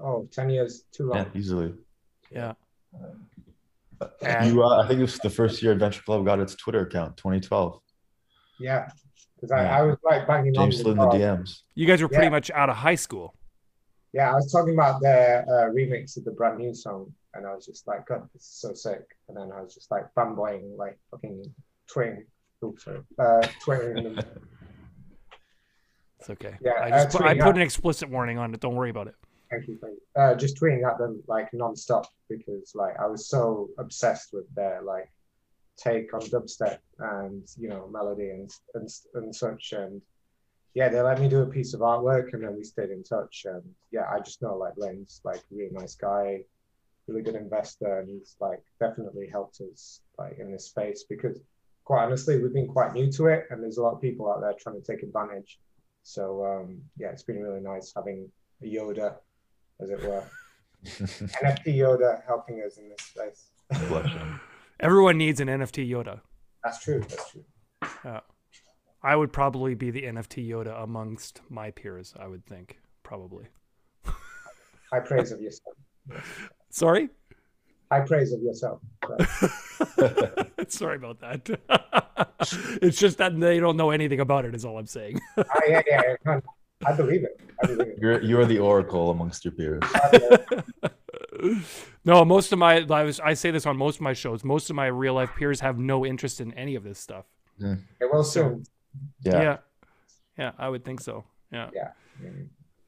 Oh, 0.02 0.28
10 0.32 0.50
years 0.50 0.84
too 0.92 1.08
long. 1.08 1.18
Yeah, 1.18 1.24
easily. 1.34 1.74
Yeah. 2.30 2.52
And 4.22 4.50
you, 4.50 4.62
uh, 4.62 4.82
I 4.82 4.88
think 4.88 4.98
it 4.98 5.02
was 5.02 5.18
the 5.18 5.30
first 5.30 5.62
year 5.62 5.72
Adventure 5.72 6.02
Club 6.02 6.24
got 6.24 6.40
its 6.40 6.54
Twitter 6.54 6.80
account, 6.80 7.16
2012. 7.18 7.80
Yeah, 8.58 8.88
because 9.36 9.52
I, 9.52 9.64
I, 9.64 9.82
was 9.82 9.96
like 10.04 10.26
banging 10.26 10.54
James 10.54 10.84
on 10.84 10.92
in 10.92 10.96
the 10.96 11.04
DMs. 11.04 11.60
You 11.74 11.86
guys 11.86 12.02
were 12.02 12.08
pretty 12.08 12.24
yeah. 12.24 12.30
much 12.30 12.50
out 12.50 12.68
of 12.68 12.76
high 12.76 12.94
school. 12.94 13.34
Yeah, 14.12 14.30
I 14.30 14.34
was 14.34 14.50
talking 14.50 14.74
about 14.74 15.00
the 15.00 15.44
uh, 15.46 15.70
remix 15.72 16.16
of 16.16 16.24
the 16.24 16.32
brand 16.32 16.58
new 16.58 16.74
song, 16.74 17.12
and 17.34 17.46
I 17.46 17.54
was 17.54 17.64
just 17.64 17.86
like, 17.86 18.06
God, 18.06 18.28
this 18.32 18.42
is 18.42 18.48
so 18.48 18.74
sick. 18.74 19.02
And 19.28 19.36
then 19.36 19.50
I 19.56 19.62
was 19.62 19.74
just 19.74 19.90
like 19.90 20.12
fanboying, 20.14 20.76
like 20.76 20.98
fucking 21.10 21.44
twitting, 21.86 22.24
oops, 22.64 22.86
uh, 23.18 23.40
twittering. 23.62 24.18
it's 26.18 26.30
okay. 26.30 26.56
Yeah, 26.60 26.72
I 26.82 26.90
just 26.90 27.14
uh, 27.14 27.18
put, 27.18 27.26
I 27.26 27.38
put 27.38 27.56
an 27.56 27.62
explicit 27.62 28.10
warning 28.10 28.36
on 28.36 28.52
it. 28.52 28.60
Don't 28.60 28.74
worry 28.74 28.90
about 28.90 29.06
it. 29.06 29.14
Thank 29.50 29.66
you, 29.66 29.78
thank 29.80 29.94
you. 29.94 30.22
Uh, 30.22 30.34
just 30.34 30.60
tweeting 30.60 30.88
at 30.88 30.98
them 30.98 31.22
like 31.26 31.50
nonstop 31.50 32.06
because 32.28 32.72
like 32.74 32.94
I 33.00 33.06
was 33.06 33.28
so 33.28 33.68
obsessed 33.78 34.32
with 34.32 34.52
their 34.54 34.80
like 34.82 35.10
take 35.76 36.14
on 36.14 36.20
dubstep 36.20 36.78
and 36.98 37.46
you 37.58 37.68
know 37.68 37.88
melody 37.92 38.30
and 38.30 38.50
and, 38.74 38.88
and 39.14 39.34
such. 39.34 39.72
And 39.72 40.00
yeah 40.74 40.88
they 40.88 41.00
let 41.00 41.20
me 41.20 41.28
do 41.28 41.42
a 41.42 41.46
piece 41.46 41.74
of 41.74 41.80
artwork 41.80 42.32
and 42.32 42.44
then 42.44 42.56
we 42.56 42.62
stayed 42.62 42.90
in 42.90 43.02
touch. 43.02 43.44
And 43.44 43.62
yeah 43.90 44.08
I 44.08 44.20
just 44.20 44.40
know 44.40 44.56
like 44.56 44.74
Lane's 44.76 45.20
like 45.24 45.42
really 45.50 45.72
nice 45.72 45.96
guy 45.96 46.44
really 47.08 47.22
good 47.22 47.34
investor 47.34 47.98
and 47.98 48.08
he's 48.08 48.36
like 48.40 48.62
definitely 48.78 49.26
helped 49.26 49.60
us 49.72 50.00
like 50.16 50.38
in 50.38 50.52
this 50.52 50.66
space 50.66 51.04
because 51.08 51.40
quite 51.84 52.04
honestly 52.04 52.40
we've 52.40 52.52
been 52.52 52.68
quite 52.68 52.92
new 52.92 53.10
to 53.10 53.26
it 53.26 53.46
and 53.50 53.60
there's 53.60 53.78
a 53.78 53.82
lot 53.82 53.94
of 53.94 54.00
people 54.00 54.30
out 54.30 54.40
there 54.40 54.52
trying 54.60 54.80
to 54.80 54.86
take 54.92 55.02
advantage. 55.02 55.58
So 56.04 56.46
um 56.46 56.82
yeah 56.96 57.08
it's 57.08 57.24
been 57.24 57.42
really 57.42 57.60
nice 57.60 57.92
having 57.96 58.30
a 58.62 58.66
Yoda 58.66 59.16
as 59.82 59.90
it 59.90 60.02
were. 60.02 60.24
NFT 60.84 61.76
Yoda 61.76 62.22
helping 62.26 62.62
us 62.62 62.78
in 62.78 62.88
this 62.88 63.00
space. 63.00 63.50
Everyone 64.80 65.18
needs 65.18 65.40
an 65.40 65.48
NFT 65.48 65.88
Yoda. 65.88 66.20
That's 66.64 66.82
true. 66.82 67.00
That's 67.00 67.30
true. 67.30 67.44
I 69.02 69.16
would 69.16 69.32
probably 69.32 69.74
be 69.74 69.90
the 69.90 70.02
NFT 70.02 70.46
Yoda 70.48 70.82
amongst 70.82 71.40
my 71.48 71.70
peers. 71.70 72.14
I 72.18 72.26
would 72.26 72.44
think 72.44 72.78
probably. 73.02 73.46
High 74.92 75.00
praise 75.00 75.32
of 75.32 75.40
yourself. 75.40 75.76
Sorry. 76.70 77.08
High 77.90 78.00
praise 78.00 78.32
of 78.32 78.42
yourself. 78.42 78.80
Right. 79.08 79.28
Sorry 80.68 80.96
about 80.96 81.20
that. 81.20 81.48
it's 82.82 82.98
just 82.98 83.18
that 83.18 83.38
they 83.38 83.58
don't 83.60 83.76
know 83.76 83.90
anything 83.90 84.20
about 84.20 84.44
it. 84.44 84.54
Is 84.54 84.64
all 84.64 84.78
I'm 84.78 84.86
saying. 84.86 85.20
Ah, 85.38 85.44
yeah, 85.66 85.82
yeah, 85.86 86.02
yeah. 86.26 86.40
I 86.86 86.92
believe 86.92 87.24
it. 87.24 87.40
I 87.62 87.66
believe 87.66 87.88
it. 87.88 87.98
You're 88.00 88.22
you're 88.22 88.46
the 88.46 88.58
oracle 88.58 89.10
amongst 89.10 89.44
your 89.44 89.52
peers. 89.52 89.82
no, 92.04 92.24
most 92.24 92.52
of 92.52 92.58
my 92.58 92.86
I, 92.90 93.02
was, 93.04 93.20
I 93.20 93.34
say 93.34 93.50
this 93.50 93.66
on 93.66 93.76
most 93.76 93.96
of 93.96 94.02
my 94.02 94.12
shows. 94.12 94.44
Most 94.44 94.70
of 94.70 94.76
my 94.76 94.86
real 94.86 95.14
life 95.14 95.30
peers 95.36 95.60
have 95.60 95.78
no 95.78 96.06
interest 96.06 96.40
in 96.40 96.54
any 96.54 96.74
of 96.74 96.84
this 96.84 96.98
stuff. 96.98 97.26
It 98.00 98.12
will 98.12 98.24
soon. 98.24 98.64
Yeah. 99.22 99.42
yeah, 99.42 99.56
Yeah, 100.38 100.52
I 100.58 100.68
would 100.68 100.84
think 100.84 101.00
so. 101.00 101.24
Yeah. 101.52 101.70
Yeah. 101.74 101.90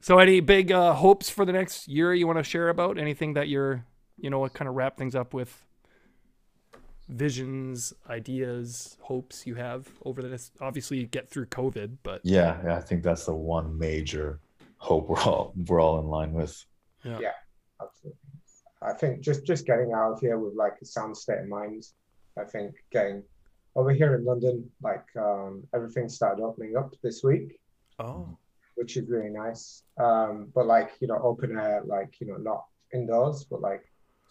So, 0.01 0.19
any 0.19 0.39
big 0.39 0.71
uh, 0.71 0.93
hopes 0.93 1.29
for 1.29 1.45
the 1.45 1.53
next 1.53 1.87
year 1.87 2.13
you 2.13 2.27
want 2.27 2.39
to 2.39 2.43
share 2.43 2.69
about? 2.69 2.97
Anything 2.97 3.33
that 3.33 3.47
you're, 3.47 3.85
you 4.17 4.29
know, 4.29 4.39
what 4.39 4.53
kind 4.53 4.67
of 4.67 4.75
wrap 4.75 4.97
things 4.97 5.15
up 5.15 5.33
with? 5.33 5.63
Visions, 7.09 7.93
ideas, 8.09 8.97
hopes 9.01 9.45
you 9.45 9.55
have 9.55 9.87
over 10.05 10.21
the 10.21 10.29
next. 10.29 10.53
Obviously, 10.61 10.97
you 10.99 11.05
get 11.05 11.29
through 11.29 11.47
COVID, 11.47 11.97
but 12.01 12.21
Yeah, 12.23 12.59
yeah, 12.63 12.77
I 12.77 12.81
think 12.81 13.03
that's 13.03 13.25
the 13.25 13.35
one 13.35 13.77
major 13.77 14.39
hope 14.77 15.09
we're 15.09 15.19
all 15.21 15.53
we're 15.67 15.81
all 15.81 15.99
in 15.99 16.07
line 16.07 16.31
with. 16.33 16.65
yeah, 17.03 17.19
Yeah. 17.19 17.31
Absolutely. 17.81 18.19
I 18.81 18.93
think 18.93 19.19
just 19.21 19.45
just 19.45 19.65
getting 19.65 19.91
out 19.93 20.13
of 20.13 20.19
here 20.21 20.37
with 20.37 20.53
like 20.55 20.73
a 20.81 20.85
sound 20.85 21.15
state 21.17 21.39
of 21.39 21.47
mind. 21.47 21.85
I 22.37 22.45
think 22.45 22.75
getting 22.91 23.23
over 23.75 23.91
here 23.91 24.15
in 24.15 24.23
London, 24.23 24.69
like 24.81 25.05
um, 25.17 25.63
everything 25.75 26.07
started 26.09 26.41
opening 26.41 26.77
up 26.77 26.93
this 27.03 27.21
week, 27.23 27.59
Oh, 27.99 28.37
which 28.75 28.95
is 28.97 29.09
really 29.09 29.29
nice. 29.29 29.83
Um, 29.97 30.49
but 30.55 30.67
like 30.67 30.91
you 31.01 31.07
know, 31.07 31.19
open 31.21 31.57
air, 31.59 31.81
like 31.85 32.15
you 32.21 32.27
know, 32.27 32.37
not 32.37 32.65
indoors, 32.93 33.45
but 33.49 33.61
like 33.61 33.83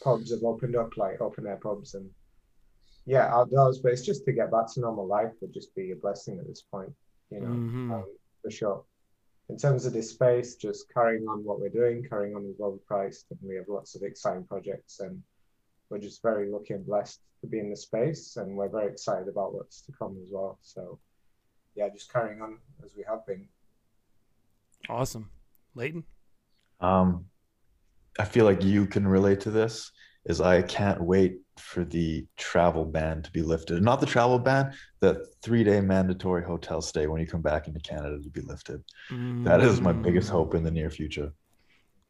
pubs 0.02 0.30
have 0.32 0.42
opened 0.42 0.74
up, 0.76 0.96
like 0.96 1.20
open 1.20 1.46
air 1.46 1.58
pubs, 1.62 1.94
and 1.94 2.08
yeah, 3.06 3.32
outdoors. 3.34 3.78
But 3.80 3.92
it's 3.92 4.02
just 4.04 4.24
to 4.26 4.32
get 4.32 4.50
back 4.50 4.72
to 4.72 4.80
normal 4.80 5.06
life 5.06 5.32
would 5.40 5.52
just 5.52 5.74
be 5.74 5.90
a 5.92 5.96
blessing 5.96 6.38
at 6.38 6.46
this 6.46 6.62
point, 6.62 6.94
you 7.30 7.40
know, 7.40 7.48
Mhm. 7.48 7.92
um, 7.92 8.16
for 8.42 8.50
sure. 8.50 8.84
In 9.48 9.56
terms 9.58 9.84
of 9.86 9.92
this 9.92 10.10
space, 10.10 10.54
just 10.56 10.88
carrying 10.92 11.26
on 11.28 11.44
what 11.44 11.60
we're 11.60 11.68
doing, 11.68 12.04
carrying 12.04 12.34
on 12.36 12.46
with 12.46 12.58
overpriced, 12.58 13.30
and 13.30 13.38
we 13.42 13.56
have 13.56 13.68
lots 13.68 13.94
of 13.94 14.02
exciting 14.02 14.44
projects, 14.46 15.00
and 15.00 15.22
we're 15.90 15.98
just 15.98 16.22
very 16.22 16.48
lucky 16.48 16.74
and 16.74 16.86
blessed 16.86 17.20
to 17.40 17.46
be 17.46 17.58
in 17.58 17.68
the 17.68 17.76
space, 17.76 18.36
and 18.36 18.56
we're 18.56 18.68
very 18.68 18.90
excited 18.90 19.28
about 19.28 19.52
what's 19.52 19.82
to 19.82 19.92
come 19.92 20.16
as 20.22 20.30
well. 20.30 20.58
So, 20.62 20.98
yeah, 21.74 21.88
just 21.88 22.10
carrying 22.10 22.40
on 22.40 22.60
as 22.84 22.94
we 22.96 23.02
have 23.02 23.26
been. 23.26 23.48
awesome, 24.88 25.30
Leighton. 25.74 26.04
Um, 26.80 27.30
I 28.18 28.24
feel 28.24 28.44
like 28.44 28.62
you 28.64 28.86
can 28.86 29.06
relate 29.06 29.40
to 29.42 29.50
this. 29.50 29.90
Is 30.24 30.40
I 30.40 30.62
can't 30.62 31.02
wait 31.02 31.38
for 31.58 31.84
the 31.84 32.24
travel 32.36 32.84
ban 32.84 33.22
to 33.22 33.30
be 33.32 33.42
lifted. 33.42 33.82
Not 33.82 33.98
the 34.00 34.06
travel 34.06 34.38
ban, 34.38 34.72
the 35.00 35.26
three-day 35.42 35.80
mandatory 35.80 36.44
hotel 36.44 36.80
stay 36.80 37.08
when 37.08 37.20
you 37.20 37.26
come 37.26 37.42
back 37.42 37.66
into 37.66 37.80
Canada 37.80 38.22
to 38.22 38.30
be 38.30 38.40
lifted. 38.42 38.82
That 39.10 39.60
is 39.60 39.80
my 39.80 39.92
biggest 39.92 40.28
Mm. 40.28 40.32
hope 40.32 40.54
in 40.54 40.62
the 40.62 40.70
near 40.70 40.90
future. 40.90 41.32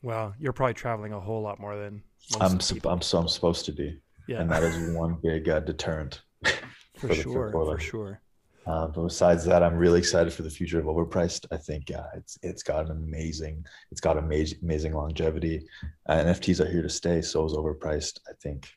Well, 0.02 0.34
you're 0.38 0.52
probably 0.52 0.74
traveling 0.74 1.12
a 1.14 1.20
whole 1.20 1.40
lot 1.42 1.58
more 1.58 1.76
than 1.76 2.02
most 2.32 2.42
I'm 2.42 2.60
sup- 2.60 2.86
I'm 2.86 3.00
so 3.00 3.18
I'm 3.18 3.28
supposed 3.28 3.64
to 3.66 3.72
be, 3.72 3.98
yeah, 4.28 4.40
and 4.42 4.50
that 4.50 4.62
is 4.62 4.94
one 4.94 5.16
big 5.22 5.48
uh, 5.48 5.60
deterrent. 5.60 6.20
for, 6.98 7.06
the- 7.06 7.14
sure, 7.14 7.50
for 7.50 7.64
for 7.64 7.78
sure. 7.80 8.20
Uh, 8.66 8.86
but 8.86 9.02
besides 9.02 9.44
that, 9.44 9.62
I'm 9.62 9.74
really 9.74 9.98
excited 9.98 10.32
for 10.32 10.42
the 10.42 10.50
future 10.50 10.78
of 10.78 10.84
overpriced. 10.84 11.46
I 11.50 11.56
think 11.56 11.90
uh, 11.90 12.04
it's 12.14 12.38
it's 12.42 12.62
got 12.62 12.84
an 12.84 12.92
amazing, 12.92 13.64
it's 13.90 14.00
got 14.00 14.16
amazing 14.16 14.58
amazing 14.62 14.92
longevity. 14.92 15.66
Uh, 16.08 16.16
NFTs 16.18 16.60
are 16.60 16.70
here 16.70 16.82
to 16.82 16.88
stay. 16.88 17.22
So 17.22 17.44
is 17.44 17.54
overpriced. 17.54 18.20
I 18.28 18.32
think, 18.40 18.68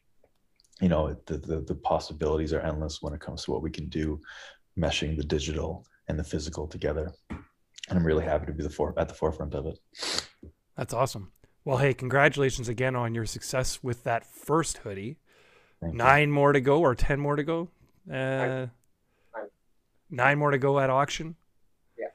you 0.81 0.89
know, 0.89 1.15
the, 1.27 1.37
the 1.37 1.61
the 1.61 1.75
possibilities 1.75 2.51
are 2.51 2.61
endless 2.61 3.01
when 3.01 3.13
it 3.13 3.19
comes 3.19 3.43
to 3.43 3.51
what 3.51 3.61
we 3.61 3.69
can 3.69 3.87
do, 3.87 4.19
meshing 4.77 5.17
the 5.17 5.23
digital 5.23 5.85
and 6.07 6.17
the 6.17 6.23
physical 6.23 6.67
together. 6.67 7.11
And 7.29 7.99
I'm 7.99 8.05
really 8.05 8.25
happy 8.25 8.47
to 8.47 8.53
be 8.53 8.63
the 8.63 8.69
for, 8.69 8.97
at 8.97 9.07
the 9.07 9.13
forefront 9.13 9.53
of 9.53 9.67
it. 9.67 9.79
That's 10.75 10.93
awesome. 10.93 11.31
Well, 11.63 11.77
hey, 11.77 11.93
congratulations 11.93 12.69
again 12.69 12.95
on 12.95 13.13
your 13.13 13.25
success 13.25 13.83
with 13.83 14.03
that 14.03 14.25
first 14.25 14.77
hoodie. 14.79 15.17
Thank 15.79 15.93
you. 15.93 15.97
Nine 15.97 16.31
more 16.31 16.53
to 16.53 16.61
go, 16.61 16.79
or 16.81 16.95
ten 16.95 17.19
more 17.19 17.35
to 17.35 17.43
go. 17.43 17.69
Uh, 18.11 18.67
Nine. 20.09 20.27
nine 20.27 20.39
more 20.39 20.51
to 20.51 20.57
go 20.57 20.79
at 20.79 20.89
auction. 20.89 21.35
Yeah. 21.97 22.07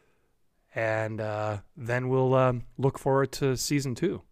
And 0.75 1.21
uh, 1.21 1.59
then 1.77 2.09
we'll 2.09 2.35
um, 2.35 2.65
look 2.79 2.99
forward 2.99 3.33
to 3.33 3.57
season 3.57 3.95
two. 3.95 4.23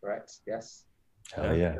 Correct. 0.00 0.38
Yes. 0.46 0.84
Hell 1.32 1.56
yeah. 1.56 1.76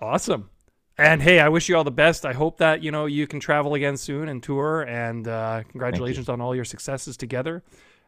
Awesome. 0.00 0.50
And 0.96 1.22
hey, 1.22 1.40
I 1.40 1.48
wish 1.48 1.68
you 1.68 1.76
all 1.76 1.84
the 1.84 1.90
best. 1.90 2.26
I 2.26 2.32
hope 2.32 2.58
that 2.58 2.82
you 2.82 2.90
know 2.90 3.06
you 3.06 3.26
can 3.26 3.40
travel 3.40 3.74
again 3.74 3.96
soon 3.96 4.28
and 4.28 4.42
tour. 4.42 4.82
And 4.82 5.26
uh, 5.26 5.62
congratulations 5.68 6.28
on 6.28 6.40
all 6.40 6.54
your 6.54 6.64
successes 6.64 7.16
together. 7.16 7.62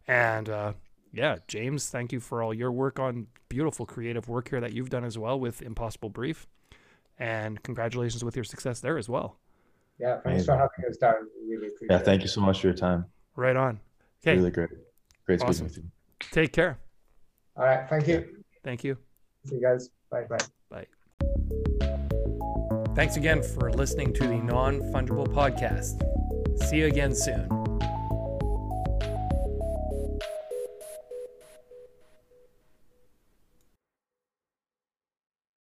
And 0.06 0.48
uh, 0.48 0.72
yeah, 1.12 1.36
James, 1.48 1.88
thank 1.88 2.12
you 2.12 2.20
for 2.20 2.42
all 2.42 2.54
your 2.54 2.72
work 2.72 2.98
on 2.98 3.26
beautiful 3.48 3.86
creative 3.86 4.28
work 4.28 4.48
here 4.48 4.60
that 4.60 4.72
you've 4.72 4.90
done 4.90 5.04
as 5.04 5.18
well 5.18 5.38
with 5.38 5.62
Impossible 5.62 6.08
Brief. 6.08 6.46
And 7.18 7.62
congratulations 7.62 8.24
with 8.24 8.36
your 8.36 8.44
success 8.44 8.80
there 8.80 8.98
as 8.98 9.08
well. 9.08 9.38
Yeah. 10.02 10.20
Thanks 10.20 10.44
for 10.44 10.52
having 10.56 10.84
us, 10.90 10.98
Darren. 11.00 11.26
Really 11.48 11.68
appreciate 11.68 11.90
Yeah. 11.90 11.98
it. 11.98 12.04
Thank 12.04 12.22
you 12.22 12.28
so 12.28 12.40
much 12.40 12.60
for 12.60 12.66
your 12.66 12.74
time. 12.76 13.06
Right 13.36 13.56
on. 13.56 13.80
Okay, 14.22 14.36
Really 14.36 14.50
great. 14.50 14.70
Great 15.26 15.40
speaking 15.40 15.64
with 15.64 15.76
you. 15.76 15.84
take 16.32 16.52
care. 16.52 16.78
All 17.56 17.64
right. 17.64 17.88
Thank 17.88 18.08
you. 18.08 18.42
Thank 18.64 18.82
you. 18.84 18.98
See 19.46 19.54
you 19.56 19.60
guys. 19.62 19.90
Bye. 20.10 20.24
Bye. 20.28 20.38
Bye. 20.70 20.86
Thanks 22.94 23.16
again 23.16 23.42
for 23.42 23.70
listening 23.72 24.12
to 24.14 24.26
the 24.26 24.36
Non 24.36 24.80
Fungible 24.92 25.26
Podcast. 25.26 26.02
See 26.68 26.78
you 26.78 26.86
again 26.86 27.14
soon. 27.14 27.61